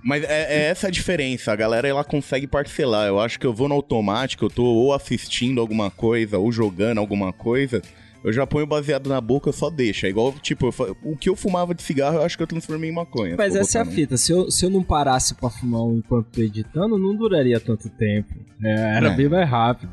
Mas 0.03 0.25
é, 0.25 0.47
é 0.49 0.63
essa 0.69 0.89
a 0.89 0.91
diferença. 0.91 1.53
A 1.53 1.57
galera 1.57 1.87
ela 1.87 2.05
consegue 2.05 2.47
parcelar. 2.47 3.07
Eu 3.07 3.21
acho 3.21 3.39
que 3.39 3.47
eu 3.47 3.53
vou 3.53 3.69
no 3.69 3.75
automático, 3.75 4.45
eu 4.45 4.51
tô 4.51 4.65
ou 4.65 4.95
assistindo 4.95 5.61
alguma 5.61 5.91
coisa, 5.91 6.39
ou 6.39 6.51
jogando 6.51 6.99
alguma 6.99 7.33
coisa. 7.33 7.83
Eu 8.22 8.33
já 8.33 8.46
ponho 8.46 8.66
baseado 8.66 9.09
na 9.09 9.18
boca, 9.20 9.50
só 9.50 9.70
deixo. 9.70 10.04
É 10.04 10.11
igual, 10.11 10.33
tipo, 10.42 10.66
eu 10.66 10.96
o 11.04 11.16
que 11.16 11.30
eu 11.30 11.37
fumava 11.37 11.74
de 11.74 11.83
cigarro, 11.83 12.16
eu 12.18 12.22
acho 12.22 12.37
que 12.37 12.42
eu 12.42 12.46
transformei 12.46 12.90
em 12.90 12.94
maconha. 12.94 13.35
Mas 13.38 13.56
essa 13.56 13.78
é 13.78 13.80
a 13.80 13.85
fita, 13.87 14.16
se 14.18 14.30
eu, 14.33 14.50
se 14.50 14.64
eu 14.66 14.70
não 14.70 14.83
parasse 14.83 15.35
pra 15.35 15.48
fumar 15.48 15.83
um 15.83 15.96
enquanto 15.98 16.26
tô 16.26 16.42
editando, 16.42 16.98
não 16.98 17.16
duraria 17.16 17.59
tanto 17.59 17.88
tempo. 17.88 18.35
É, 18.62 18.96
era 18.98 19.09
É. 19.12 19.16
bem 19.16 19.28
mais 19.28 19.48
rápido. 19.48 19.90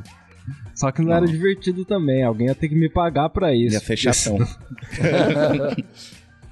Só 0.76 0.92
que 0.92 1.02
não, 1.02 1.12
era 1.12 1.22
Não. 1.22 1.28
divertido 1.32 1.84
também, 1.86 2.24
alguém 2.24 2.48
ia 2.48 2.56
ter 2.56 2.68
que 2.70 2.76
me 2.76 2.90
pagar 2.90 3.30
pra 3.30 3.54
isso. 3.56 3.76
Ia 3.90 3.98
chatão. 3.98 4.38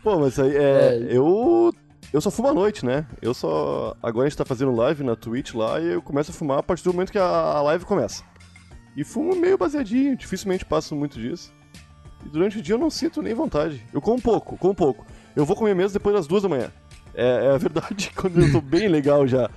Pô, 0.04 0.20
mas 0.20 0.40
aí 0.40 0.56
é. 0.56 1.08
Eu. 1.10 1.74
Eu 2.14 2.22
só 2.22 2.32
fumo 2.32 2.48
à 2.48 2.54
noite, 2.54 2.86
né? 2.86 3.06
Eu 3.22 3.34
só. 3.34 3.96
Agora 4.02 4.26
a 4.26 4.30
gente 4.30 4.38
tá 4.38 4.46
fazendo 4.46 4.72
live 4.74 5.04
na 5.04 5.16
Twitch 5.16 5.54
lá 5.54 5.80
e 5.82 5.94
eu 5.94 6.02
começo 6.02 6.32
a 6.32 6.34
fumar 6.34 6.60
a 6.60 6.64
partir 6.64 6.84
do 6.84 6.94
momento 6.94 7.12
que 7.12 7.18
a 7.18 7.62
live 7.62 7.84
começa. 7.86 8.24
E 8.96 9.04
fumo 9.04 9.36
meio 9.36 9.58
baseadinho, 9.58 10.16
dificilmente 10.16 10.64
passo 10.64 10.96
muito 10.96 11.20
disso. 11.20 11.54
E 12.26 12.30
durante 12.30 12.58
o 12.58 12.62
dia 12.62 12.76
eu 12.76 12.80
não 12.80 12.90
sinto 12.90 13.22
nem 13.22 13.34
vontade. 13.34 13.84
Eu 13.94 14.02
como 14.02 14.22
pouco, 14.22 14.58
como 14.58 14.74
pouco. 14.74 15.06
Eu 15.36 15.46
vou 15.46 15.56
comer 15.56 15.76
mesmo 15.76 15.94
depois 15.94 16.16
das 16.16 16.28
duas 16.28 16.44
da 16.44 16.50
manhã. 16.50 16.72
É, 17.14 17.46
é 17.46 17.52
a 17.52 17.58
verdade, 17.58 18.12
quando 18.16 18.42
eu 18.42 18.52
tô 18.52 18.62
bem 18.62 18.88
legal 18.88 19.28
já. 19.28 19.50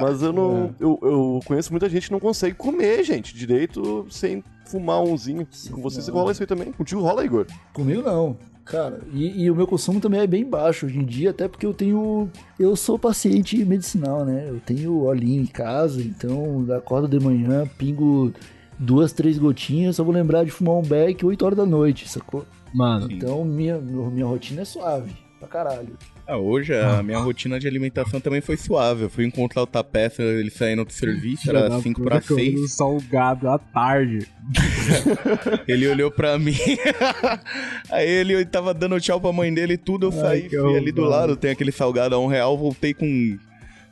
Mas 0.00 0.22
eu 0.22 0.32
não. 0.32 0.74
Eu, 0.80 0.98
eu 1.02 1.40
conheço 1.44 1.72
muita 1.72 1.88
gente 1.88 2.06
que 2.06 2.12
não 2.12 2.20
consegue 2.20 2.54
comer, 2.56 3.04
gente, 3.04 3.34
direito 3.34 4.06
sem 4.10 4.42
fumar 4.66 5.00
umzinho. 5.02 5.46
Com 5.70 5.80
vocês 5.80 6.06
rola 6.08 6.32
isso 6.32 6.42
aí 6.42 6.46
também. 6.46 6.72
Contigo 6.72 7.00
rola, 7.00 7.24
Igor. 7.24 7.46
Comigo 7.72 8.02
não. 8.02 8.36
Cara, 8.64 9.00
e, 9.12 9.42
e 9.42 9.50
o 9.50 9.54
meu 9.56 9.66
consumo 9.66 10.00
também 10.00 10.20
é 10.20 10.26
bem 10.26 10.44
baixo 10.44 10.86
hoje 10.86 10.98
em 10.98 11.04
dia, 11.04 11.30
até 11.30 11.48
porque 11.48 11.66
eu 11.66 11.74
tenho. 11.74 12.30
Eu 12.58 12.76
sou 12.76 12.98
paciente 12.98 13.64
medicinal, 13.64 14.24
né? 14.24 14.46
Eu 14.48 14.60
tenho 14.60 15.02
olhinho 15.02 15.42
em 15.42 15.46
casa, 15.46 16.00
então 16.00 16.64
acordo 16.76 17.08
de 17.08 17.24
manhã, 17.24 17.68
pingo 17.78 18.32
duas, 18.80 19.12
três 19.12 19.38
gotinhas, 19.38 19.96
só 19.96 20.02
vou 20.04 20.12
lembrar 20.14 20.44
de 20.44 20.50
fumar 20.50 20.74
um 20.76 20.82
beck 20.82 21.24
8 21.24 21.44
horas 21.44 21.58
da 21.58 21.66
noite, 21.66 22.08
sacou? 22.08 22.44
Mano, 22.74 23.10
Então 23.10 23.44
minha, 23.44 23.78
minha 23.78 24.26
rotina 24.26 24.62
é 24.62 24.64
suave, 24.64 25.12
pra 25.38 25.46
caralho. 25.48 25.96
Ah, 26.26 26.36
hoje 26.36 26.72
a 26.72 27.02
minha 27.02 27.18
rotina 27.18 27.58
de 27.58 27.66
alimentação 27.66 28.20
também 28.20 28.40
foi 28.40 28.56
suave. 28.56 29.02
Eu 29.02 29.10
fui 29.10 29.24
encontrar 29.26 29.62
o 29.62 29.66
Tapeça, 29.66 30.22
ele 30.22 30.48
saindo 30.48 30.84
do 30.84 30.92
serviço, 30.92 31.50
era 31.50 31.68
da 31.68 31.80
5 31.80 32.00
puta, 32.00 32.08
para 32.08 32.20
comendo 32.20 32.58
6. 32.58 32.72
salgado 32.72 33.48
à 33.48 33.58
tarde. 33.58 34.28
Ele 35.66 35.88
olhou 35.88 36.08
pra 36.08 36.38
mim. 36.38 36.54
Aí 37.90 38.08
ele 38.08 38.44
tava 38.44 38.72
dando 38.72 39.00
tchau 39.00 39.20
pra 39.20 39.32
mãe 39.32 39.52
dele 39.52 39.72
e 39.74 39.78
tudo. 39.78 40.06
Eu 40.06 40.12
Ai, 40.12 40.18
saí, 40.42 40.48
fui 40.48 40.76
ali 40.76 40.92
do 40.92 41.02
lado, 41.02 41.34
tem 41.36 41.50
aquele 41.50 41.72
salgado 41.72 42.14
a 42.14 42.18
um 42.20 42.26
real, 42.28 42.56
voltei 42.56 42.94
com 42.94 43.36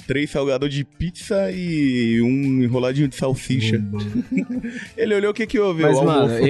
três 0.08 0.30
salgados 0.30 0.72
de 0.74 0.82
pizza 0.84 1.52
e 1.52 2.20
um 2.22 2.62
enroladinho 2.64 3.06
de 3.06 3.14
salsicha. 3.14 3.76
Ele 4.96 5.14
olhou 5.14 5.30
o 5.30 5.34
que 5.34 5.46
que 5.46 5.58
houve, 5.60 5.82
Mas, 5.82 5.98
o 5.98 6.04
mano, 6.04 6.32
almoço. 6.34 6.46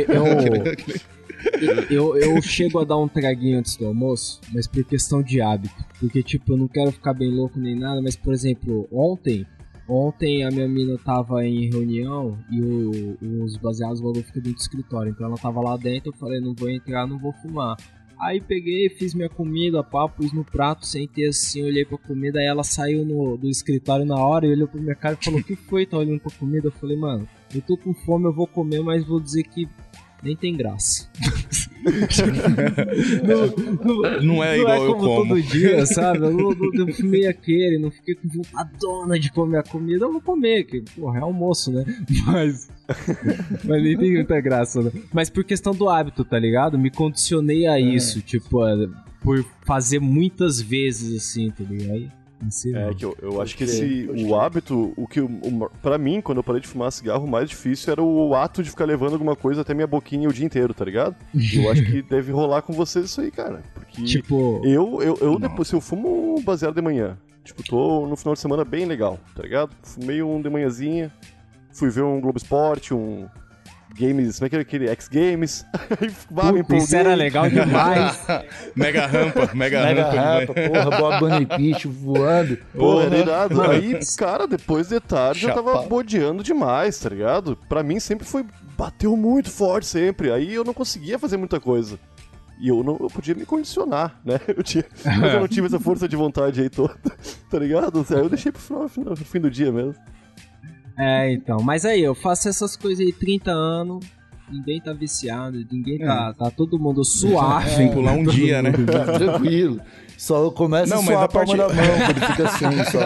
eu- 1.90 1.90
eu, 1.90 2.16
eu 2.16 2.40
chego 2.42 2.78
a 2.78 2.84
dar 2.84 2.96
um 2.96 3.08
traguinho 3.08 3.58
antes 3.58 3.76
do 3.76 3.86
almoço, 3.86 4.40
mas 4.54 4.66
por 4.66 4.84
questão 4.84 5.22
de 5.22 5.40
hábito. 5.40 5.74
Porque, 6.00 6.22
tipo, 6.22 6.52
eu 6.52 6.56
não 6.56 6.68
quero 6.68 6.92
ficar 6.92 7.12
bem 7.14 7.30
louco 7.30 7.58
nem 7.58 7.74
nada, 7.74 8.00
mas, 8.00 8.14
por 8.16 8.32
exemplo, 8.32 8.88
ontem. 8.92 9.44
Ontem 9.90 10.44
a 10.44 10.50
minha 10.50 10.68
mina 10.68 10.98
tava 11.02 11.42
em 11.46 11.70
reunião 11.70 12.38
e 12.52 12.60
o- 12.60 13.16
os 13.42 13.56
baseados 13.56 14.00
logo 14.02 14.16
ficam 14.22 14.42
dentro 14.42 14.52
do 14.58 14.60
escritório. 14.60 15.10
Então 15.10 15.26
ela 15.26 15.36
tava 15.38 15.60
lá 15.62 15.76
dentro, 15.78 16.10
eu 16.10 16.16
falei, 16.18 16.40
não 16.40 16.54
vou 16.54 16.68
entrar, 16.70 17.06
não 17.06 17.18
vou 17.18 17.32
fumar. 17.32 17.74
Aí 18.20 18.40
peguei, 18.40 18.88
fiz 18.88 19.14
minha 19.14 19.28
comida, 19.28 19.82
pá, 19.84 20.08
pus 20.08 20.32
no 20.32 20.44
prato, 20.44 20.84
sentei 20.86 21.28
assim, 21.28 21.62
olhei 21.62 21.84
pra 21.84 21.96
comida, 21.98 22.40
aí 22.40 22.46
ela 22.46 22.64
saiu 22.64 23.04
no- 23.04 23.36
do 23.36 23.48
escritório 23.48 24.04
na 24.04 24.16
hora 24.16 24.44
e 24.46 24.50
olhou 24.52 24.66
pra 24.66 24.80
minha 24.80 24.94
cara 24.94 25.16
e 25.20 25.24
falou, 25.24 25.40
o 25.40 25.44
que 25.44 25.54
foi? 25.54 25.86
Tá 25.86 25.98
olhando 25.98 26.20
pra 26.20 26.32
comida? 26.36 26.66
Eu 26.66 26.72
falei, 26.72 26.96
mano, 26.96 27.28
eu 27.54 27.62
tô 27.62 27.76
com 27.76 27.94
fome, 27.94 28.24
eu 28.26 28.32
vou 28.32 28.46
comer, 28.46 28.80
mas 28.80 29.06
vou 29.06 29.20
dizer 29.20 29.44
que 29.44 29.68
nem 30.22 30.36
tem 30.36 30.56
graça. 30.56 31.08
não, 33.24 34.22
Não 34.22 34.44
é 34.44 34.58
igual 34.58 34.84
eu 34.84 34.94
como 34.94 35.26
todo 35.26 35.42
dia, 35.42 35.86
sabe? 35.86 36.18
Eu, 36.18 36.30
não- 36.32 36.50
não- 36.50 36.74
eu 36.86 36.94
fumei 36.94 37.26
aquele, 37.26 37.78
não 37.78 37.90
fiquei 37.90 38.14
com 38.14 38.28
vontadona 38.28 39.18
de 39.18 39.30
comer 39.32 39.58
a 39.58 39.62
comida, 39.62 40.04
eu 40.04 40.12
vou 40.12 40.20
comer, 40.20 40.64
que 40.64 40.82
porra, 40.96 41.18
é 41.18 41.22
almoço, 41.22 41.72
né? 41.72 41.84
Mas. 42.26 42.68
Mas 43.64 43.82
nem 43.82 43.96
tem 43.96 44.12
muita 44.14 44.40
graça, 44.40 44.82
né? 44.82 44.90
Mas 45.12 45.28
por 45.30 45.44
questão 45.44 45.74
do 45.74 45.88
hábito, 45.88 46.24
tá 46.24 46.38
ligado? 46.38 46.78
Me 46.78 46.90
condicionei 46.90 47.66
a 47.66 47.78
isso, 47.78 48.20
tipo, 48.22 48.62
a- 48.62 48.88
por 49.22 49.44
fazer 49.66 49.98
muitas 50.00 50.60
vezes 50.60 51.16
assim, 51.16 51.50
tá 51.50 51.64
ligado? 51.64 52.10
Sei 52.50 52.74
É 52.74 52.94
que 52.94 53.04
eu, 53.04 53.16
eu 53.20 53.42
acho 53.42 53.56
que 53.56 53.64
esse, 53.64 54.04
pode 54.06 54.22
o 54.24 54.26
crer. 54.28 54.40
hábito, 54.40 54.92
o 54.96 55.06
que, 55.08 55.20
o, 55.20 55.26
o- 55.26 55.70
pra 55.82 55.98
mim, 55.98 56.20
quando 56.20 56.38
eu 56.38 56.44
parei 56.44 56.60
de 56.60 56.68
fumar 56.68 56.92
cigarro, 56.92 57.24
o 57.24 57.28
mais 57.30 57.48
difícil 57.50 57.90
era 57.92 58.02
o 58.02 58.34
ato 58.34 58.62
de 58.62 58.70
ficar 58.70 58.84
levando 58.84 59.14
alguma 59.14 59.34
coisa 59.34 59.62
até 59.62 59.74
minha 59.74 59.86
boquinha 59.86 60.28
o 60.28 60.32
dia 60.32 60.46
inteiro, 60.46 60.72
tá 60.72 60.84
ligado? 60.84 61.16
E 61.34 61.56
eu 61.56 61.70
acho 61.70 61.84
que 61.84 62.00
deve 62.08 62.30
rolar 62.32 62.62
com 62.62 62.72
vocês 62.72 63.06
isso 63.06 63.20
aí, 63.20 63.30
cara. 63.30 63.62
Porque 63.74 64.04
Tipo, 64.04 64.60
eu, 64.64 65.02
eu, 65.02 65.16
eu 65.20 65.38
depois, 65.38 65.66
se 65.68 65.74
eu 65.74 65.80
fumo 65.80 66.40
baseado 66.42 66.74
de 66.76 66.82
manhã, 66.82 67.18
tipo, 67.44 67.62
tô 67.64 68.06
no 68.06 68.14
final 68.16 68.34
de 68.34 68.40
semana 68.40 68.64
bem 68.64 68.84
legal, 68.84 69.18
tá 69.34 69.42
ligado? 69.42 69.70
Fumei 69.82 70.22
um 70.22 70.40
de 70.40 70.48
manhãzinha, 70.48 71.12
fui 71.72 71.90
ver 71.90 72.02
um 72.02 72.20
Globo 72.20 72.38
Esporte, 72.38 72.94
um 72.94 73.26
Games, 73.98 74.38
como 74.38 74.46
é 74.46 74.50
que 74.50 74.56
é 74.56 74.60
aquele? 74.60 74.88
X 74.88 75.08
Games. 75.08 75.66
Aí, 76.00 76.10
bah, 76.30 76.52
me 76.52 76.62
puta, 76.62 76.76
isso 76.76 76.96
era 76.96 77.14
legal 77.14 77.48
demais. 77.48 78.18
Mega 78.76 79.06
rampa, 79.06 79.50
mega, 79.54 79.82
Mega 79.82 80.04
rampa. 80.04 80.16
rapa, 80.16 80.54
porra, 80.54 80.90
boa 80.98 81.18
Bunny 81.18 81.72
voando. 81.84 82.58
Pô, 82.76 83.00
era 83.00 83.10
Porra. 83.10 83.18
irado. 83.22 83.62
Aí, 83.62 83.98
cara, 84.16 84.46
depois 84.46 84.88
de 84.88 85.00
tarde 85.00 85.46
eu 85.46 85.54
tava 85.54 85.82
bodeando 85.82 86.42
demais, 86.42 86.98
tá 86.98 87.08
ligado? 87.08 87.56
Pra 87.68 87.82
mim 87.82 87.98
sempre 88.00 88.26
foi. 88.26 88.44
Bateu 88.76 89.16
muito 89.16 89.50
forte 89.50 89.86
sempre. 89.86 90.30
Aí 90.30 90.54
eu 90.54 90.62
não 90.62 90.72
conseguia 90.72 91.18
fazer 91.18 91.36
muita 91.36 91.58
coisa. 91.58 91.98
E 92.60 92.68
eu 92.68 92.82
não 92.82 92.96
eu 93.00 93.08
podia 93.08 93.34
me 93.34 93.46
condicionar, 93.46 94.20
né? 94.24 94.40
Eu 94.48 94.62
tinha, 94.62 94.84
mas 95.04 95.32
eu 95.34 95.40
não 95.40 95.48
tive 95.48 95.66
essa 95.68 95.78
força 95.78 96.08
de 96.08 96.16
vontade 96.16 96.60
aí 96.60 96.68
toda, 96.68 96.96
tá 97.48 97.58
ligado? 97.58 98.04
Aí 98.10 98.18
eu 98.18 98.28
deixei 98.28 98.50
pro 98.50 98.60
final, 98.60 98.88
no 98.96 99.16
fim 99.16 99.40
do 99.40 99.50
dia 99.50 99.70
mesmo. 99.70 99.94
É, 100.98 101.32
então. 101.32 101.60
Mas 101.62 101.84
aí, 101.84 102.02
eu 102.02 102.14
faço 102.14 102.48
essas 102.48 102.76
coisas 102.76 103.04
aí 103.06 103.12
30 103.12 103.50
anos, 103.50 104.04
ninguém 104.50 104.80
tá 104.80 104.92
viciado, 104.92 105.64
ninguém 105.70 105.98
tá. 105.98 106.34
Tá 106.34 106.50
todo 106.50 106.78
mundo 106.78 107.04
suave. 107.04 107.70
Sem 107.70 107.90
pular 107.92 108.12
um 108.12 108.24
dia, 108.24 108.60
né? 108.62 108.72
Tranquilo. 108.72 109.80
Só 110.16 110.50
começa 110.50 110.92
Não, 110.92 111.00
a 111.00 111.04
suar 111.04 111.20
a 111.20 111.24
a 111.24 111.28
palma 111.28 111.56
parte- 111.56 111.76
da 111.76 111.82
mão 111.82 111.96
quando 112.06 112.26
fica 112.26 112.48
assim, 112.48 112.84
só. 112.90 112.98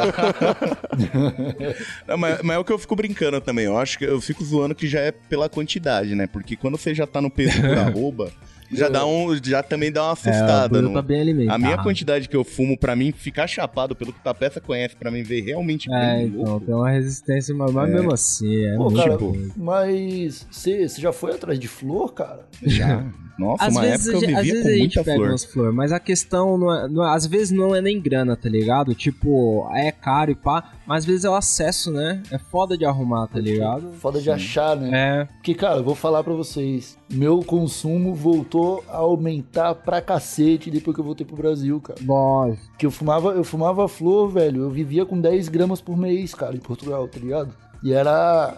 Não, 2.08 2.16
mas, 2.16 2.40
mas 2.42 2.56
é 2.56 2.58
o 2.58 2.64
que 2.64 2.72
eu 2.72 2.78
fico 2.78 2.96
brincando 2.96 3.38
também. 3.40 3.66
Eu 3.66 3.76
acho 3.76 3.98
que 3.98 4.04
eu 4.06 4.18
fico 4.20 4.42
zoando 4.42 4.74
que 4.74 4.88
já 4.88 5.00
é 5.00 5.12
pela 5.12 5.48
quantidade, 5.48 6.14
né? 6.14 6.26
Porque 6.26 6.56
quando 6.56 6.78
você 6.78 6.94
já 6.94 7.06
tá 7.06 7.20
no 7.20 7.30
peso 7.30 7.60
por 7.60 7.76
arroba, 7.78 8.32
já 8.72 8.88
dá 8.88 9.04
um. 9.06 9.36
Já 9.42 9.62
também 9.62 9.90
dá 9.92 10.02
uma 10.02 10.10
É, 10.10 10.12
assustada. 10.12 10.82
Não- 10.82 10.92
tá 10.92 11.02
bem 11.02 11.20
alimentado. 11.20 11.54
A 11.56 11.58
minha 11.58 11.78
quantidade 11.82 12.28
que 12.28 12.36
eu 12.36 12.44
fumo, 12.44 12.76
pra 12.78 12.94
mim, 12.96 13.12
ficar 13.12 13.46
chapado 13.46 13.94
pelo 13.94 14.12
que 14.12 14.18
o 14.18 14.22
Tapeça 14.22 14.60
conhece, 14.60 14.96
pra 14.96 15.10
mim 15.10 15.22
ver 15.22 15.40
realmente 15.42 15.92
É, 15.92 16.16
bem 16.16 16.26
então, 16.28 16.44
louco. 16.44 16.66
tem 16.66 16.74
uma 16.74 16.90
resistência, 16.90 17.54
mas 17.54 17.72
mas 17.72 17.90
mesmo 17.90 18.12
assim, 18.12 18.64
é 18.66 18.76
Pô, 18.76 18.84
muito 18.90 18.96
cara, 19.02 19.18
coisa. 19.18 19.52
mas 19.56 20.46
você 20.50 20.86
já 20.88 21.12
foi 21.12 21.32
atrás 21.32 21.58
de 21.58 21.68
flor, 21.68 22.12
cara? 22.12 22.46
Já. 22.62 23.04
Nossa, 23.38 23.64
Às 23.64 23.72
uma 23.74 23.80
vezes, 23.80 24.06
época 24.08 24.26
a 24.26 24.30
eu 24.30 24.36
às 24.38 24.44
vivia 24.44 24.52
vezes 24.52 24.62
com 24.62 24.68
a 24.68 24.72
gente 24.72 24.80
muita 24.96 25.04
pega 25.04 25.16
flor. 25.16 25.28
umas 25.30 25.44
flores, 25.46 25.74
mas 25.74 25.90
a 25.92 25.98
questão, 25.98 26.58
não 26.58 26.72
é, 26.74 26.86
não 26.88 27.04
é- 27.04 27.14
às 27.16 27.26
vezes 27.26 27.50
não 27.50 27.74
é 27.74 27.80
nem 27.80 27.98
grana, 28.00 28.36
tá 28.36 28.46
ligado? 28.48 28.94
Tipo, 28.94 29.66
é 29.74 29.90
caro 29.90 30.30
e 30.30 30.34
pá, 30.34 30.74
mas 30.86 30.98
às 30.98 31.06
vezes 31.06 31.24
é 31.24 31.30
o 31.30 31.34
acesso, 31.34 31.90
né? 31.90 32.22
É 32.30 32.36
foda 32.38 32.76
de 32.76 32.84
arrumar, 32.84 33.26
tá 33.28 33.40
ligado? 33.40 33.90
Foda 33.94 34.20
de 34.20 34.30
achar, 34.30 34.76
né? 34.76 34.90
É, 34.92 35.24
Porque, 35.24 35.54
cara, 35.54 35.78
eu 35.78 35.82
vou 35.84 35.94
falar 35.94 36.22
pra 36.22 36.34
vocês. 36.34 36.98
Meu 37.12 37.40
consumo 37.44 38.14
voltou 38.14 38.82
a 38.88 38.96
aumentar 38.96 39.74
pra 39.74 40.00
cacete 40.00 40.70
depois 40.70 40.94
que 40.94 41.00
eu 41.00 41.04
voltei 41.04 41.26
pro 41.26 41.36
Brasil, 41.36 41.78
cara. 41.80 41.98
lógico. 42.06 42.76
Que 42.78 42.86
eu 42.86 42.90
fumava, 42.90 43.32
eu 43.32 43.44
fumava 43.44 43.86
flor, 43.86 44.28
velho. 44.30 44.62
Eu 44.62 44.70
vivia 44.70 45.04
com 45.04 45.20
10 45.20 45.48
gramas 45.48 45.80
por 45.80 45.96
mês, 45.96 46.34
cara, 46.34 46.56
em 46.56 46.60
Portugal, 46.60 47.06
tá 47.06 47.18
ligado? 47.18 47.54
E 47.82 47.92
era. 47.92 48.56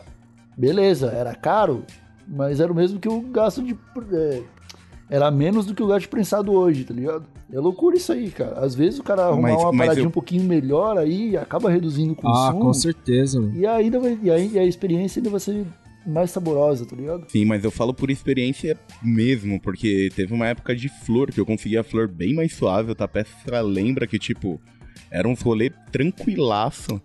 Beleza, 0.56 1.08
era 1.08 1.34
caro, 1.34 1.82
mas 2.28 2.60
era 2.60 2.70
o 2.70 2.74
mesmo 2.76 3.00
que 3.00 3.08
eu 3.08 3.20
gasto 3.22 3.60
de. 3.60 3.76
é, 4.12 4.42
era 5.10 5.30
menos 5.32 5.66
do 5.66 5.74
que 5.74 5.82
eu 5.82 5.88
gasto 5.88 6.02
de 6.02 6.08
prensado 6.08 6.52
hoje, 6.52 6.84
tá 6.84 6.94
ligado? 6.94 7.24
É 7.52 7.58
loucura 7.58 7.96
isso 7.96 8.12
aí, 8.12 8.30
cara. 8.30 8.60
Às 8.60 8.74
vezes 8.74 9.00
o 9.00 9.02
cara 9.02 9.24
arrumar 9.26 9.50
Mas- 9.52 9.60
uma 9.62 9.72
mas 9.72 9.78
paradinha 9.80 10.04
eu- 10.04 10.08
um 10.08 10.12
pouquinho 10.12 10.44
melhor 10.44 10.96
aí 10.96 11.36
acaba 11.36 11.70
reduzindo 11.70 12.12
o 12.12 12.16
Ah, 12.20 12.22
consumo. 12.52 12.60
com 12.60 12.72
certeza, 12.72 13.40
mano. 13.40 13.52
E 13.56 13.66
ainda 13.66 13.98
vai, 13.98 14.16
e 14.22 14.30
aí 14.30 14.56
a 14.58 14.64
experiência 14.64 15.18
ainda 15.18 15.30
vai 15.30 15.40
ser 15.40 15.66
mais 16.06 16.30
saborosa, 16.30 16.86
tá 16.86 16.96
ligado? 16.96 17.30
Sim, 17.30 17.44
mas 17.44 17.64
eu 17.64 17.70
falo 17.70 17.94
por 17.94 18.10
experiência 18.10 18.78
mesmo, 19.02 19.60
porque 19.60 20.10
teve 20.14 20.32
uma 20.32 20.46
época 20.48 20.74
de 20.74 20.88
flor 20.88 21.30
que 21.30 21.40
eu 21.40 21.46
conseguia 21.46 21.80
a 21.80 21.84
flor 21.84 22.08
bem 22.08 22.34
mais 22.34 22.54
suave. 22.54 22.92
O 22.92 22.94
Tapeça 22.94 23.60
lembra 23.60 24.06
que, 24.06 24.18
tipo, 24.18 24.60
era 25.10 25.28
uns 25.28 25.40
rolê 25.40 25.70
tranquilaço. 25.90 27.00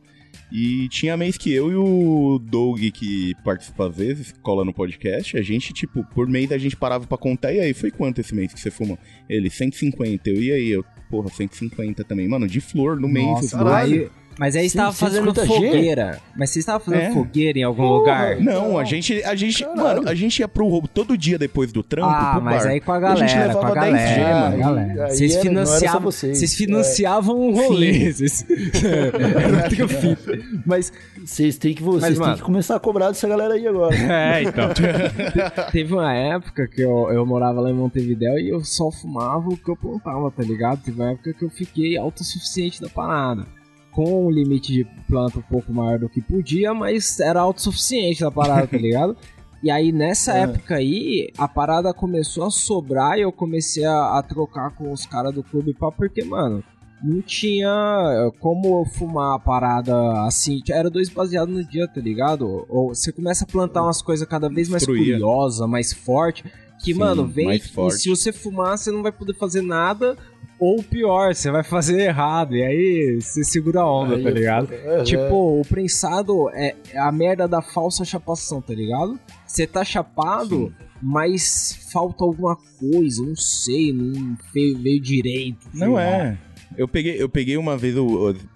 E 0.52 0.88
tinha 0.90 1.16
mês 1.16 1.38
que 1.38 1.54
eu 1.54 1.72
e 1.72 1.76
o 1.76 2.40
Doug, 2.40 2.80
que 2.92 3.36
participa 3.44 3.88
às 3.88 3.96
vezes, 3.96 4.34
cola 4.42 4.66
no 4.66 4.74
podcast, 4.74 5.38
a 5.38 5.44
gente, 5.44 5.72
tipo, 5.72 6.04
por 6.06 6.28
mês 6.28 6.52
a 6.52 6.58
gente 6.58 6.76
parava 6.76 7.06
pra 7.06 7.20
contar. 7.20 7.54
E 7.54 7.60
aí, 7.60 7.74
foi 7.74 7.92
quanto 7.92 8.20
esse 8.20 8.34
mês 8.34 8.52
que 8.52 8.60
você 8.60 8.72
fumou? 8.72 8.98
Ele, 9.30 9.48
150. 9.50 10.28
Eu, 10.28 10.42
e 10.42 10.52
aí? 10.52 10.70
Eu, 10.70 10.84
porra, 11.10 11.30
150 11.30 12.04
também. 12.04 12.28
Mano, 12.28 12.48
de 12.48 12.60
flor 12.60 13.00
no 13.00 13.08
mês. 13.08 13.28
Nossa, 13.28 13.76
aí, 13.78 14.10
mas 14.40 14.56
aí 14.56 14.70
você 14.70 14.78
tava 14.78 14.94
fazendo 14.94 15.34
150G? 15.34 15.48
fogueira. 15.48 16.20
Mas 16.36 16.50
você 16.50 16.60
estava 16.60 16.80
fazendo 16.80 17.02
É. 17.02 17.12
fogueira 17.12 17.60
em 17.60 17.64
algum 17.64 17.84
Porra, 17.84 17.98
lugar? 18.00 18.40
Não, 18.40 18.78
a 18.78 18.84
gente, 18.86 19.22
a 19.24 19.36
gente, 19.36 19.64
Caralho. 19.64 19.84
mano, 19.84 20.10
a 20.10 20.16
gente 20.16 20.40
ia 20.40 20.48
pro 20.48 20.82
todo 20.94 21.18
dia 21.18 21.38
depois 21.38 21.74
do 21.74 21.84
trampo 21.84 22.10
Ah, 22.10 22.32
pro 22.36 22.42
mas 22.44 22.64
bar. 22.64 22.70
aí 22.72 22.80
com 22.80 22.92
a 22.94 22.98
a 22.98 23.16
gente 23.16 23.34
galera, 23.34 23.54
com 23.54 23.60
a 23.60 23.70
levava 23.70 23.80
10 23.82 23.94
galera, 23.94 24.16
G, 24.16 24.34
mano. 24.34 24.58
galera. 24.58 25.06
Aí 25.06 25.12
Vocês 25.12 25.34
era- 25.34 25.42
financiavam, 25.42 26.02
vocês. 26.12 26.38
vocês 26.38 26.56
financiavam 26.56 27.38
um 27.40 27.54
rolê. 27.54 28.12
Vocês... 28.14 28.46
Mas, 30.66 30.92
Vocês 31.26 31.58
têm 31.58 31.74
que, 31.74 31.84
vocês 31.84 32.14
têm 32.14 32.20
mano- 32.20 32.36
que 32.38 32.42
começar 32.44 32.76
a 32.76 32.80
cobrar 32.80 33.08
dessa 33.10 33.28
galera 33.28 33.54
aí 33.56 33.68
agora. 33.68 33.96
é, 34.00 34.44
então. 34.44 34.70
Teve 35.72 35.94
uma 35.94 36.14
época 36.14 36.68
que 36.68 36.82
eu, 36.82 37.10
eu 37.12 37.26
morava 37.26 37.60
lá 37.62 37.70
em 37.70 37.74
Montevidéu 37.74 38.38
e 38.40 38.50
eu 38.50 38.64
só 38.64 38.92
fumava 38.92 39.50
o 39.50 39.58
que 39.58 39.70
eu 39.70 39.76
plantava, 39.76 40.32
tá 40.32 40.44
ligado? 40.44 40.82
Teve 40.84 41.00
uma 41.02 41.12
época 41.12 41.34
que 41.34 41.44
eu 41.44 41.50
fiquei 41.50 41.98
autossuficiente 41.98 42.82
da 42.82 42.90
parada. 42.90 43.46
Com 43.92 44.26
um 44.28 44.30
limite 44.30 44.72
de 44.72 44.86
planta 45.08 45.40
um 45.40 45.42
pouco 45.44 45.74
maior 45.74 46.00
do 46.00 46.08
que 46.10 46.22
podia, 46.22 46.74
mas 46.74 47.20
era 47.20 47.42
autossuficiente 47.42 48.22
da 48.22 48.32
parada, 48.32 48.68
tá 48.68 48.78
ligado? 48.78 49.16
E 49.62 49.70
aí, 49.70 49.92
nessa 49.92 50.38
É. 50.38 50.44
época 50.44 50.76
aí, 50.76 51.34
a 51.38 51.46
parada 51.46 51.94
começou 51.94 52.46
a 52.46 52.50
sobrar 52.50 53.18
e 53.18 53.24
eu 53.24 53.32
comecei 53.34 53.84
a, 53.84 54.18
a 54.18 54.24
trocar 54.24 54.70
com 54.74 54.90
os 54.94 55.06
caras 55.06 55.34
do 55.36 55.44
clube 55.44 55.74
pá, 55.74 55.92
porque, 55.92 56.24
mano, 56.24 56.64
não 57.04 57.22
tinha 57.22 57.68
eh, 57.70 58.32
como 58.40 58.86
fumar 58.86 59.36
a 59.36 59.40
parada 59.40 59.94
assim. 60.26 60.62
Era 60.70 60.90
dois 60.90 61.10
baseados 61.10 61.54
no 61.54 61.62
dia, 61.62 61.86
tá 61.90 62.00
ligado? 62.00 62.66
Ou 62.70 62.96
você 62.96 63.12
começa 63.12 63.44
a 63.44 63.48
plantar 63.48 63.84
umas 63.84 64.02
coisas 64.02 64.26
cada 64.26 64.48
vez 64.48 64.70
mais 64.70 64.80
Destruía. 64.84 65.16
curiosas, 65.20 65.68
mais 65.68 65.92
forte. 65.92 66.46
Que, 66.82 66.94
Sim, 66.94 67.00
mano, 67.00 67.28
vem 67.28 67.52
e 67.54 67.92
se 67.92 68.10
você 68.10 68.32
fumar, 68.32 68.78
você 68.78 68.90
não 68.94 69.04
vai 69.04 69.12
poder 69.12 69.34
fazer 69.34 69.62
nada. 69.62 70.16
Ou 70.60 70.84
pior, 70.84 71.34
você 71.34 71.50
vai 71.50 71.64
fazer 71.64 72.00
errado. 72.02 72.56
E 72.56 72.62
aí 72.64 73.20
você 73.22 73.44
segura 73.44 73.82
a 73.82 73.90
onda, 73.92 74.16
Aí 74.16 74.24
tá 74.24 74.30
ligado? 74.30 74.74
É, 74.74 75.04
Tipo, 75.04 75.62
o 75.62 75.66
prensado 75.66 76.50
é 76.50 76.76
é 76.92 77.00
a 77.00 77.12
merda 77.12 77.48
da 77.48 77.62
falsa 77.62 78.04
chapação, 78.04 78.62
tá 78.62 78.74
ligado? 78.74 79.18
Você 79.46 79.66
tá 79.66 79.84
chapado, 79.86 80.74
mas 81.02 81.88
falta 81.92 82.24
alguma 82.24 82.58
coisa, 82.80 83.24
não 83.26 83.36
sei, 83.36 83.94
não 83.94 84.38
veio, 84.54 85.02
direito. 85.02 85.68
Não 85.74 85.94
lá. 85.94 86.04
é. 86.04 86.38
Eu 86.78 86.88
peguei, 86.88 87.22
eu 87.22 87.28
peguei 87.28 87.58
uma 87.58 87.76
vez, 87.78 87.96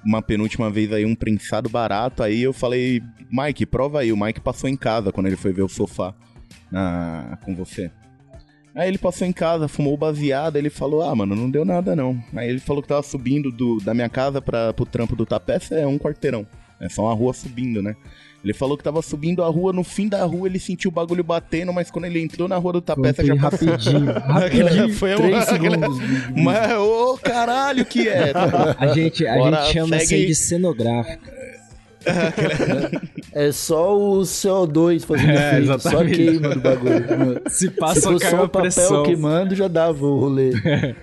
uma 0.05 0.21
penúltima 0.21 0.69
vez 0.69 0.91
aí, 0.93 1.03
um 1.05 1.15
prensado 1.15 1.67
barato, 1.69 2.21
aí 2.21 2.41
eu 2.41 2.53
falei, 2.53 3.01
Mike, 3.31 3.65
prova 3.65 4.01
aí. 4.01 4.11
O 4.13 4.17
Mike 4.17 4.39
passou 4.39 4.69
em 4.69 4.77
casa 4.77 5.11
quando 5.11 5.27
ele 5.27 5.35
foi 5.35 5.51
ver 5.51 5.63
o 5.63 5.67
sofá 5.69 6.13
na, 6.71 7.37
com 7.43 7.55
você. 7.55 7.89
Aí 8.75 8.87
ele 8.87 8.97
passou 8.97 9.27
em 9.27 9.31
casa, 9.31 9.67
fumou 9.67 9.95
baseado, 9.95 10.55
ele 10.55 10.69
falou, 10.69 11.03
ah, 11.03 11.15
mano, 11.15 11.35
não 11.35 11.49
deu 11.49 11.63
nada 11.63 11.95
não. 11.95 12.17
Aí 12.35 12.49
ele 12.49 12.59
falou 12.59 12.81
que 12.81 12.87
tava 12.87 13.03
subindo 13.03 13.51
do, 13.51 13.77
da 13.79 13.93
minha 13.93 14.09
casa 14.09 14.41
pra, 14.41 14.73
pro 14.73 14.85
trampo 14.85 15.15
do 15.15 15.25
Tapeça, 15.25 15.75
é 15.75 15.85
um 15.85 15.99
quarteirão. 15.99 16.45
É 16.79 16.89
só 16.89 17.03
uma 17.03 17.13
rua 17.13 17.33
subindo, 17.33 17.81
né? 17.83 17.95
Ele 18.43 18.53
falou 18.53 18.75
que 18.77 18.83
tava 18.83 19.01
subindo 19.01 19.41
a 19.41 19.47
rua, 19.47 19.71
no 19.71 19.85
fim 19.85 20.09
da 20.09 20.25
rua 20.25 20.49
ele 20.49 20.59
sentiu 20.59 20.89
o 20.89 20.93
bagulho 20.93 21.23
batendo, 21.23 21.71
mas 21.71 21.89
quando 21.89 22.05
ele 22.05 22.19
entrou 22.21 22.45
na 22.49 22.57
rua 22.57 22.73
do 22.73 22.81
Tapeça 22.81 23.23
já 23.23 23.37
passou. 23.37 23.69
rapidinho, 23.69 24.11
rapidinho. 24.19 24.93
Foi 24.95 25.15
Três 25.15 25.33
uma- 25.33 25.41
segundos. 25.45 25.97
Mas, 26.35 26.73
ô, 26.77 27.17
caralho, 27.23 27.85
que 27.85 28.09
é? 28.09 28.33
A 28.77 28.87
gente, 28.87 29.25
a 29.25 29.35
Bora, 29.35 29.61
gente 29.63 29.73
chama 29.73 29.95
isso 29.95 30.03
aí 30.03 30.07
segue. 30.07 30.25
de 30.25 30.35
cenográfica. 30.35 31.42
É 33.31 33.51
só 33.51 33.97
o 33.97 34.21
CO2 34.21 35.05
fazendo 35.05 35.29
É, 35.31 35.59
efeito, 35.59 35.79
só 35.81 36.05
queima 36.05 36.49
do 36.49 36.61
bagulho. 36.61 37.41
Se 37.49 37.57
Se 37.57 37.69
passa 37.71 38.01
fosse 38.01 38.19
caiu 38.25 38.37
só 38.37 38.43
o 38.43 38.49
papel 38.49 38.61
pressão. 38.61 39.03
queimando, 39.03 39.55
já 39.55 39.67
dava 39.67 40.05
o 40.05 40.19
rolê. 40.19 40.51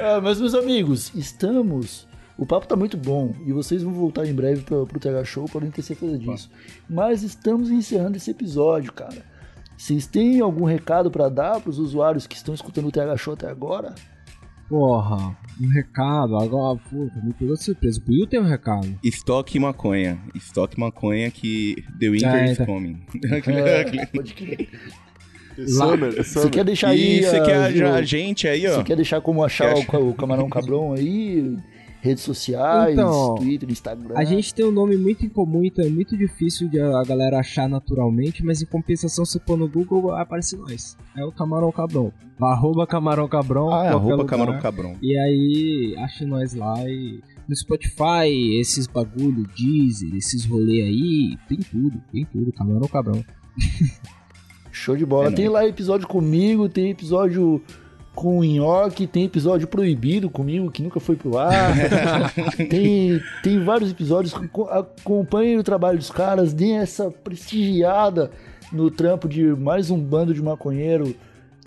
Ah, 0.00 0.20
mas, 0.20 0.40
meus 0.40 0.54
amigos, 0.54 1.12
estamos. 1.14 2.06
O 2.36 2.46
papo 2.46 2.66
tá 2.66 2.76
muito 2.76 2.96
bom 2.96 3.34
e 3.46 3.52
vocês 3.52 3.82
vão 3.82 3.92
voltar 3.92 4.26
em 4.26 4.34
breve 4.34 4.62
pro, 4.62 4.86
pro 4.86 5.00
TH 5.00 5.24
Show, 5.24 5.46
podem 5.46 5.70
ter 5.70 5.82
certeza 5.82 6.16
disso. 6.18 6.50
Mas 6.88 7.22
estamos 7.22 7.70
encerrando 7.70 8.16
esse 8.16 8.30
episódio, 8.30 8.92
cara. 8.92 9.22
Vocês 9.76 10.06
têm 10.06 10.40
algum 10.40 10.64
recado 10.64 11.10
pra 11.10 11.28
dar 11.28 11.60
pros 11.60 11.78
usuários 11.78 12.26
que 12.26 12.36
estão 12.36 12.54
escutando 12.54 12.88
o 12.88 12.92
TH 12.92 13.16
Show 13.16 13.34
até 13.34 13.48
agora? 13.48 13.94
Porra, 14.68 15.36
um 15.60 15.68
recado. 15.68 16.36
Agora, 16.36 16.78
puta, 16.90 17.20
me 17.22 17.32
pegou 17.32 17.54
de 17.54 17.64
surpresa. 17.64 18.00
O 18.06 18.10
Will 18.10 18.26
tem 18.26 18.38
um 18.38 18.44
recado. 18.46 18.98
Estoque 19.02 19.58
maconha. 19.58 20.18
Estoque 20.34 20.78
maconha 20.78 21.30
que 21.30 21.82
The 21.98 22.10
Winter 22.10 22.28
Ah, 22.28 22.44
is 22.44 22.58
tá. 22.58 22.66
coming. 22.66 23.00
É, 23.24 24.06
pode 24.12 24.34
crer. 24.34 24.68
Summer, 25.66 26.12
Você 26.12 26.24
Summer. 26.24 26.50
quer 26.50 26.64
deixar 26.64 26.88
aí. 26.90 27.22
Você 27.22 27.36
ah, 27.36 27.44
quer 27.44 27.72
viu? 27.72 27.86
a, 27.88 27.94
a 27.94 28.02
gente 28.02 28.46
aí, 28.46 28.66
ó. 28.66 28.76
Você 28.76 28.84
quer 28.84 28.96
deixar 28.96 29.20
como 29.20 29.42
achar 29.42 29.74
Quer 29.84 29.96
o, 29.96 30.10
o 30.10 30.14
Camarão 30.14 30.48
Cabrão 30.48 30.92
aí? 30.92 31.56
Redes 32.00 32.22
sociais, 32.22 32.92
Então, 32.92 33.34
Twitter, 33.34 33.70
Instagram. 33.70 34.14
A 34.16 34.24
gente 34.24 34.54
tem 34.54 34.64
um 34.64 34.70
nome 34.70 34.96
muito 34.96 35.26
incomum, 35.26 35.64
então 35.64 35.84
é 35.84 35.88
muito 35.88 36.16
difícil 36.16 36.68
de 36.68 36.80
a 36.80 37.02
galera 37.02 37.40
achar 37.40 37.68
naturalmente, 37.68 38.44
mas 38.44 38.62
em 38.62 38.66
compensação, 38.66 39.24
se 39.24 39.40
pôr 39.40 39.56
no 39.56 39.68
Google, 39.68 40.02
vai 40.02 40.22
aparecer 40.22 40.56
nós. 40.58 40.96
É 41.16 41.24
o 41.24 41.32
Camarão 41.32 41.72
Cabrão. 41.72 42.12
Arroba 42.40 42.86
Camarão 42.86 43.28
Cabrão. 43.28 43.72
Ah, 43.72 43.86
é 43.86 43.88
arroba 43.88 44.16
lugar. 44.16 44.26
camarão 44.26 44.60
cabrão. 44.60 44.96
E 45.02 45.18
aí, 45.18 45.96
acha 45.98 46.24
nós 46.24 46.54
lá 46.54 46.88
e 46.88 47.20
no 47.48 47.56
Spotify, 47.56 48.60
esses 48.60 48.86
bagulho, 48.86 49.46
Deezer, 49.56 50.14
esses 50.14 50.44
rolê 50.44 50.82
aí, 50.82 51.38
tem 51.48 51.58
tudo, 51.58 52.00
tem 52.12 52.24
tudo, 52.24 52.52
Camarão 52.52 52.86
Cabrão. 52.86 53.24
Show 54.70 54.96
de 54.96 55.04
bola. 55.04 55.28
É 55.28 55.32
tem 55.32 55.48
lá 55.48 55.66
episódio 55.66 56.06
comigo, 56.06 56.68
tem 56.68 56.90
episódio 56.90 57.60
com 58.20 58.40
o 58.40 58.44
Nhoque, 58.44 59.06
tem 59.06 59.26
episódio 59.26 59.68
proibido 59.68 60.28
comigo, 60.28 60.72
que 60.72 60.82
nunca 60.82 60.98
foi 60.98 61.14
pro 61.14 61.38
ar. 61.38 61.72
tem, 62.68 63.20
tem 63.44 63.62
vários 63.62 63.92
episódios. 63.92 64.34
Co- 64.50 64.64
Acompanhem 64.68 65.56
o 65.56 65.62
trabalho 65.62 65.98
dos 65.98 66.10
caras, 66.10 66.52
deem 66.52 66.78
essa 66.78 67.12
prestigiada 67.12 68.32
no 68.72 68.90
trampo 68.90 69.28
de 69.28 69.44
mais 69.54 69.88
um 69.88 69.96
bando 70.00 70.34
de 70.34 70.42
maconheiro 70.42 71.14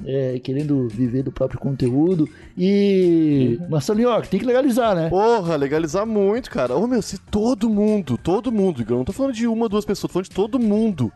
é, 0.05 0.39
querendo 0.39 0.89
viver 0.89 1.23
do 1.23 1.31
próprio 1.31 1.57
conteúdo. 1.57 2.27
E. 2.57 3.57
Marcelinho, 3.69 4.09
ó, 4.09 4.19
tem 4.19 4.37
que 4.37 4.45
legalizar, 4.45 4.93
né? 4.93 5.09
Porra, 5.09 5.55
legalizar 5.55 6.05
muito, 6.05 6.49
cara. 6.51 6.75
Ô, 6.75 6.85
meu, 6.85 7.01
se 7.01 7.17
todo 7.17 7.69
mundo, 7.69 8.17
todo 8.17 8.51
mundo, 8.51 8.83
eu 8.89 8.97
não 8.97 9.05
tô 9.05 9.13
falando 9.13 9.33
de 9.33 9.47
uma, 9.47 9.69
duas 9.69 9.85
pessoas, 9.85 10.09
tô 10.11 10.13
falando 10.15 10.27
de 10.27 10.35
todo 10.35 10.59
mundo 10.59 11.09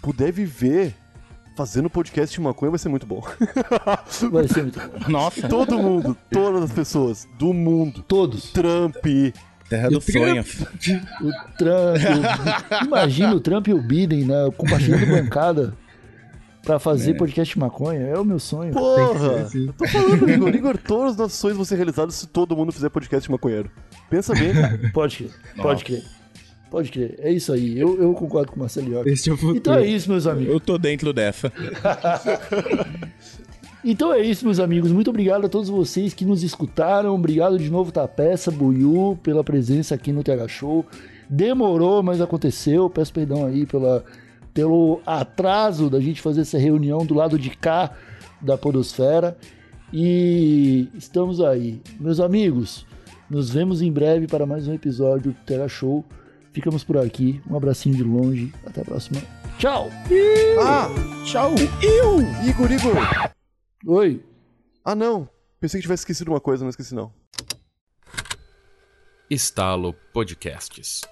puder 0.00 0.30
viver 0.30 0.94
fazendo 1.54 1.90
podcast 1.90 2.34
de 2.34 2.40
maconha, 2.40 2.70
vai 2.70 2.78
ser 2.78 2.88
muito 2.88 3.06
bom. 3.06 3.22
Vai 4.30 4.48
ser 4.48 4.62
muito 4.62 4.80
bom. 4.80 5.10
Nossa, 5.10 5.48
todo 5.48 5.78
mundo, 5.78 6.16
todas 6.30 6.62
as 6.64 6.72
pessoas 6.72 7.28
do 7.38 7.52
mundo. 7.52 8.02
Todos. 8.02 8.50
Trump, 8.52 8.96
terra 9.68 9.88
dos 9.88 10.04
sonhos. 10.04 10.60
O 11.20 11.32
Trump. 11.58 12.86
Imagina 12.86 13.34
o 13.34 13.40
Trump 13.40 13.68
e 13.68 13.74
o 13.74 13.82
Biden, 13.82 14.24
né? 14.24 14.50
Compartilhando 14.56 15.06
bancada 15.06 15.74
pra 16.62 16.78
fazer 16.78 17.14
podcast 17.14 17.54
de 17.54 17.60
maconha. 17.60 18.00
É 18.00 18.18
o 18.18 18.24
meu 18.24 18.38
sonho. 18.38 18.72
porra! 18.72 19.48
Eu 19.54 19.72
tô 19.72 19.86
falando, 19.86 20.30
Igor, 20.30 20.54
Igor, 20.54 20.78
todos 20.78 21.12
os 21.12 21.16
nossos 21.18 21.38
sonhos 21.38 21.56
vão 21.56 21.64
ser 21.64 21.76
realizados 21.76 22.14
se 22.14 22.26
todo 22.26 22.56
mundo 22.56 22.72
fizer 22.72 22.88
podcast 22.88 23.26
de 23.26 23.32
maconheiro. 23.32 23.70
Pensa 24.08 24.34
bem. 24.34 24.52
Pode 24.92 25.16
crer, 25.16 25.30
pode 25.56 25.84
crer. 25.84 26.21
Pode 26.72 26.90
crer. 26.90 27.16
É 27.18 27.30
isso 27.30 27.52
aí. 27.52 27.78
Eu, 27.78 28.00
eu 28.00 28.14
concordo 28.14 28.50
com 28.50 28.56
o 28.56 28.60
Marcelinho. 28.60 29.06
Esse 29.06 29.28
é 29.28 29.32
o 29.34 29.36
futuro. 29.36 29.58
Então 29.58 29.74
é 29.74 29.86
isso, 29.86 30.08
meus 30.08 30.26
amigos. 30.26 30.54
Eu 30.54 30.58
tô 30.58 30.78
dentro 30.78 31.12
dessa. 31.12 31.52
Então 33.84 34.12
é 34.12 34.20
isso, 34.20 34.44
meus 34.44 34.60
amigos. 34.60 34.92
Muito 34.92 35.10
obrigado 35.10 35.44
a 35.44 35.48
todos 35.48 35.68
vocês 35.68 36.14
que 36.14 36.24
nos 36.24 36.44
escutaram. 36.44 37.16
Obrigado 37.16 37.58
de 37.58 37.68
novo, 37.68 37.90
Tapeça, 37.90 38.48
Buiu, 38.48 39.18
pela 39.24 39.42
presença 39.42 39.96
aqui 39.96 40.12
no 40.12 40.22
TH 40.22 40.46
Show. 40.46 40.86
Demorou, 41.28 42.00
mas 42.00 42.20
aconteceu. 42.20 42.88
Peço 42.88 43.12
perdão 43.12 43.44
aí 43.44 43.66
pela, 43.66 44.04
pelo 44.54 45.00
atraso 45.04 45.90
da 45.90 45.98
gente 45.98 46.22
fazer 46.22 46.42
essa 46.42 46.58
reunião 46.58 47.04
do 47.04 47.12
lado 47.12 47.36
de 47.36 47.50
cá 47.50 47.90
da 48.40 48.56
Podosfera. 48.56 49.36
E 49.92 50.88
estamos 50.94 51.40
aí. 51.40 51.80
Meus 51.98 52.20
amigos, 52.20 52.86
nos 53.28 53.50
vemos 53.50 53.82
em 53.82 53.90
breve 53.90 54.28
para 54.28 54.46
mais 54.46 54.68
um 54.68 54.74
episódio 54.74 55.32
do 55.32 55.36
TH 55.44 55.66
Show. 55.66 56.04
Ficamos 56.52 56.84
por 56.84 56.98
aqui. 56.98 57.42
Um 57.48 57.56
abracinho 57.56 57.96
de 57.96 58.02
longe. 58.04 58.52
Até 58.66 58.82
a 58.82 58.84
próxima. 58.84 59.20
Tchau! 59.58 59.90
Ah, 60.60 60.88
Tchau. 61.24 61.54
Igor, 62.44 62.70
Igor. 62.70 62.94
Oi! 63.86 64.24
Ah, 64.84 64.94
não. 64.94 65.28
Pensei 65.60 65.78
que 65.78 65.82
tivesse 65.82 66.02
esquecido 66.02 66.28
uma 66.32 66.40
coisa, 66.40 66.64
não 66.64 66.70
esqueci 66.70 66.94
não. 66.94 67.12
Estalo 69.30 69.94
Podcasts. 70.12 71.02